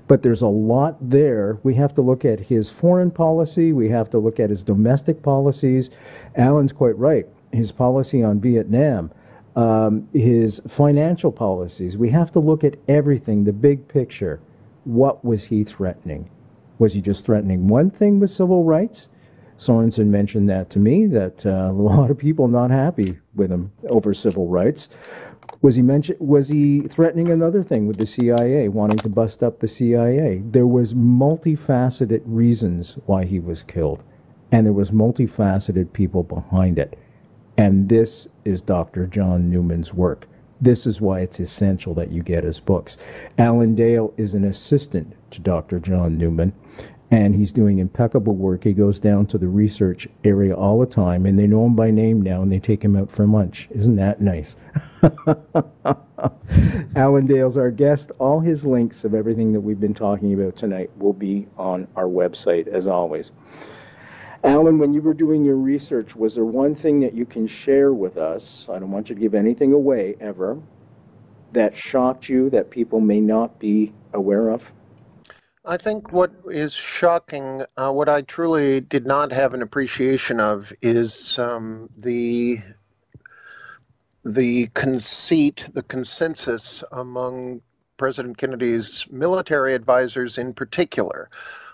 But 0.07 0.23
there's 0.23 0.41
a 0.41 0.47
lot 0.47 0.97
there. 1.01 1.57
We 1.63 1.73
have 1.75 1.93
to 1.95 2.01
look 2.01 2.25
at 2.25 2.39
his 2.39 2.69
foreign 2.69 3.11
policy, 3.11 3.71
we 3.73 3.89
have 3.89 4.09
to 4.11 4.19
look 4.19 4.39
at 4.39 4.49
his 4.49 4.63
domestic 4.63 5.23
policies. 5.23 5.89
Alan's 6.35 6.73
quite 6.73 6.97
right. 6.97 7.27
His 7.51 7.71
policy 7.71 8.23
on 8.23 8.39
Vietnam, 8.39 9.11
um, 9.55 10.07
his 10.13 10.61
financial 10.67 11.31
policies. 11.31 11.97
We 11.97 12.09
have 12.09 12.31
to 12.33 12.39
look 12.39 12.63
at 12.63 12.77
everything, 12.87 13.43
the 13.43 13.53
big 13.53 13.87
picture. 13.87 14.39
What 14.83 15.23
was 15.23 15.45
he 15.45 15.63
threatening? 15.63 16.29
Was 16.79 16.93
he 16.93 17.01
just 17.01 17.25
threatening 17.25 17.67
one 17.67 17.89
thing 17.89 18.19
with 18.19 18.31
civil 18.31 18.63
rights? 18.63 19.09
Sorensen 19.57 20.07
mentioned 20.07 20.49
that 20.49 20.71
to 20.71 20.79
me, 20.79 21.05
that 21.05 21.45
uh, 21.45 21.49
a 21.69 21.71
lot 21.71 22.09
of 22.09 22.17
people 22.17 22.47
not 22.47 22.71
happy 22.71 23.19
with 23.35 23.51
him 23.51 23.71
over 23.89 24.13
civil 24.13 24.47
rights. 24.47 24.89
Was 25.61 25.75
he 25.75 25.81
mention, 25.81 26.15
Was 26.19 26.47
he 26.47 26.81
threatening 26.81 27.29
another 27.29 27.61
thing 27.61 27.85
with 27.85 27.97
the 27.97 28.05
CIA, 28.05 28.67
wanting 28.67 28.97
to 28.99 29.09
bust 29.09 29.43
up 29.43 29.59
the 29.59 29.67
CIA? 29.67 30.41
There 30.45 30.67
was 30.67 30.93
multifaceted 30.93 32.21
reasons 32.25 32.97
why 33.05 33.25
he 33.25 33.39
was 33.39 33.63
killed, 33.63 34.01
and 34.51 34.65
there 34.65 34.73
was 34.73 34.91
multifaceted 34.91 35.93
people 35.93 36.23
behind 36.23 36.79
it. 36.79 36.97
And 37.57 37.89
this 37.89 38.27
is 38.45 38.61
Dr. 38.61 39.05
John 39.05 39.49
Newman's 39.49 39.93
work. 39.93 40.27
This 40.61 40.87
is 40.87 41.01
why 41.01 41.19
it's 41.21 41.39
essential 41.39 41.93
that 41.95 42.11
you 42.11 42.23
get 42.23 42.43
his 42.43 42.59
books. 42.59 42.97
Alan 43.37 43.75
Dale 43.75 44.13
is 44.17 44.33
an 44.33 44.45
assistant 44.45 45.13
to 45.31 45.41
Dr. 45.41 45.79
John 45.79 46.17
Newman, 46.17 46.53
and 47.11 47.35
he's 47.35 47.51
doing 47.51 47.79
impeccable 47.79 48.35
work. 48.35 48.63
He 48.63 48.71
goes 48.71 49.01
down 49.01 49.25
to 49.27 49.37
the 49.37 49.49
research 49.49 50.07
area 50.23 50.55
all 50.55 50.79
the 50.79 50.85
time, 50.85 51.25
and 51.25 51.37
they 51.37 51.45
know 51.45 51.65
him 51.65 51.75
by 51.75 51.91
name 51.91 52.21
now, 52.21 52.41
and 52.41 52.49
they 52.49 52.59
take 52.59 52.81
him 52.81 52.95
out 52.95 53.11
for 53.11 53.27
lunch. 53.27 53.67
Isn't 53.71 53.97
that 53.97 54.21
nice? 54.21 54.55
Alan 56.95 57.27
Dale's 57.27 57.57
our 57.57 57.69
guest. 57.69 58.11
All 58.17 58.39
his 58.39 58.63
links 58.63 59.03
of 59.03 59.13
everything 59.13 59.51
that 59.51 59.59
we've 59.59 59.79
been 59.79 59.93
talking 59.93 60.33
about 60.33 60.55
tonight 60.55 60.89
will 60.97 61.11
be 61.11 61.47
on 61.57 61.85
our 61.97 62.05
website, 62.05 62.67
as 62.67 62.87
always. 62.87 63.33
Alan, 64.45 64.79
when 64.79 64.93
you 64.93 65.01
were 65.01 65.13
doing 65.13 65.43
your 65.43 65.57
research, 65.57 66.15
was 66.15 66.35
there 66.35 66.45
one 66.45 66.73
thing 66.75 67.01
that 67.01 67.13
you 67.13 67.25
can 67.25 67.45
share 67.45 67.93
with 67.93 68.17
us? 68.17 68.67
I 68.69 68.79
don't 68.79 68.89
want 68.89 69.09
you 69.09 69.15
to 69.15 69.21
give 69.21 69.35
anything 69.35 69.73
away 69.73 70.15
ever 70.21 70.57
that 71.51 71.75
shocked 71.75 72.29
you 72.29 72.49
that 72.51 72.69
people 72.69 73.01
may 73.01 73.19
not 73.19 73.59
be 73.59 73.91
aware 74.13 74.49
of? 74.49 74.71
I 75.63 75.77
think 75.77 76.11
what 76.11 76.31
is 76.49 76.73
shocking, 76.73 77.63
uh, 77.77 77.91
what 77.91 78.09
I 78.09 78.23
truly 78.23 78.81
did 78.81 79.05
not 79.05 79.31
have 79.31 79.53
an 79.53 79.61
appreciation 79.61 80.39
of, 80.39 80.73
is 80.81 81.37
um, 81.37 81.87
the 81.95 82.59
the 84.25 84.67
conceit, 84.73 85.67
the 85.73 85.83
consensus 85.83 86.83
among 86.91 87.61
President 87.97 88.37
Kennedy's 88.37 89.05
military 89.11 89.75
advisors, 89.75 90.39
in 90.39 90.53
particular, 90.53 91.29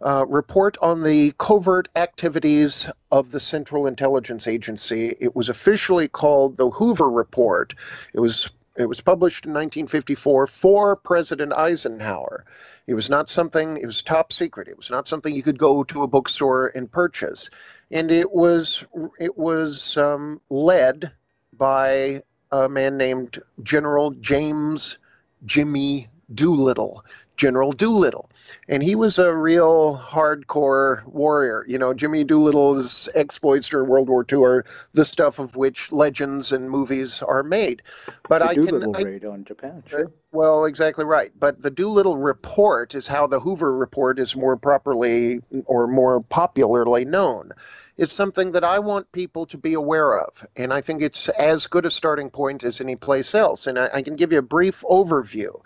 a 0.00 0.24
report 0.26 0.76
on 0.82 1.02
the 1.02 1.32
covert 1.38 1.88
activities 1.96 2.88
of 3.10 3.30
the 3.30 3.40
Central 3.40 3.86
Intelligence 3.86 4.46
Agency. 4.46 5.16
It 5.20 5.34
was 5.34 5.48
officially 5.48 6.08
called 6.08 6.56
the 6.56 6.70
Hoover 6.70 7.10
Report. 7.10 7.74
It 8.12 8.20
was 8.20 8.50
it 8.76 8.86
was 8.86 9.00
published 9.00 9.46
in 9.46 9.52
1954 9.52 10.46
for 10.46 10.96
President 10.96 11.52
Eisenhower. 11.52 12.44
It 12.86 12.94
was 12.94 13.10
not 13.10 13.28
something, 13.28 13.76
it 13.78 13.86
was 13.86 14.02
top 14.02 14.32
secret. 14.32 14.68
It 14.68 14.76
was 14.76 14.90
not 14.90 15.08
something 15.08 15.34
you 15.34 15.42
could 15.42 15.58
go 15.58 15.82
to 15.84 16.02
a 16.02 16.08
bookstore 16.08 16.68
and 16.74 16.90
purchase. 16.90 17.50
And 17.90 18.10
it 18.10 18.30
was, 18.30 18.84
it 19.18 19.36
was 19.36 19.96
um, 19.96 20.40
led 20.50 21.10
by 21.52 22.22
a 22.52 22.68
man 22.68 22.96
named 22.96 23.40
General 23.62 24.12
James 24.12 24.98
Jimmy 25.44 26.08
Doolittle. 26.34 27.04
General 27.36 27.72
Doolittle. 27.72 28.30
And 28.68 28.82
he 28.82 28.94
was 28.94 29.18
a 29.18 29.34
real 29.34 29.98
hardcore 29.98 31.04
warrior. 31.06 31.64
You 31.68 31.78
know, 31.78 31.94
Jimmy 31.94 32.24
Doolittle's 32.24 33.08
exploits 33.14 33.68
during 33.68 33.88
World 33.88 34.08
War 34.08 34.24
II 34.30 34.44
are 34.44 34.64
the 34.92 35.04
stuff 35.04 35.38
of 35.38 35.56
which 35.56 35.92
legends 35.92 36.52
and 36.52 36.70
movies 36.70 37.22
are 37.22 37.42
made. 37.42 37.82
But 38.28 38.40
the 38.40 38.48
I 38.48 38.54
Doolittle 38.54 38.92
can. 38.92 39.06
I, 39.06 39.08
raid 39.08 39.24
on 39.24 39.44
Japan, 39.44 39.82
uh, 39.86 39.88
sure. 39.88 40.12
well, 40.32 40.64
exactly 40.64 41.04
right. 41.04 41.32
But 41.38 41.62
the 41.62 41.70
Doolittle 41.70 42.18
report 42.18 42.94
is 42.94 43.06
how 43.06 43.26
the 43.26 43.40
Hoover 43.40 43.76
report 43.76 44.18
is 44.18 44.34
more 44.34 44.56
properly 44.56 45.40
or 45.66 45.86
more 45.86 46.20
popularly 46.20 47.04
known. 47.04 47.52
It's 47.96 48.12
something 48.12 48.52
that 48.52 48.64
I 48.64 48.78
want 48.78 49.10
people 49.12 49.46
to 49.46 49.56
be 49.56 49.74
aware 49.74 50.18
of. 50.18 50.46
And 50.56 50.72
I 50.72 50.80
think 50.80 51.02
it's 51.02 51.28
as 51.30 51.66
good 51.66 51.86
a 51.86 51.90
starting 51.90 52.30
point 52.30 52.62
as 52.62 52.80
any 52.80 52.96
place 52.96 53.34
else. 53.34 53.66
And 53.66 53.78
I, 53.78 53.90
I 53.94 54.02
can 54.02 54.16
give 54.16 54.32
you 54.32 54.38
a 54.38 54.42
brief 54.42 54.82
overview. 54.82 55.60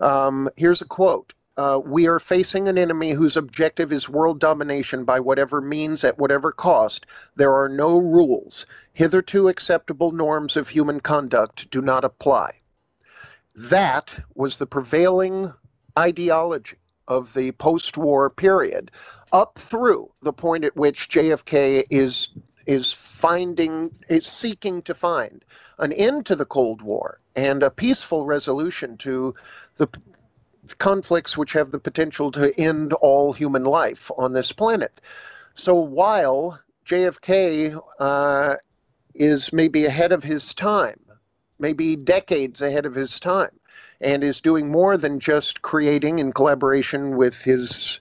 Um, 0.00 0.48
here's 0.56 0.82
a 0.82 0.86
quote. 0.86 1.32
Uh, 1.56 1.80
we 1.82 2.06
are 2.06 2.18
facing 2.18 2.68
an 2.68 2.76
enemy 2.76 3.12
whose 3.12 3.36
objective 3.36 3.90
is 3.90 4.10
world 4.10 4.38
domination 4.40 5.04
by 5.04 5.18
whatever 5.20 5.60
means, 5.60 6.04
at 6.04 6.18
whatever 6.18 6.52
cost. 6.52 7.06
There 7.36 7.54
are 7.54 7.68
no 7.68 7.96
rules. 7.96 8.66
Hitherto 8.92 9.48
acceptable 9.48 10.12
norms 10.12 10.56
of 10.56 10.68
human 10.68 11.00
conduct 11.00 11.70
do 11.70 11.80
not 11.80 12.04
apply. 12.04 12.60
That 13.54 14.14
was 14.34 14.58
the 14.58 14.66
prevailing 14.66 15.54
ideology 15.98 16.76
of 17.08 17.32
the 17.32 17.52
post 17.52 17.96
war 17.96 18.28
period 18.28 18.90
up 19.32 19.58
through 19.58 20.10
the 20.22 20.32
point 20.32 20.64
at 20.64 20.76
which 20.76 21.08
JFK 21.08 21.84
is 21.90 22.28
is 22.66 22.92
finding 22.92 23.92
is 24.08 24.26
seeking 24.26 24.82
to 24.82 24.94
find 24.94 25.44
an 25.78 25.92
end 25.92 26.26
to 26.26 26.36
the 26.36 26.44
Cold 26.44 26.82
War 26.82 27.20
and 27.36 27.62
a 27.62 27.70
peaceful 27.70 28.26
resolution 28.26 28.96
to 28.98 29.34
the 29.76 29.88
conflicts 30.78 31.36
which 31.36 31.52
have 31.52 31.70
the 31.70 31.78
potential 31.78 32.32
to 32.32 32.58
end 32.58 32.92
all 32.94 33.32
human 33.32 33.64
life 33.64 34.10
on 34.18 34.32
this 34.32 34.50
planet. 34.50 35.00
So 35.54 35.74
while 35.74 36.60
JFK 36.86 37.80
uh, 38.00 38.56
is 39.14 39.52
maybe 39.52 39.86
ahead 39.86 40.12
of 40.12 40.24
his 40.24 40.52
time, 40.52 41.00
maybe 41.58 41.94
decades 41.96 42.62
ahead 42.62 42.84
of 42.84 42.94
his 42.94 43.20
time, 43.20 43.58
and 44.00 44.24
is 44.24 44.40
doing 44.40 44.70
more 44.70 44.96
than 44.96 45.20
just 45.20 45.62
creating 45.62 46.18
in 46.18 46.32
collaboration 46.32 47.16
with 47.16 47.40
his 47.40 48.00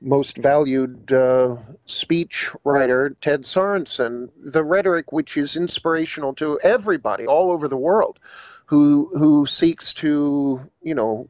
most 0.00 0.36
valued 0.36 1.10
uh, 1.12 1.56
speech 1.86 2.50
writer, 2.64 3.16
Ted 3.20 3.42
Sorensen, 3.42 4.30
the 4.36 4.62
rhetoric 4.62 5.12
which 5.12 5.36
is 5.36 5.56
inspirational 5.56 6.34
to 6.34 6.60
everybody 6.62 7.26
all 7.26 7.50
over 7.50 7.68
the 7.68 7.76
world 7.76 8.18
who 8.66 9.10
who 9.16 9.46
seeks 9.46 9.94
to, 9.94 10.60
you 10.82 10.94
know, 10.94 11.28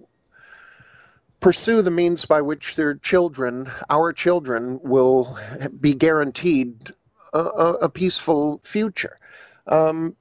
pursue 1.41 1.83
the 1.83 1.91
means 1.91 2.25
by 2.25 2.41
which 2.41 2.77
their 2.77 2.95
children, 2.95 3.71
our 3.91 4.12
children, 4.12 4.81
will 4.83 5.39
be 5.81 5.95
guaranteed 5.95 6.93
a, 7.33 7.39
a 7.39 7.89
peaceful 7.89 8.61
future. 8.64 9.19
Um, 9.67 10.17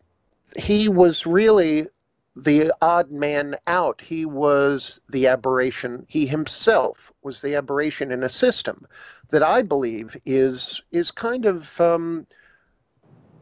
he 0.57 0.89
was 0.89 1.25
really 1.25 1.87
the 2.35 2.73
odd 2.81 3.11
man 3.11 3.55
out. 3.67 4.01
He 4.01 4.25
was 4.25 4.99
the 5.09 5.27
aberration. 5.27 6.05
He 6.09 6.25
himself 6.25 7.11
was 7.23 7.41
the 7.41 7.55
aberration 7.55 8.11
in 8.11 8.23
a 8.23 8.29
system 8.29 8.85
that 9.29 9.43
I 9.43 9.61
believe 9.61 10.17
is 10.25 10.81
is 10.91 11.11
kind 11.11 11.45
of 11.45 11.79
um, 11.79 12.27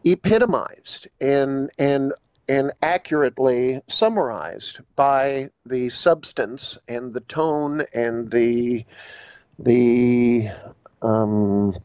epitomized 0.04 1.08
and 1.20 1.72
and 1.80 2.14
and 2.48 2.72
accurately 2.82 3.82
summarized 3.88 4.80
by 4.96 5.50
the 5.66 5.90
substance 5.90 6.78
and 6.88 7.14
the 7.14 7.22
tone 7.22 7.86
and 7.94 8.30
the 8.30 8.86
the 9.60 10.50
um, 11.02 11.76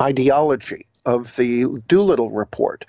ideology 0.00 0.86
of 1.04 1.34
the 1.36 1.64
Doolittle 1.88 2.30
report. 2.30 2.84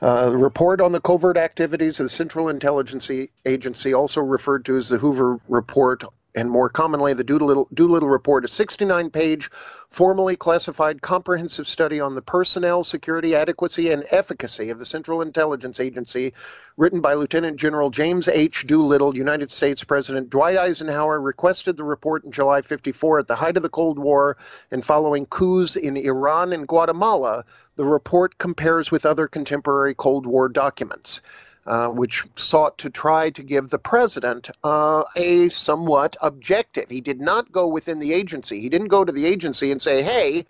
Uh, 0.00 0.30
the 0.30 0.36
report 0.36 0.80
on 0.80 0.92
the 0.92 1.00
covert 1.00 1.36
activities 1.36 1.98
of 2.00 2.04
the 2.04 2.10
Central 2.10 2.48
Intelligence 2.48 3.10
Agency, 3.44 3.94
also 3.94 4.20
referred 4.20 4.64
to 4.66 4.76
as 4.76 4.88
the 4.88 4.98
Hoover 4.98 5.40
Report, 5.48 6.04
and 6.34 6.50
more 6.50 6.68
commonly 6.68 7.14
the 7.14 7.24
Doolittle, 7.24 7.68
Doolittle 7.74 8.08
Report, 8.08 8.44
a 8.44 8.48
69 8.48 9.10
page, 9.10 9.50
formally 9.90 10.36
classified 10.36 11.02
comprehensive 11.02 11.66
study 11.66 11.98
on 11.98 12.14
the 12.14 12.22
personnel, 12.22 12.84
security, 12.84 13.34
adequacy, 13.34 13.90
and 13.90 14.04
efficacy 14.10 14.70
of 14.70 14.78
the 14.78 14.86
Central 14.86 15.22
Intelligence 15.22 15.80
Agency, 15.80 16.32
written 16.76 17.00
by 17.00 17.14
Lieutenant 17.14 17.56
General 17.56 17.90
James 17.90 18.28
H. 18.28 18.66
Doolittle. 18.66 19.16
United 19.16 19.50
States 19.50 19.82
President 19.82 20.30
Dwight 20.30 20.56
Eisenhower 20.56 21.20
requested 21.20 21.76
the 21.76 21.84
report 21.84 22.24
in 22.24 22.30
July 22.30 22.62
54 22.62 23.20
at 23.20 23.26
the 23.28 23.36
height 23.36 23.56
of 23.56 23.62
the 23.62 23.68
Cold 23.68 23.98
War 23.98 24.36
and 24.70 24.84
following 24.84 25.26
coups 25.26 25.74
in 25.74 25.96
Iran 25.96 26.52
and 26.52 26.68
Guatemala. 26.68 27.44
The 27.76 27.84
report 27.84 28.38
compares 28.38 28.90
with 28.90 29.06
other 29.06 29.26
contemporary 29.26 29.94
Cold 29.94 30.26
War 30.26 30.48
documents. 30.48 31.22
Uh, 31.68 31.90
which 31.90 32.24
sought 32.34 32.78
to 32.78 32.88
try 32.88 33.28
to 33.28 33.42
give 33.42 33.68
the 33.68 33.78
president 33.78 34.48
uh, 34.64 35.04
a 35.16 35.50
somewhat 35.50 36.16
objective. 36.22 36.88
He 36.88 37.02
did 37.02 37.20
not 37.20 37.52
go 37.52 37.66
within 37.66 37.98
the 37.98 38.14
agency. 38.14 38.58
He 38.58 38.70
didn't 38.70 38.88
go 38.88 39.04
to 39.04 39.12
the 39.12 39.26
agency 39.26 39.70
and 39.70 39.82
say, 39.82 40.02
"Hey, 40.02 40.46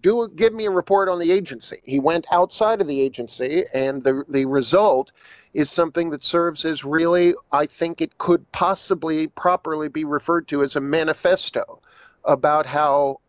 do 0.00 0.32
give 0.34 0.54
me 0.54 0.64
a 0.64 0.70
report 0.70 1.10
on 1.10 1.18
the 1.18 1.30
agency." 1.30 1.82
He 1.84 2.00
went 2.00 2.24
outside 2.32 2.80
of 2.80 2.86
the 2.86 3.02
agency, 3.02 3.66
and 3.74 4.02
the 4.02 4.24
the 4.30 4.46
result 4.46 5.12
is 5.52 5.70
something 5.70 6.08
that 6.08 6.22
serves 6.22 6.64
as 6.64 6.86
really, 6.86 7.34
I 7.52 7.66
think, 7.66 8.00
it 8.00 8.16
could 8.16 8.50
possibly 8.52 9.26
properly 9.26 9.88
be 9.88 10.06
referred 10.06 10.48
to 10.48 10.62
as 10.62 10.74
a 10.74 10.80
manifesto 10.80 11.82
about 12.24 12.64
how 12.64 13.20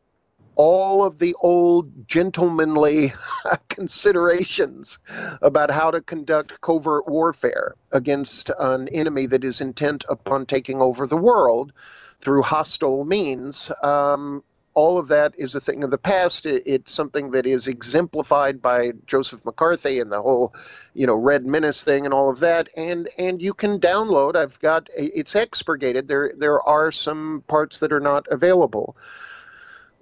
all 0.56 1.04
of 1.04 1.20
the 1.20 1.36
old 1.42 2.08
gentlemanly 2.08 3.14
considerations 3.70 5.00
about 5.42 5.72
how 5.72 5.92
to 5.92 6.02
conduct 6.02 6.60
covert 6.62 7.08
warfare 7.08 7.76
against 7.92 8.52
an 8.60 8.88
enemy 8.90 9.26
that 9.26 9.44
is 9.44 9.62
intent 9.62 10.06
upon 10.10 10.46
taking 10.46 10.82
over 10.82 11.08
the 11.08 11.18
world 11.18 11.74
through 12.22 12.42
hostile 12.42 13.04
means. 13.04 13.72
Um, 13.82 14.44
all 14.76 14.98
of 14.98 15.08
that 15.08 15.34
is 15.38 15.56
a 15.56 15.62
thing 15.62 15.84
of 15.84 15.92
the 15.92 15.98
past. 15.98 16.46
It, 16.46 16.64
it's 16.66 16.92
something 16.92 17.32
that 17.32 17.46
is 17.46 17.68
exemplified 17.68 18.62
by 18.62 18.94
Joseph 19.06 19.46
McCarthy 19.46 20.00
and 20.00 20.12
the 20.12 20.22
whole, 20.22 20.54
you 20.94 21.06
know, 21.06 21.16
Red 21.16 21.46
Menace 21.46 21.84
thing 21.84 22.06
and 22.06 22.14
all 22.14 22.30
of 22.30 22.40
that. 22.40 22.70
And 22.76 23.10
and 23.18 23.42
you 23.42 23.54
can 23.54 23.80
download. 23.80 24.36
I've 24.36 24.60
got 24.60 24.90
it's 24.96 25.36
expurgated. 25.36 26.08
There 26.08 26.34
there 26.38 26.62
are 26.62 26.92
some 26.92 27.44
parts 27.48 27.80
that 27.80 27.92
are 27.92 28.00
not 28.00 28.26
available. 28.32 28.96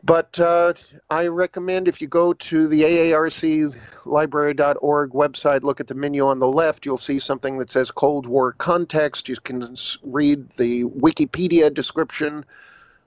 But 0.03 0.39
uh, 0.39 0.73
I 1.11 1.27
recommend 1.27 1.87
if 1.87 2.01
you 2.01 2.07
go 2.07 2.33
to 2.33 2.67
the 2.67 2.81
AARClibrary.org 2.81 5.11
website, 5.11 5.61
look 5.61 5.79
at 5.79 5.85
the 5.87 5.93
menu 5.93 6.25
on 6.25 6.39
the 6.39 6.47
left, 6.47 6.83
you'll 6.85 6.97
see 6.97 7.19
something 7.19 7.59
that 7.59 7.69
says 7.69 7.91
Cold 7.91 8.25
War 8.25 8.53
Context. 8.53 9.29
You 9.29 9.35
can 9.35 9.75
read 10.03 10.49
the 10.57 10.85
Wikipedia 10.85 11.71
description 11.71 12.43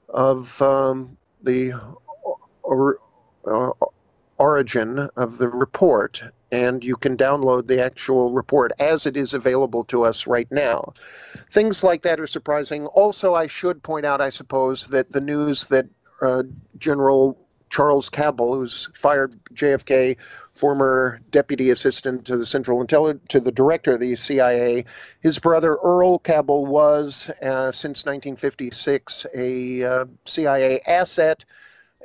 of 0.09 0.62
um, 0.62 1.16
the 1.42 1.72
or, 2.62 2.99
uh, 3.45 3.72
origin 4.38 5.09
of 5.16 5.38
the 5.38 5.49
report, 5.49 6.22
and 6.53 6.84
you 6.84 6.95
can 6.97 7.16
download 7.16 7.66
the 7.66 7.80
actual 7.80 8.32
report 8.32 8.70
as 8.78 9.07
it 9.07 9.16
is 9.16 9.34
available 9.34 9.82
to 9.84 10.05
us 10.05 10.26
right 10.26 10.51
now. 10.53 10.92
Things 11.51 11.82
like 11.82 12.03
that 12.03 12.20
are 12.20 12.26
surprising. 12.26 12.86
Also, 12.86 13.34
I 13.34 13.49
should 13.49 13.82
point 13.82 14.07
out, 14.07 14.20
I 14.20 14.30
suppose, 14.30 14.86
that 14.88 15.12
the 15.12 15.20
news 15.20 15.66
that 15.66 15.86
uh, 16.21 16.43
General 16.79 17.39
Charles 17.71 18.09
Cabell, 18.09 18.55
who's 18.55 18.89
fired 18.95 19.39
JFK, 19.53 20.17
former 20.53 21.21
deputy 21.33 21.71
assistant 21.71 22.25
to 22.27 22.37
the 22.37 22.47
Central 22.47 22.81
Intelligence, 22.81 23.25
to 23.31 23.41
the 23.41 23.51
director 23.51 23.95
of 23.95 24.01
the 24.01 24.15
CIA. 24.15 24.85
His 25.21 25.41
brother 25.41 25.77
Earl 25.83 26.21
Cabell 26.21 26.67
was, 26.67 27.29
uh, 27.43 27.73
since 27.73 28.07
1956, 28.07 29.27
a 29.35 29.83
uh, 29.83 30.05
CIA 30.25 30.81
asset, 30.87 31.45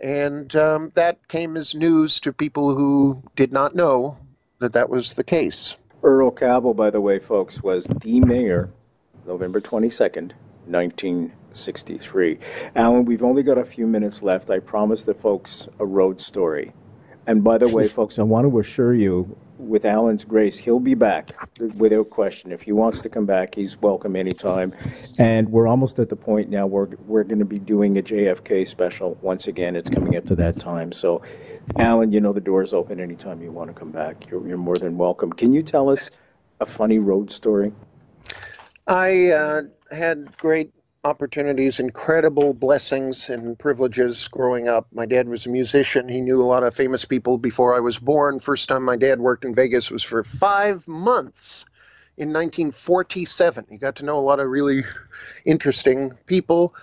and 0.02 0.56
um, 0.56 0.92
that 0.96 1.28
came 1.28 1.56
as 1.56 1.76
news 1.76 2.20
to 2.22 2.34
people 2.34 2.76
who 2.76 3.22
did 3.36 3.54
not 3.54 3.76
know 3.76 4.18
that 4.58 4.74
that 4.74 4.90
was 4.90 5.14
the 5.14 5.24
case. 5.24 5.76
Earl 6.02 6.32
Cabell, 6.32 6.74
by 6.74 6.90
the 6.90 7.02
way, 7.02 7.20
folks, 7.20 7.62
was 7.62 7.86
the 7.86 8.22
mayor, 8.22 8.72
November 9.28 9.62
22nd, 9.62 10.32
1963. 11.50 12.40
Alan, 12.76 13.06
we've 13.06 13.24
only 13.24 13.44
got 13.44 13.58
a 13.58 13.66
few 13.66 13.88
minutes 13.88 14.22
left. 14.22 14.50
I 14.50 14.60
promised 14.60 15.06
the 15.06 15.14
folks 15.14 15.68
a 15.80 15.86
road 15.86 16.22
story. 16.22 16.74
And 17.28 17.44
by 17.44 17.58
the 17.58 17.68
way, 17.68 17.88
folks, 17.88 18.20
I 18.20 18.24
want 18.24 18.50
to 18.50 18.60
assure 18.60 18.94
you, 18.94 19.36
with 19.58 19.84
Alan's 19.84 20.24
grace, 20.24 20.58
he'll 20.58 20.80
be 20.80 20.94
back 20.94 21.32
without 21.76 22.10
question. 22.10 22.52
If 22.52 22.62
he 22.62 22.72
wants 22.72 23.02
to 23.02 23.10
come 23.10 23.26
back, 23.26 23.56
he's 23.56 23.80
welcome 23.82 24.16
anytime. 24.16 24.74
And 25.18 25.50
we're 25.50 25.68
almost 25.68 26.00
at 26.00 26.10
the 26.10 26.16
point 26.16 26.50
now 26.50 26.66
where 26.66 26.86
we're 27.08 27.24
going 27.24 27.40
to 27.40 27.46
be 27.46 27.60
doing 27.60 27.98
a 27.98 28.02
JFK 28.02 28.68
special. 28.68 29.18
Once 29.22 29.48
again, 29.48 29.76
it's 29.76 29.90
coming 29.90 30.16
up 30.16 30.26
to 30.28 30.36
that 30.36 30.60
time. 30.60 30.92
So, 30.92 31.22
Alan, 31.78 32.12
you 32.12 32.22
know 32.22 32.32
the 32.32 32.40
door's 32.40 32.74
open 32.74 33.00
anytime 33.00 33.42
you 33.42 33.52
want 33.52 33.70
to 33.70 33.74
come 33.74 33.92
back. 33.92 34.30
You're, 34.30 34.48
you're 34.48 34.58
more 34.58 34.78
than 34.78 34.98
welcome. 34.98 35.34
Can 35.34 35.52
you 35.54 35.62
tell 35.62 35.90
us 35.90 36.10
a 36.62 36.66
funny 36.66 37.00
road 37.00 37.32
story? 37.32 37.74
I 38.88 39.32
uh, 39.32 39.62
had 39.92 40.36
great 40.38 40.72
opportunities, 41.04 41.80
incredible 41.80 42.54
blessings 42.54 43.30
and 43.30 43.58
privileges 43.58 44.28
growing 44.28 44.68
up. 44.68 44.88
My 44.92 45.06
dad 45.06 45.30
was 45.30 45.46
a 45.46 45.50
musician. 45.50 46.10
He 46.10 46.20
knew 46.20 46.42
a 46.42 46.44
lot 46.44 46.64
of 46.64 46.76
famous 46.76 47.06
people 47.06 47.38
before 47.38 47.74
I 47.76 47.80
was 47.80 47.98
born. 47.98 48.40
First 48.40 48.68
time 48.68 48.84
my 48.84 48.98
dad 48.98 49.20
worked 49.20 49.46
in 49.46 49.56
Vegas 49.56 49.90
was 49.90 50.04
for 50.04 50.24
five 50.24 50.86
months 50.88 51.66
in 52.18 52.30
1947. 52.30 53.68
He 53.70 53.78
got 53.78 53.96
to 53.98 54.06
know 54.06 54.18
a 54.18 54.20
lot 54.20 54.42
of 54.42 54.50
really 54.50 54.84
interesting 55.46 56.12
people. 56.26 56.76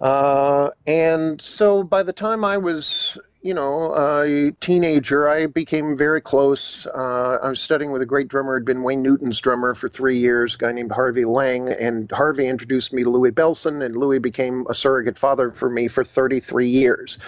Uh, 0.00 0.70
and 0.86 1.40
so 1.40 1.82
by 1.82 2.04
the 2.04 2.12
time 2.12 2.44
I 2.44 2.56
was 2.56 3.18
you 3.42 3.54
know, 3.54 3.94
a 3.94 4.52
teenager, 4.60 5.28
I 5.28 5.46
became 5.46 5.96
very 5.96 6.20
close. 6.20 6.86
Uh, 6.86 7.38
I 7.42 7.48
was 7.48 7.60
studying 7.60 7.90
with 7.90 8.02
a 8.02 8.06
great 8.06 8.28
drummer, 8.28 8.54
had 8.54 8.66
been 8.66 8.82
Wayne 8.82 9.02
Newton's 9.02 9.40
drummer 9.40 9.74
for 9.74 9.88
three 9.88 10.18
years, 10.18 10.54
a 10.54 10.58
guy 10.58 10.72
named 10.72 10.92
Harvey 10.92 11.24
Lang. 11.24 11.68
And 11.70 12.10
Harvey 12.12 12.46
introduced 12.46 12.92
me 12.92 13.02
to 13.02 13.08
Louis 13.08 13.30
Bellson, 13.30 13.84
and 13.84 13.96
Louis 13.96 14.18
became 14.18 14.66
a 14.68 14.74
surrogate 14.74 15.18
father 15.18 15.52
for 15.52 15.70
me 15.70 15.88
for 15.88 16.04
33 16.04 16.68
years. 16.68 17.18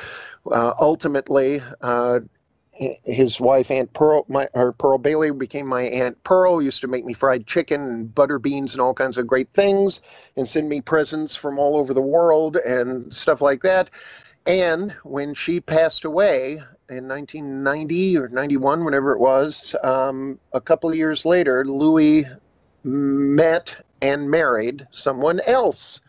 Uh, 0.50 0.74
ultimately, 0.78 1.62
uh, 1.80 2.20
his 3.04 3.38
wife 3.38 3.70
Aunt 3.70 3.92
Pearl, 3.92 4.24
my 4.28 4.48
or 4.54 4.72
Pearl 4.72 4.98
Bailey 4.98 5.30
became 5.30 5.66
my 5.66 5.82
Aunt 5.82 6.22
Pearl. 6.24 6.60
Used 6.60 6.80
to 6.80 6.88
make 6.88 7.04
me 7.04 7.12
fried 7.12 7.46
chicken 7.46 7.80
and 7.82 8.14
butter 8.14 8.38
beans 8.38 8.74
and 8.74 8.80
all 8.80 8.94
kinds 8.94 9.18
of 9.18 9.26
great 9.26 9.48
things, 9.52 10.00
and 10.36 10.48
send 10.48 10.68
me 10.68 10.80
presents 10.80 11.36
from 11.36 11.58
all 11.58 11.76
over 11.76 11.94
the 11.94 12.02
world 12.02 12.56
and 12.56 13.12
stuff 13.14 13.40
like 13.40 13.62
that. 13.62 13.90
And 14.46 14.92
when 15.04 15.34
she 15.34 15.60
passed 15.60 16.04
away 16.04 16.62
in 16.88 17.08
1990 17.08 18.16
or 18.18 18.28
91, 18.28 18.84
whenever 18.84 19.12
it 19.12 19.20
was, 19.20 19.74
um, 19.84 20.38
a 20.52 20.60
couple 20.60 20.90
of 20.90 20.96
years 20.96 21.24
later, 21.24 21.64
Louis 21.64 22.26
met 22.82 23.76
and 24.00 24.28
married 24.28 24.86
someone 24.90 25.40
else. 25.40 26.00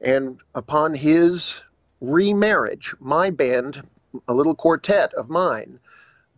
And 0.00 0.38
upon 0.54 0.94
his 0.94 1.60
remarriage, 2.00 2.94
my 3.00 3.30
band, 3.30 3.82
a 4.28 4.34
little 4.34 4.54
quartet 4.54 5.12
of 5.14 5.28
mine, 5.28 5.80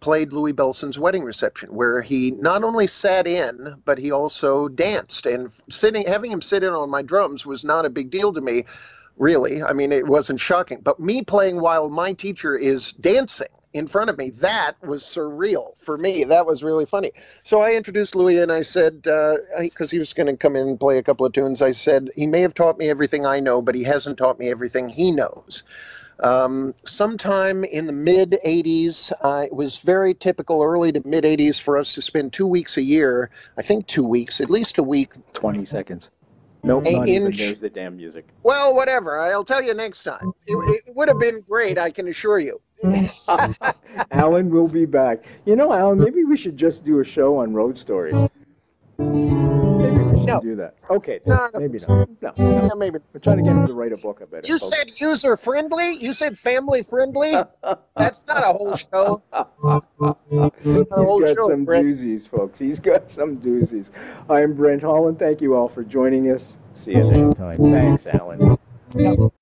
played 0.01 0.32
Louis 0.32 0.53
Bellson's 0.53 0.99
wedding 0.99 1.24
reception, 1.24 1.74
where 1.74 2.03
he 2.03 2.30
not 2.32 2.64
only 2.64 2.86
sat 2.86 3.26
in, 3.26 3.76
but 3.84 3.99
he 3.99 4.11
also 4.11 4.68
danced. 4.68 5.26
And 5.26 5.51
sitting, 5.70 6.07
having 6.07 6.30
him 6.30 6.42
sit 6.42 6.62
in 6.62 6.70
on 6.70 6.90
my 6.90 7.03
drums 7.03 7.47
was 7.47 7.64
not 7.64 7.86
a 7.86 7.90
big 7.90 8.11
deal 8.11 8.32
to 8.32 8.40
me 8.40 8.64
really. 9.16 9.62
I 9.62 9.72
mean, 9.72 9.92
it 9.92 10.06
wasn't 10.06 10.40
shocking. 10.40 10.80
But 10.80 11.00
me 11.00 11.22
playing 11.22 11.60
while 11.60 11.88
my 11.88 12.12
teacher 12.12 12.56
is 12.56 12.92
dancing 12.92 13.48
in 13.72 13.88
front 13.88 14.08
of 14.08 14.16
me, 14.16 14.30
that 14.30 14.76
was 14.82 15.02
surreal 15.02 15.72
for 15.82 15.98
me. 15.98 16.24
That 16.24 16.46
was 16.46 16.62
really 16.62 16.86
funny. 16.86 17.12
So 17.42 17.60
I 17.60 17.74
introduced 17.74 18.14
Louis 18.14 18.38
and 18.38 18.52
I 18.52 18.62
said, 18.62 19.02
because 19.02 19.88
uh, 19.88 19.90
he 19.90 19.98
was 19.98 20.12
going 20.12 20.28
to 20.28 20.36
come 20.36 20.56
in 20.56 20.68
and 20.68 20.80
play 20.80 20.98
a 20.98 21.02
couple 21.02 21.26
of 21.26 21.32
tunes, 21.32 21.60
I 21.60 21.72
said, 21.72 22.10
he 22.14 22.26
may 22.26 22.40
have 22.40 22.54
taught 22.54 22.78
me 22.78 22.88
everything 22.88 23.26
I 23.26 23.40
know, 23.40 23.60
but 23.60 23.74
he 23.74 23.82
hasn't 23.82 24.18
taught 24.18 24.38
me 24.38 24.50
everything 24.50 24.88
he 24.88 25.10
knows. 25.10 25.64
Um, 26.20 26.74
sometime 26.84 27.64
in 27.64 27.86
the 27.86 27.92
mid 27.92 28.38
80s, 28.46 29.12
uh, 29.22 29.46
it 29.46 29.52
was 29.52 29.78
very 29.78 30.14
typical, 30.14 30.62
early 30.62 30.92
to 30.92 31.02
mid 31.04 31.24
80s, 31.24 31.60
for 31.60 31.76
us 31.76 31.92
to 31.94 32.02
spend 32.02 32.32
two 32.32 32.46
weeks 32.46 32.76
a 32.76 32.82
year, 32.82 33.30
I 33.58 33.62
think 33.62 33.88
two 33.88 34.04
weeks, 34.04 34.40
at 34.40 34.48
least 34.48 34.78
a 34.78 34.82
week. 34.82 35.10
20 35.32 35.64
seconds. 35.64 36.10
Nope, 36.64 36.84
not 36.84 37.08
even. 37.08 37.30
There's 37.30 37.60
the 37.60 37.68
damn 37.68 37.96
music. 37.96 38.26
Well, 38.42 38.74
whatever. 38.74 39.20
I'll 39.20 39.44
tell 39.44 39.62
you 39.62 39.74
next 39.74 40.02
time. 40.02 40.32
It, 40.46 40.82
it 40.86 40.96
would 40.96 41.08
have 41.08 41.18
been 41.18 41.42
great, 41.42 41.76
I 41.76 41.90
can 41.90 42.08
assure 42.08 42.38
you. 42.38 42.60
Alan 44.10 44.50
will 44.50 44.68
be 44.68 44.86
back. 44.86 45.24
You 45.44 45.56
know, 45.56 45.72
Alan, 45.72 45.98
maybe 45.98 46.24
we 46.24 46.36
should 46.36 46.56
just 46.56 46.84
do 46.84 47.00
a 47.00 47.04
show 47.04 47.36
on 47.36 47.52
road 47.52 47.76
stories 47.76 48.18
no. 50.27 50.41
do 50.41 50.57
that. 50.57 50.75
Okay, 50.91 51.20
no, 51.27 51.51
maybe 51.55 51.79
not. 51.89 52.09
No, 52.20 52.33
no. 52.37 52.66
Yeah, 52.66 52.75
maybe. 52.77 52.99
We're 53.12 53.20
trying 53.20 53.39
to 53.39 53.43
get 53.43 53.53
him 53.53 53.66
to 53.66 53.75
write 53.75 53.93
a 53.93 53.97
book 53.97 54.20
about 54.20 54.45
it. 54.45 54.49
You 54.49 54.59
said 54.59 55.01
user 55.01 55.37
friendly. 55.37 55.93
You 55.93 56.12
said 56.12 56.39
family 56.39 56.83
friendly. 56.83 57.35
That's 57.97 58.27
not 58.27 58.45
a 58.45 58.53
whole 58.53 58.77
show. 58.77 59.22
He's 60.62 60.81
got 60.81 61.37
show, 61.37 61.49
some 61.49 61.64
Brent. 61.64 61.87
doozies, 61.87 62.29
folks. 62.29 62.59
He's 62.59 62.81
got 62.81 63.11
some 63.11 63.39
doozies. 63.39 63.91
I'm 64.29 64.55
Brent 64.55 64.83
Holland. 64.83 65.18
Thank 65.18 65.41
you 65.41 65.55
all 65.55 65.68
for 65.68 65.85
joining 65.85 66.31
us. 66.31 66.59
See 66.75 66.93
you 66.93 67.05
next 67.05 67.37
time. 67.37 67.59
Thanks, 67.59 68.07
Alan. 68.07 68.59
Yep. 68.95 69.33